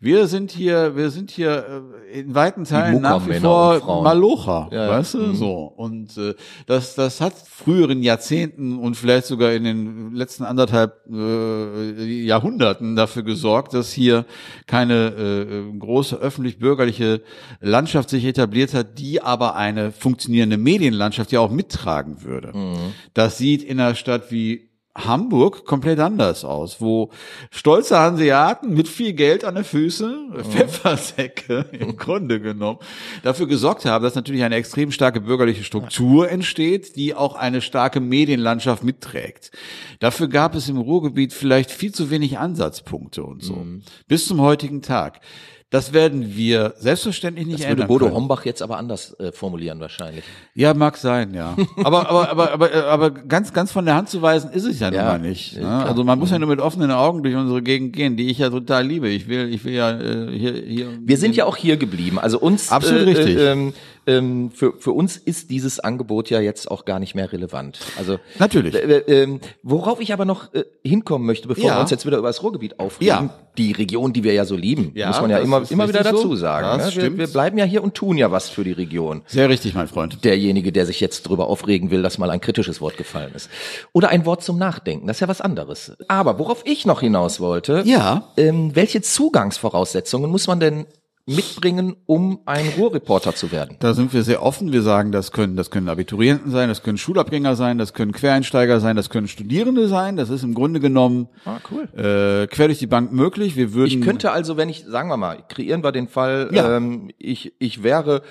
wir 0.02 0.28
sind 0.28 0.50
hier, 0.50 0.96
wir 0.96 1.10
sind 1.10 1.30
hier 1.30 1.84
äh, 2.10 2.20
in 2.20 2.34
weiten 2.34 2.64
Teilen 2.64 3.02
nach 3.02 3.28
wie 3.28 3.34
vor. 3.34 4.02
Malocher, 4.02 4.68
Ja, 4.72 4.88
weißt 4.88 5.12
du, 5.14 5.34
so. 5.34 5.72
Und 5.76 6.16
äh, 6.16 6.34
das, 6.66 6.94
das 6.94 7.20
hat 7.20 7.34
früheren 7.34 8.02
Jahrzehnten 8.02 8.78
und 8.78 8.96
vielleicht 8.96 9.26
sogar 9.26 9.52
in 9.52 9.64
den 9.64 10.14
letzten 10.14 10.44
anderthalb 10.44 10.94
äh, 11.12 12.02
Jahrhunderten 12.24 12.96
dafür 12.96 13.24
gesorgt, 13.24 13.74
dass 13.74 13.92
hier 13.92 14.24
keine 14.66 15.08
äh, 15.08 15.78
große 15.78 16.16
öffentlich-bürgerliche 16.16 17.20
Landschaft 17.60 18.08
sich 18.08 18.24
etabliert 18.24 18.72
hat, 18.72 18.98
die 18.98 19.20
aber 19.20 19.54
eine 19.54 19.92
funktionierende 19.92 20.56
Medienlandschaft 20.56 21.30
ja 21.30 21.40
auch 21.40 21.50
mittragen 21.50 22.22
würde. 22.22 22.52
Das 23.12 23.36
sieht 23.36 23.62
in 23.62 23.78
einer 23.78 23.94
Stadt 23.94 24.30
wie 24.32 24.69
Hamburg 25.04 25.64
komplett 25.64 25.98
anders 25.98 26.44
aus, 26.44 26.80
wo 26.80 27.10
stolze 27.50 27.98
Hanseaten 27.98 28.74
mit 28.74 28.88
viel 28.88 29.12
Geld 29.12 29.44
an 29.44 29.54
den 29.54 29.64
Füßen, 29.64 30.32
Pfeffersäcke 30.42 31.66
im 31.72 31.96
Grunde 31.96 32.40
genommen, 32.40 32.78
dafür 33.22 33.46
gesorgt 33.46 33.84
haben, 33.84 34.02
dass 34.02 34.14
natürlich 34.14 34.42
eine 34.42 34.56
extrem 34.56 34.92
starke 34.92 35.20
bürgerliche 35.20 35.64
Struktur 35.64 36.30
entsteht, 36.30 36.96
die 36.96 37.14
auch 37.14 37.34
eine 37.34 37.60
starke 37.60 38.00
Medienlandschaft 38.00 38.84
mitträgt. 38.84 39.50
Dafür 39.98 40.28
gab 40.28 40.54
es 40.54 40.68
im 40.68 40.78
Ruhrgebiet 40.78 41.32
vielleicht 41.32 41.70
viel 41.70 41.92
zu 41.92 42.10
wenig 42.10 42.38
Ansatzpunkte 42.38 43.22
und 43.22 43.42
so. 43.42 43.66
Bis 44.08 44.26
zum 44.26 44.40
heutigen 44.40 44.82
Tag. 44.82 45.20
Das 45.70 45.92
werden 45.92 46.36
wir 46.36 46.74
selbstverständlich 46.78 47.46
nicht 47.46 47.60
Das 47.60 47.66
würde 47.66 47.72
ändern 47.82 47.86
Bodo 47.88 48.04
können. 48.06 48.16
Hombach 48.16 48.44
jetzt 48.44 48.60
aber 48.60 48.76
anders 48.76 49.14
äh, 49.20 49.30
formulieren 49.30 49.78
wahrscheinlich. 49.78 50.24
Ja, 50.54 50.74
mag 50.74 50.96
sein, 50.96 51.32
ja. 51.32 51.56
Aber, 51.84 52.10
aber, 52.10 52.28
aber, 52.28 52.52
aber, 52.52 52.74
äh, 52.74 52.80
aber 52.80 53.10
ganz, 53.12 53.52
ganz 53.52 53.70
von 53.70 53.84
der 53.84 53.94
Hand 53.94 54.08
zu 54.08 54.20
weisen 54.20 54.50
ist 54.50 54.64
es 54.64 54.80
ja, 54.80 54.90
nun 54.90 54.98
Ja, 54.98 55.04
mal 55.04 55.18
nicht. 55.20 55.56
äh, 55.56 55.60
Ne? 55.60 55.86
Also 55.86 56.02
man 56.02 56.18
muss 56.18 56.32
ja 56.32 56.38
nur 56.40 56.48
mit 56.48 56.58
offenen 56.60 56.90
Augen 56.90 57.22
durch 57.22 57.36
unsere 57.36 57.62
Gegend 57.62 57.92
gehen, 57.94 58.16
die 58.16 58.30
ich 58.30 58.38
ja 58.38 58.50
total 58.50 58.84
liebe. 58.84 59.08
Ich 59.08 59.28
will, 59.28 59.48
ich 59.52 59.64
will 59.64 59.74
ja 59.74 59.92
äh, 59.92 60.36
hier, 60.36 60.52
hier. 60.54 60.86
Wir 61.00 61.16
sind 61.16 61.36
ja 61.36 61.44
auch 61.44 61.56
hier 61.56 61.76
geblieben. 61.76 62.18
Also 62.18 62.40
uns 62.40 62.72
Absolut 62.72 63.02
äh, 63.02 63.10
richtig. 63.10 63.36
Äh, 63.36 63.72
ähm, 64.18 64.50
für, 64.50 64.72
für 64.78 64.92
uns 64.92 65.16
ist 65.16 65.50
dieses 65.50 65.80
Angebot 65.80 66.30
ja 66.30 66.40
jetzt 66.40 66.70
auch 66.70 66.84
gar 66.84 66.98
nicht 66.98 67.14
mehr 67.14 67.32
relevant. 67.32 67.78
Also 67.98 68.18
Natürlich. 68.38 68.74
Äh, 68.74 68.78
äh, 68.98 69.22
ähm, 69.22 69.40
worauf 69.62 70.00
ich 70.00 70.12
aber 70.12 70.24
noch 70.24 70.52
äh, 70.54 70.64
hinkommen 70.84 71.26
möchte, 71.26 71.48
bevor 71.48 71.64
Ja. 71.64 71.76
wir 71.76 71.80
uns 71.80 71.90
jetzt 71.90 72.06
wieder 72.06 72.18
über 72.18 72.28
das 72.28 72.42
Ruhrgebiet 72.42 72.78
aufregen, 72.78 73.06
Ja. 73.08 73.34
die 73.58 73.72
Region, 73.72 74.12
die 74.12 74.24
wir 74.24 74.32
ja 74.32 74.44
so 74.44 74.56
lieben, 74.56 74.92
Ja, 74.94 75.08
muss 75.08 75.20
man 75.20 75.30
ja 75.30 75.38
immer, 75.38 75.62
immer 75.70 75.88
wieder 75.88 76.02
dazu 76.02 76.28
so. 76.28 76.36
sagen. 76.36 76.78
Das 76.78 76.94
ne? 76.96 77.02
wir, 77.02 77.18
wir 77.18 77.26
bleiben 77.26 77.58
ja 77.58 77.64
hier 77.64 77.82
und 77.82 77.94
tun 77.94 78.16
ja 78.16 78.30
was 78.30 78.48
für 78.48 78.64
die 78.64 78.72
Region. 78.72 79.22
Sehr 79.26 79.48
richtig, 79.48 79.74
mein 79.74 79.88
Freund. 79.88 80.24
Derjenige, 80.24 80.72
der 80.72 80.86
sich 80.86 81.00
jetzt 81.00 81.22
drüber 81.28 81.48
aufregen 81.48 81.90
will, 81.90 82.02
dass 82.02 82.18
mal 82.18 82.30
ein 82.30 82.40
kritisches 82.40 82.80
Wort 82.80 82.96
gefallen 82.96 83.32
ist. 83.34 83.48
Oder 83.92 84.08
ein 84.10 84.24
Wort 84.26 84.42
zum 84.42 84.58
Nachdenken, 84.58 85.06
das 85.06 85.16
ist 85.16 85.20
ja 85.20 85.28
was 85.28 85.40
anderes. 85.40 85.92
Aber 86.08 86.38
worauf 86.38 86.62
ich 86.64 86.86
noch 86.86 87.00
hinaus 87.00 87.40
wollte, 87.40 87.82
Ja. 87.86 88.28
ähm, 88.36 88.74
welche 88.74 89.02
Zugangsvoraussetzungen 89.02 90.30
muss 90.30 90.46
man 90.46 90.60
denn 90.60 90.86
mitbringen, 91.34 91.96
um 92.06 92.40
ein 92.46 92.66
Ruhrreporter 92.76 93.34
zu 93.34 93.52
werden? 93.52 93.76
Da 93.80 93.94
sind 93.94 94.12
wir 94.12 94.22
sehr 94.22 94.42
offen. 94.42 94.72
Wir 94.72 94.82
sagen, 94.82 95.12
das 95.12 95.32
können, 95.32 95.56
das 95.56 95.70
können 95.70 95.88
Abiturienten 95.88 96.50
sein, 96.50 96.68
das 96.68 96.82
können 96.82 96.98
Schulabgänger 96.98 97.56
sein, 97.56 97.78
das 97.78 97.94
können 97.94 98.12
Quereinsteiger 98.12 98.80
sein, 98.80 98.96
das 98.96 99.10
können 99.10 99.28
Studierende 99.28 99.88
sein. 99.88 100.16
Das 100.16 100.30
ist 100.30 100.42
im 100.42 100.54
Grunde 100.54 100.80
genommen 100.80 101.28
Ah, 101.44 101.58
cool. 101.70 101.84
äh, 101.96 102.46
quer 102.48 102.66
durch 102.66 102.78
die 102.78 102.86
Bank 102.86 103.12
möglich. 103.12 103.56
Wir 103.56 103.72
würden 103.72 103.88
Ich 103.88 104.00
könnte 104.00 104.32
also, 104.32 104.56
wenn 104.56 104.68
ich, 104.68 104.84
sagen 104.86 105.08
wir 105.08 105.16
mal, 105.16 105.38
kreieren 105.48 105.82
wir 105.82 105.92
den 105.92 106.08
Fall, 106.08 106.50
Ja. 106.52 106.76
ähm, 106.76 107.10
ich, 107.18 107.52
ich 107.58 107.82
wäre 107.82 108.22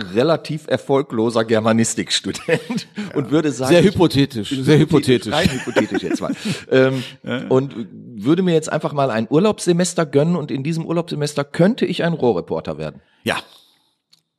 relativ 0.00 0.66
erfolgloser 0.68 1.44
Germanistikstudent 1.44 2.88
und 3.14 3.30
würde 3.30 3.52
sagen, 3.52 3.70
sehr 3.72 3.80
ich- 3.80 3.94
hypothetisch, 3.94 4.50
sehr 4.50 4.78
hypothetisch. 4.78 5.32
Rein 5.32 5.50
hypothetisch 5.50 6.02
jetzt 6.02 6.20
mal. 6.20 6.34
ähm, 6.70 7.02
und 7.48 7.74
würde 8.16 8.42
mir 8.42 8.54
jetzt 8.54 8.72
einfach 8.72 8.92
mal 8.92 9.10
ein 9.10 9.26
Urlaubssemester 9.28 10.06
gönnen 10.06 10.36
und 10.36 10.50
in 10.50 10.62
diesem 10.62 10.84
Urlaubssemester 10.86 11.44
könnte 11.44 11.86
ich 11.86 12.04
ein 12.04 12.12
Rohrreporter 12.12 12.78
werden. 12.78 13.00
Ja, 13.24 13.36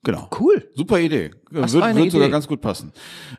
genau. 0.03 0.29
Cool. 0.39 0.69
Super 0.75 0.99
Idee. 0.99 1.31
Was 1.49 1.71
Würde 1.71 1.95
würd 1.95 2.12
sogar 2.12 2.27
ganz 2.27 2.45
gut 2.45 2.60
passen. 2.60 2.91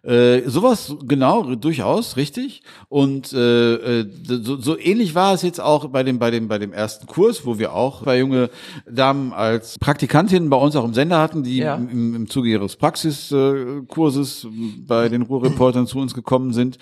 Äh, 0.02 0.40
sowas, 0.48 0.96
genau, 1.06 1.54
durchaus, 1.56 2.16
richtig. 2.16 2.62
Und 2.88 3.34
äh, 3.34 4.00
äh, 4.00 4.06
so, 4.24 4.56
so 4.56 4.78
ähnlich 4.78 5.14
war 5.14 5.34
es 5.34 5.42
jetzt 5.42 5.60
auch 5.60 5.88
bei 5.88 6.02
dem, 6.02 6.18
bei 6.18 6.30
dem, 6.30 6.48
bei 6.48 6.58
dem 6.58 6.72
ersten 6.72 7.06
Kurs, 7.06 7.44
wo 7.44 7.58
wir 7.58 7.74
auch 7.74 8.02
zwei 8.04 8.20
junge 8.20 8.48
Damen 8.90 9.34
als 9.34 9.78
Praktikantinnen 9.78 10.48
bei 10.48 10.56
uns 10.56 10.74
auch 10.74 10.86
im 10.86 10.94
Sender 10.94 11.18
hatten, 11.18 11.42
die 11.42 11.58
Ja. 11.58 11.74
im, 11.74 12.14
im 12.14 12.30
Zuge 12.30 12.48
ihres 12.48 12.76
Praxiskurses 12.76 14.46
bei 14.86 15.08
den 15.10 15.22
Ruhrreportern 15.22 15.86
zu 15.86 15.98
uns 15.98 16.14
gekommen 16.14 16.52
sind. 16.54 16.78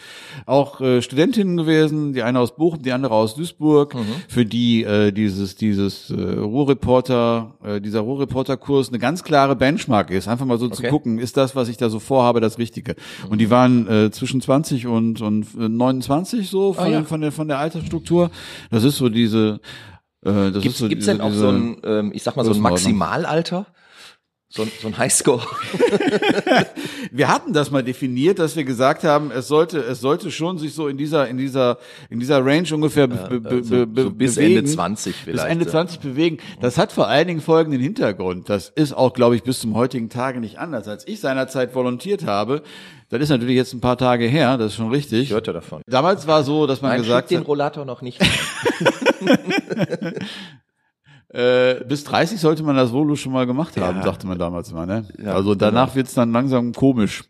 Auch 0.47 0.81
äh, 0.81 1.03
Studentinnen 1.03 1.57
gewesen, 1.57 2.13
die 2.13 2.23
eine 2.23 2.39
aus 2.41 2.55
Bochum, 2.57 2.83
die 2.83 2.93
andere 2.93 3.15
aus 3.15 3.35
Duisburg, 3.35 3.95
Mhm. 3.97 4.05
für 4.29 4.45
die 4.45 4.85
äh, 4.85 5.11
dieses, 5.13 5.57
dieses 5.57 6.11
äh, 6.11 6.15
Ruhrreporter, 6.15 7.55
äh, 7.65 7.81
dieser 7.81 8.01
Ruhrreporterkurs 8.01 8.89
eine 8.91 8.99
ganz 8.99 9.25
klare 9.25 9.57
Benchmark 9.77 10.11
ist. 10.11 10.27
Einfach 10.29 10.47
mal 10.47 10.59
so 10.59 10.69
zu 10.69 10.81
Okay. 10.83 10.91
gucken, 10.91 11.19
ist 11.19 11.37
das, 11.37 11.55
was 11.55 11.69
ich 11.69 11.77
da 11.77 11.91
so 11.91 12.01
vorhabe, 12.01 12.41
das 12.41 12.59
Richtige. 12.59 12.95
Und 13.29 13.39
die 13.39 13.51
waren 13.51 13.87
äh, 13.89 14.11
zwischen 14.11 14.41
20 14.41 14.87
und, 14.87 15.21
und 15.21 15.47
äh, 15.59 15.69
29 15.69 16.49
so 16.49 16.73
von, 16.73 16.85
Ah, 16.85 16.89
ja. 16.89 17.03
von, 17.05 17.21
der, 17.21 17.33
von 17.33 17.49
der 17.49 17.59
Altersstruktur. 17.59 18.31
Das 18.71 18.85
ist 18.85 18.97
so 18.97 19.09
diese 19.09 19.61
äh, 20.25 20.51
das 20.51 20.63
Gibt's, 20.63 20.67
ist 20.67 20.79
so 20.79 20.89
gibt's 20.89 21.05
diese, 21.07 21.19
denn 21.19 21.21
auch 21.21 21.33
so 21.33 21.49
ein, 21.51 21.77
ähm, 21.85 22.13
ich 22.15 22.23
sag 22.23 22.37
mal, 22.37 22.45
so 22.45 22.53
ein. 22.53 22.61
Maximalalter? 22.61 23.67
So 24.57 24.63
ein, 24.63 24.73
so 24.81 24.89
ein 24.89 24.97
Highscore? 24.97 25.43
Wir 27.13 27.29
hatten 27.29 27.53
das 27.53 27.71
mal 27.71 27.83
definiert, 27.83 28.39
dass 28.39 28.57
wir 28.57 28.65
gesagt 28.65 29.05
haben, 29.05 29.31
es 29.31 29.49
sollte, 29.49 29.81
es 29.81 30.01
sollte 30.01 30.31
schon 30.31 30.57
sich 30.57 30.73
so 30.73 30.89
in 30.89 30.97
dieser, 30.97 31.29
in 31.29 31.37
dieser, 31.37 31.77
in 32.09 32.21
dieser 32.21 32.43
Range 32.45 32.67
ungefähr 32.73 33.07
be, 33.07 33.39
be, 33.39 33.63
so- 33.63 33.71
be, 33.75 33.87
be, 33.87 34.03
so 34.05 34.11
bis 34.11 34.35
bewegen. 34.37 34.59
Ende 34.59 34.71
20 34.71 35.13
Bis 35.15 35.23
vielleicht, 35.25 35.51
Ende 35.51 35.65
ja. 35.67 35.71
20 35.71 36.01
bewegen. 36.01 36.39
Das 36.63 36.79
hat 36.79 36.91
vor 36.91 37.07
allen 37.07 37.29
Dingen 37.29 37.43
folgenden 37.43 37.83
Hintergrund. 37.83 38.49
Das 38.49 38.71
ist 38.71 38.95
auch, 38.95 39.13
glaube 39.13 39.37
ich, 39.37 39.43
bis 39.43 39.61
zum 39.61 39.75
heutigen 39.75 40.09
Tage 40.09 40.41
nicht 40.41 40.59
anders. 40.59 40.89
Als 40.89 41.07
ich 41.07 41.21
seinerzeit 41.21 41.75
volontiert 41.75 42.25
habe, 42.25 42.63
das 43.11 43.21
ist 43.21 43.29
natürlich 43.29 43.57
jetzt 43.57 43.75
ein 43.75 43.81
paar 43.81 43.99
Tage 43.99 44.25
her, 44.25 44.57
das 44.57 44.73
ist 44.73 44.77
schon 44.77 44.91
richtig. 44.91 45.25
Ich 45.25 45.33
hörte 45.33 45.53
davon. 45.53 45.83
Damals 45.87 46.27
war 46.27 46.43
so, 46.45 46.67
dass 46.67 46.81
man 46.81 46.93
Nein, 46.93 47.03
gesagt 47.03 47.29
schieb 47.29 47.37
den 47.37 47.41
hat, 47.41 47.49
Rollator 47.49 47.85
noch 47.85 48.01
nicht. 48.01 48.21
äh, 51.31 51.85
bis 51.85 52.05
30 52.05 52.41
sollte 52.41 52.63
man 52.63 52.77
das 52.77 52.93
Volo 52.93 53.17
schon 53.17 53.33
mal 53.33 53.47
gemacht 53.47 53.77
haben, 53.77 53.99
Ja. 53.99 54.05
sagte 54.05 54.27
man 54.27 54.39
damals 54.39 54.73
mal. 54.73 54.87
Ne? 54.87 55.07
Ja, 55.23 55.35
also 55.35 55.55
danach 55.55 55.95
wird's 55.95 56.15
dann 56.15 56.33
langsam 56.33 56.73
komisch. 56.73 57.25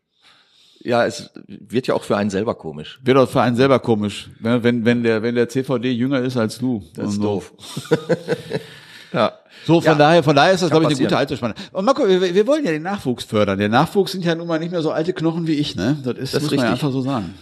ja, 0.85 1.05
es 1.07 1.31
wird 1.49 1.87
ja 1.89 1.95
auch 1.95 2.05
für 2.05 2.17
einen 2.17 2.31
selber 2.31 2.55
komisch. 2.55 3.01
Wird 3.03 3.17
auch 3.19 3.29
für 3.29 3.41
einen 3.41 3.57
selber 3.57 3.79
komisch, 3.81 4.31
ne? 4.41 4.63
wenn, 4.63 4.85
wenn, 4.85 5.03
der, 5.03 5.23
wenn 5.23 5.35
der 5.35 5.49
CVD 5.49 5.91
jünger 5.93 6.21
ist 6.21 6.37
als 6.37 6.59
du. 6.59 6.85
Das 6.95 7.09
ist 7.11 7.17
so. 7.17 7.23
doof. 7.23 7.53
ja. 9.13 9.33
So, 9.67 9.81
von 9.81 9.93
Ja. 9.93 9.95
daher, 9.99 10.23
von 10.23 10.37
daher 10.37 10.53
ist 10.53 10.63
das, 10.63 10.71
glaube 10.71 10.85
ich, 10.85 10.91
eine 10.91 10.99
gute 11.01 11.17
Altersspanne. 11.17 11.55
Und 11.73 11.85
Marco, 11.85 12.07
wir, 12.07 12.21
wir 12.35 12.47
wollen 12.47 12.65
ja 12.65 12.71
den 12.71 12.83
Nachwuchs 12.83 13.25
fördern. 13.25 13.59
Der 13.59 13.69
Nachwuchs 13.69 14.13
sind 14.13 14.25
ja 14.25 14.35
nun 14.37 14.47
mal 14.47 14.61
nicht 14.61 14.71
mehr 14.71 14.83
so 14.83 14.93
alte 14.93 15.13
Knochen 15.13 15.47
wie 15.49 15.55
ich, 15.55 15.75
ne? 15.75 15.97
Das 16.05 16.17
ist, 16.19 16.35
Das 16.35 16.43
ist 16.45 16.51
muss 16.51 16.57
man 16.57 16.67
ja 16.67 16.73
einfach 16.73 16.93
so 16.93 17.01
sagen. 17.01 17.35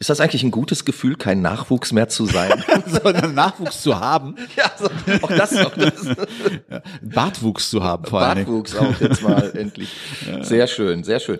Ist 0.00 0.08
das 0.08 0.18
eigentlich 0.18 0.42
ein 0.42 0.50
gutes 0.50 0.86
Gefühl, 0.86 1.14
kein 1.14 1.42
Nachwuchs 1.42 1.92
mehr 1.92 2.08
zu 2.08 2.24
sein? 2.24 2.64
Sondern 2.86 3.34
Nachwuchs 3.34 3.82
zu 3.82 4.00
haben, 4.00 4.34
ja, 4.56 4.72
so, 4.78 4.86
auch 5.22 5.28
das 5.28 5.52
noch. 5.52 5.76
Das 5.76 5.92
Bartwuchs 7.02 7.68
zu 7.68 7.84
haben 7.84 8.06
vor 8.06 8.20
Dingen. 8.20 8.46
Bartwuchs 8.46 8.76
auch 8.76 8.98
jetzt 8.98 9.20
mal 9.20 9.50
endlich. 9.54 9.90
Sehr 10.40 10.66
schön, 10.68 11.04
sehr 11.04 11.20
schön. 11.20 11.38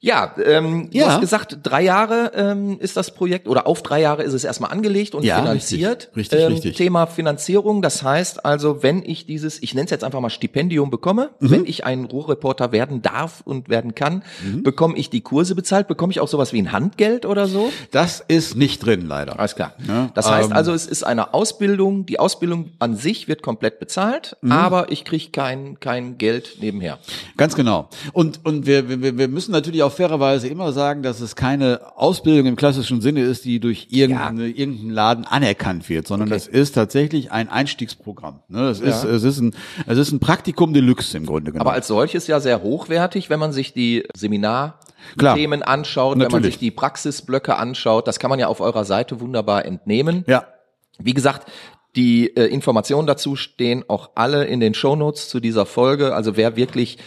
Ja, 0.00 0.32
ähm, 0.44 0.90
du 0.92 0.96
Ja. 0.98 1.08
hast 1.08 1.20
gesagt, 1.20 1.58
drei 1.64 1.82
Jahre 1.82 2.30
ähm, 2.36 2.78
ist 2.78 2.96
das 2.96 3.12
Projekt 3.12 3.48
oder 3.48 3.66
auf 3.66 3.82
drei 3.82 4.00
Jahre 4.00 4.22
ist 4.22 4.32
es 4.32 4.44
erstmal 4.44 4.70
angelegt 4.70 5.12
und 5.16 5.24
Ja, 5.24 5.38
finanziert. 5.40 6.10
richtig, 6.14 6.16
richtig, 6.16 6.40
ähm, 6.40 6.52
richtig. 6.52 6.76
Thema 6.76 7.06
Finanzierung, 7.08 7.82
das 7.82 8.04
heißt 8.04 8.44
also, 8.44 8.84
wenn 8.84 9.02
ich 9.02 9.26
dieses, 9.26 9.60
ich 9.60 9.74
nenne 9.74 9.86
es 9.86 9.90
jetzt 9.90 10.04
einfach 10.04 10.20
mal 10.20 10.30
Stipendium 10.30 10.90
bekomme, 10.90 11.30
Mhm. 11.40 11.50
wenn 11.50 11.66
ich 11.66 11.84
ein 11.84 12.04
Ruhrreporter 12.04 12.70
werden 12.70 13.02
darf 13.02 13.40
und 13.44 13.68
werden 13.68 13.96
kann, 13.96 14.22
bekomme 14.62 14.96
ich 14.96 15.10
die 15.10 15.20
Kurse 15.20 15.56
bezahlt, 15.56 15.88
bekomme 15.88 16.12
ich 16.12 16.20
auch 16.20 16.28
sowas 16.28 16.52
wie 16.52 16.62
ein 16.62 16.70
Handgeld 16.70 17.26
oder 17.26 17.48
so? 17.48 17.72
Das 17.90 18.22
ist 18.28 18.54
nicht 18.56 18.86
drin, 18.86 19.04
leider. 19.08 19.40
Alles 19.40 19.56
klar. 19.56 19.72
Ja, 19.84 20.10
das 20.14 20.30
heißt 20.30 20.50
ähm, 20.50 20.56
also, 20.56 20.72
es 20.74 20.86
ist 20.86 21.02
eine 21.02 21.34
Ausbildung. 21.34 22.06
Die 22.06 22.20
Ausbildung 22.20 22.70
an 22.78 22.94
sich 22.94 23.26
wird 23.26 23.42
komplett 23.42 23.80
bezahlt, 23.80 24.36
Mhm. 24.42 24.52
aber 24.52 24.92
ich 24.92 25.04
kriege 25.04 25.30
kein, 25.32 25.80
kein 25.80 26.18
Geld 26.18 26.58
nebenher. 26.60 26.98
Ganz 27.36 27.56
genau. 27.56 27.88
Und, 28.12 28.44
und 28.44 28.64
wir, 28.66 28.88
wir, 28.88 29.18
wir 29.18 29.26
müssen 29.26 29.50
natürlich 29.50 29.82
auch 29.82 29.87
auch 29.88 29.92
fairerweise 29.92 30.48
immer 30.48 30.72
sagen, 30.72 31.02
dass 31.02 31.20
es 31.20 31.34
keine 31.36 31.80
Ausbildung 31.96 32.46
im 32.46 32.56
klassischen 32.56 33.00
Sinne 33.00 33.22
ist, 33.22 33.44
die 33.44 33.58
durch 33.60 33.88
irgendeine, 33.90 34.46
irgendeinen 34.48 34.90
Laden 34.90 35.24
anerkannt 35.24 35.88
wird, 35.88 36.06
sondern 36.06 36.28
Okay. 36.28 36.36
es 36.36 36.46
ist 36.46 36.72
tatsächlich 36.72 37.32
ein 37.32 37.48
Einstiegsprogramm. 37.48 38.40
Ne? 38.48 38.68
Es, 38.68 38.80
ist, 38.80 39.04
Ja. 39.04 39.10
es, 39.10 39.24
ist 39.24 39.40
ein, 39.40 39.54
es 39.86 39.98
ist 39.98 40.12
ein 40.12 40.20
Praktikum 40.20 40.72
Deluxe 40.72 41.16
im 41.16 41.26
Grunde 41.26 41.50
genommen. 41.52 41.66
Aber 41.68 41.72
als 41.74 41.88
solches 41.88 42.26
ja 42.26 42.40
sehr 42.40 42.62
hochwertig, 42.62 43.30
wenn 43.30 43.40
man 43.40 43.52
sich 43.52 43.72
die 43.72 44.00
Klar. 44.02 44.12
Seminarthemen 44.16 45.62
anschaut, 45.62 46.12
wenn 46.14 46.18
man 46.18 46.28
Natürlich. 46.28 46.54
sich 46.54 46.58
die 46.60 46.70
Praxisblöcke 46.70 47.56
anschaut. 47.56 48.06
Das 48.06 48.18
kann 48.18 48.30
man 48.30 48.38
ja 48.38 48.46
auf 48.48 48.60
eurer 48.60 48.84
Seite 48.84 49.20
wunderbar 49.20 49.64
entnehmen. 49.64 50.24
ja. 50.26 50.44
Wie 51.00 51.14
gesagt, 51.14 51.46
die 51.94 52.36
äh, 52.36 52.46
Informationen 52.46 53.06
dazu 53.06 53.36
stehen 53.36 53.84
auch 53.88 54.10
alle 54.16 54.44
in 54.46 54.58
den 54.60 54.74
Shownotes 54.74 55.28
zu 55.28 55.38
dieser 55.40 55.64
Folge. 55.64 56.12
Also 56.14 56.36
wer 56.36 56.56
wirklich 56.56 56.98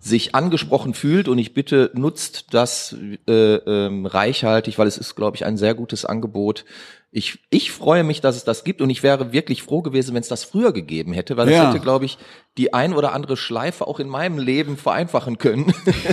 sich 0.00 0.34
angesprochen 0.34 0.94
fühlt 0.94 1.28
und 1.28 1.38
ich 1.38 1.54
bitte 1.54 1.90
nutzt 1.94 2.46
das 2.52 2.96
äh, 3.28 3.32
ähm, 3.32 4.06
reichhaltig, 4.06 4.78
weil 4.78 4.86
es 4.86 4.96
ist, 4.96 5.16
glaube 5.16 5.36
ich, 5.36 5.44
ein 5.44 5.56
sehr 5.56 5.74
gutes 5.74 6.04
Angebot. 6.04 6.64
Ich, 7.10 7.38
ich 7.50 7.72
freue 7.72 8.04
mich, 8.04 8.20
dass 8.20 8.36
es 8.36 8.44
das 8.44 8.64
gibt 8.64 8.80
und 8.82 8.90
ich 8.90 9.02
wäre 9.02 9.32
wirklich 9.32 9.62
froh 9.62 9.80
gewesen, 9.82 10.14
wenn 10.14 10.20
es 10.20 10.28
das 10.28 10.44
früher 10.44 10.72
gegeben 10.72 11.12
hätte, 11.14 11.36
weil 11.36 11.50
Ja. 11.50 11.68
hätte, 11.68 11.80
glaube 11.80 12.04
ich, 12.04 12.18
die 12.58 12.74
ein 12.74 12.92
oder 12.92 13.12
andere 13.12 13.36
Schleife 13.36 13.86
auch 13.86 13.98
in 13.98 14.08
meinem 14.08 14.38
Leben 14.38 14.76
vereinfachen 14.76 15.38
können. 15.38 15.72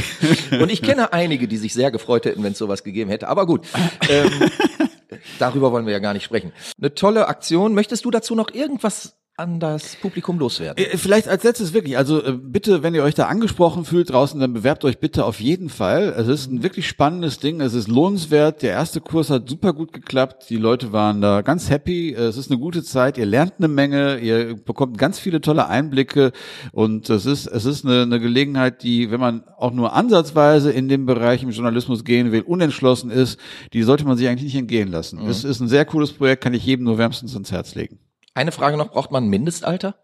und 0.60 0.72
ich 0.72 0.82
kenne 0.82 1.12
einige, 1.14 1.48
die 1.48 1.58
sich 1.58 1.74
sehr 1.74 1.92
gefreut 1.92 2.26
hätten, 2.26 2.44
wenn 2.44 2.54
es 2.54 2.58
sowas 2.58 2.84
gegeben 2.84 3.10
hätte. 3.12 3.28
Aber 3.28 3.46
gut, 3.46 3.68
ähm, 4.10 4.32
darüber 5.40 5.72
wollen 5.72 5.86
wir 5.86 5.94
ja 5.94 6.00
gar 6.00 6.14
nicht 6.14 6.24
sprechen. 6.24 6.54
Eine 6.80 6.96
tolle 6.96 7.28
Aktion. 7.28 7.74
Möchtest 7.74 8.06
du 8.06 8.10
dazu 8.12 8.34
noch 8.34 8.52
irgendwas 8.54 9.16
an 9.38 9.60
das 9.60 9.98
Publikum 9.98 10.40
loswerden? 10.40 10.84
Äh, 10.84 10.98
Vielleicht 10.98 11.28
als 11.28 11.44
letztes 11.44 11.74
wirklich, 11.74 11.98
also 11.98 12.24
äh, 12.24 12.32
bitte, 12.32 12.84
wenn 12.84 12.96
ihr 12.96 13.04
euch 13.04 13.16
da 13.16 13.28
angesprochen 13.28 13.84
fühlt 13.84 14.10
draußen, 14.12 14.40
dann 14.40 14.54
bewerbt 14.54 14.86
euch 14.86 15.00
bitte 15.00 15.26
auf 15.26 15.42
jeden 15.42 15.70
Fall. 15.70 16.14
Es 16.18 16.28
ist 16.28 16.52
ein 16.52 16.64
wirklich 16.64 16.88
spannendes 16.88 17.40
Ding, 17.40 17.60
es 17.62 17.74
ist 17.74 17.88
lohnenswert. 17.88 18.62
Der 18.62 18.72
erste 18.72 19.02
Kurs 19.02 19.30
hat 19.30 19.50
super 19.50 19.74
gut 19.74 19.92
geklappt, 19.92 20.50
die 20.50 20.58
Leute 20.58 20.94
waren 20.94 21.22
da 21.22 21.42
ganz 21.42 21.70
happy. 21.70 22.14
Es 22.14 22.38
ist 22.38 22.50
eine 22.50 22.60
gute 22.60 22.84
Zeit, 22.84 23.18
ihr 23.18 23.26
lernt 23.26 23.54
eine 23.58 23.68
Menge, 23.68 24.20
ihr 24.20 24.56
bekommt 24.56 24.98
ganz 24.98 25.20
viele 25.20 25.42
tolle 25.42 25.68
Einblicke 25.68 26.32
und 26.72 27.10
es 27.10 27.26
ist 27.26 27.48
es 27.48 27.66
ist 27.66 27.86
eine, 27.86 28.04
eine 28.04 28.20
Gelegenheit, 28.20 28.84
die, 28.84 29.12
wenn 29.12 29.20
man 29.20 29.44
auch 29.58 29.72
nur 29.72 29.94
ansatzweise 29.94 30.72
in 30.72 30.88
dem 30.88 31.06
Bereich 31.06 31.44
im 31.44 31.50
Journalismus 31.50 32.04
gehen 32.04 32.32
will, 32.32 32.42
unentschlossen 32.42 33.12
ist, 33.12 33.40
die 33.74 33.84
sollte 33.84 34.06
man 34.06 34.18
sich 34.18 34.28
eigentlich 34.28 34.54
nicht 34.54 34.62
entgehen 34.62 34.90
lassen. 34.90 35.20
Es 35.28 35.44
ist 35.44 35.60
ein 35.60 35.68
sehr 35.68 35.86
cooles 35.86 36.14
Projekt, 36.14 36.44
kann 36.44 36.54
ich 36.54 36.66
jedem 36.66 36.86
nur 36.86 36.98
wärmstens 36.98 37.34
ans 37.34 37.52
Herz 37.52 37.76
legen. 37.76 38.00
Eine 38.36 38.52
Frage 38.52 38.78
noch, 38.78 38.92
braucht 38.92 39.12
man 39.12 39.24
ein 39.26 39.30
Mindestalter? 39.30 39.96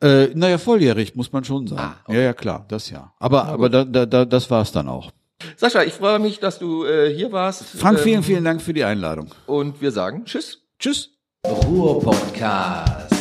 Äh, 0.00 0.26
naja, 0.34 0.58
volljährig, 0.58 1.16
muss 1.16 1.32
man 1.32 1.42
schon 1.42 1.66
sagen. 1.66 1.80
Ah, 1.82 1.96
okay. 2.04 2.16
Ja, 2.18 2.22
ja, 2.22 2.32
klar, 2.34 2.64
das 2.68 2.90
ja. 2.90 3.12
Aber, 3.18 3.46
aber 3.46 3.68
da, 3.68 3.84
da, 3.84 4.06
da, 4.06 4.24
das 4.24 4.48
war's 4.50 4.70
dann 4.70 4.86
auch. 4.86 5.10
Sascha, 5.56 5.82
ich 5.82 5.94
freue 5.94 6.18
mich, 6.18 6.38
dass 6.40 6.58
du 6.58 6.84
äh, 6.84 7.12
hier 7.12 7.32
warst. 7.32 7.64
Frank, 7.64 7.98
vielen, 8.00 8.18
Ähm, 8.18 8.22
vielen 8.22 8.44
Dank 8.44 8.60
für 8.62 8.74
die 8.74 8.84
Einladung. 8.84 9.34
Und 9.46 9.80
wir 9.80 9.90
sagen 9.90 10.24
Tschüss. 10.24 10.62
Tschüss. 10.78 11.10
Ruhr 11.46 12.00
Podcast. 12.00 13.17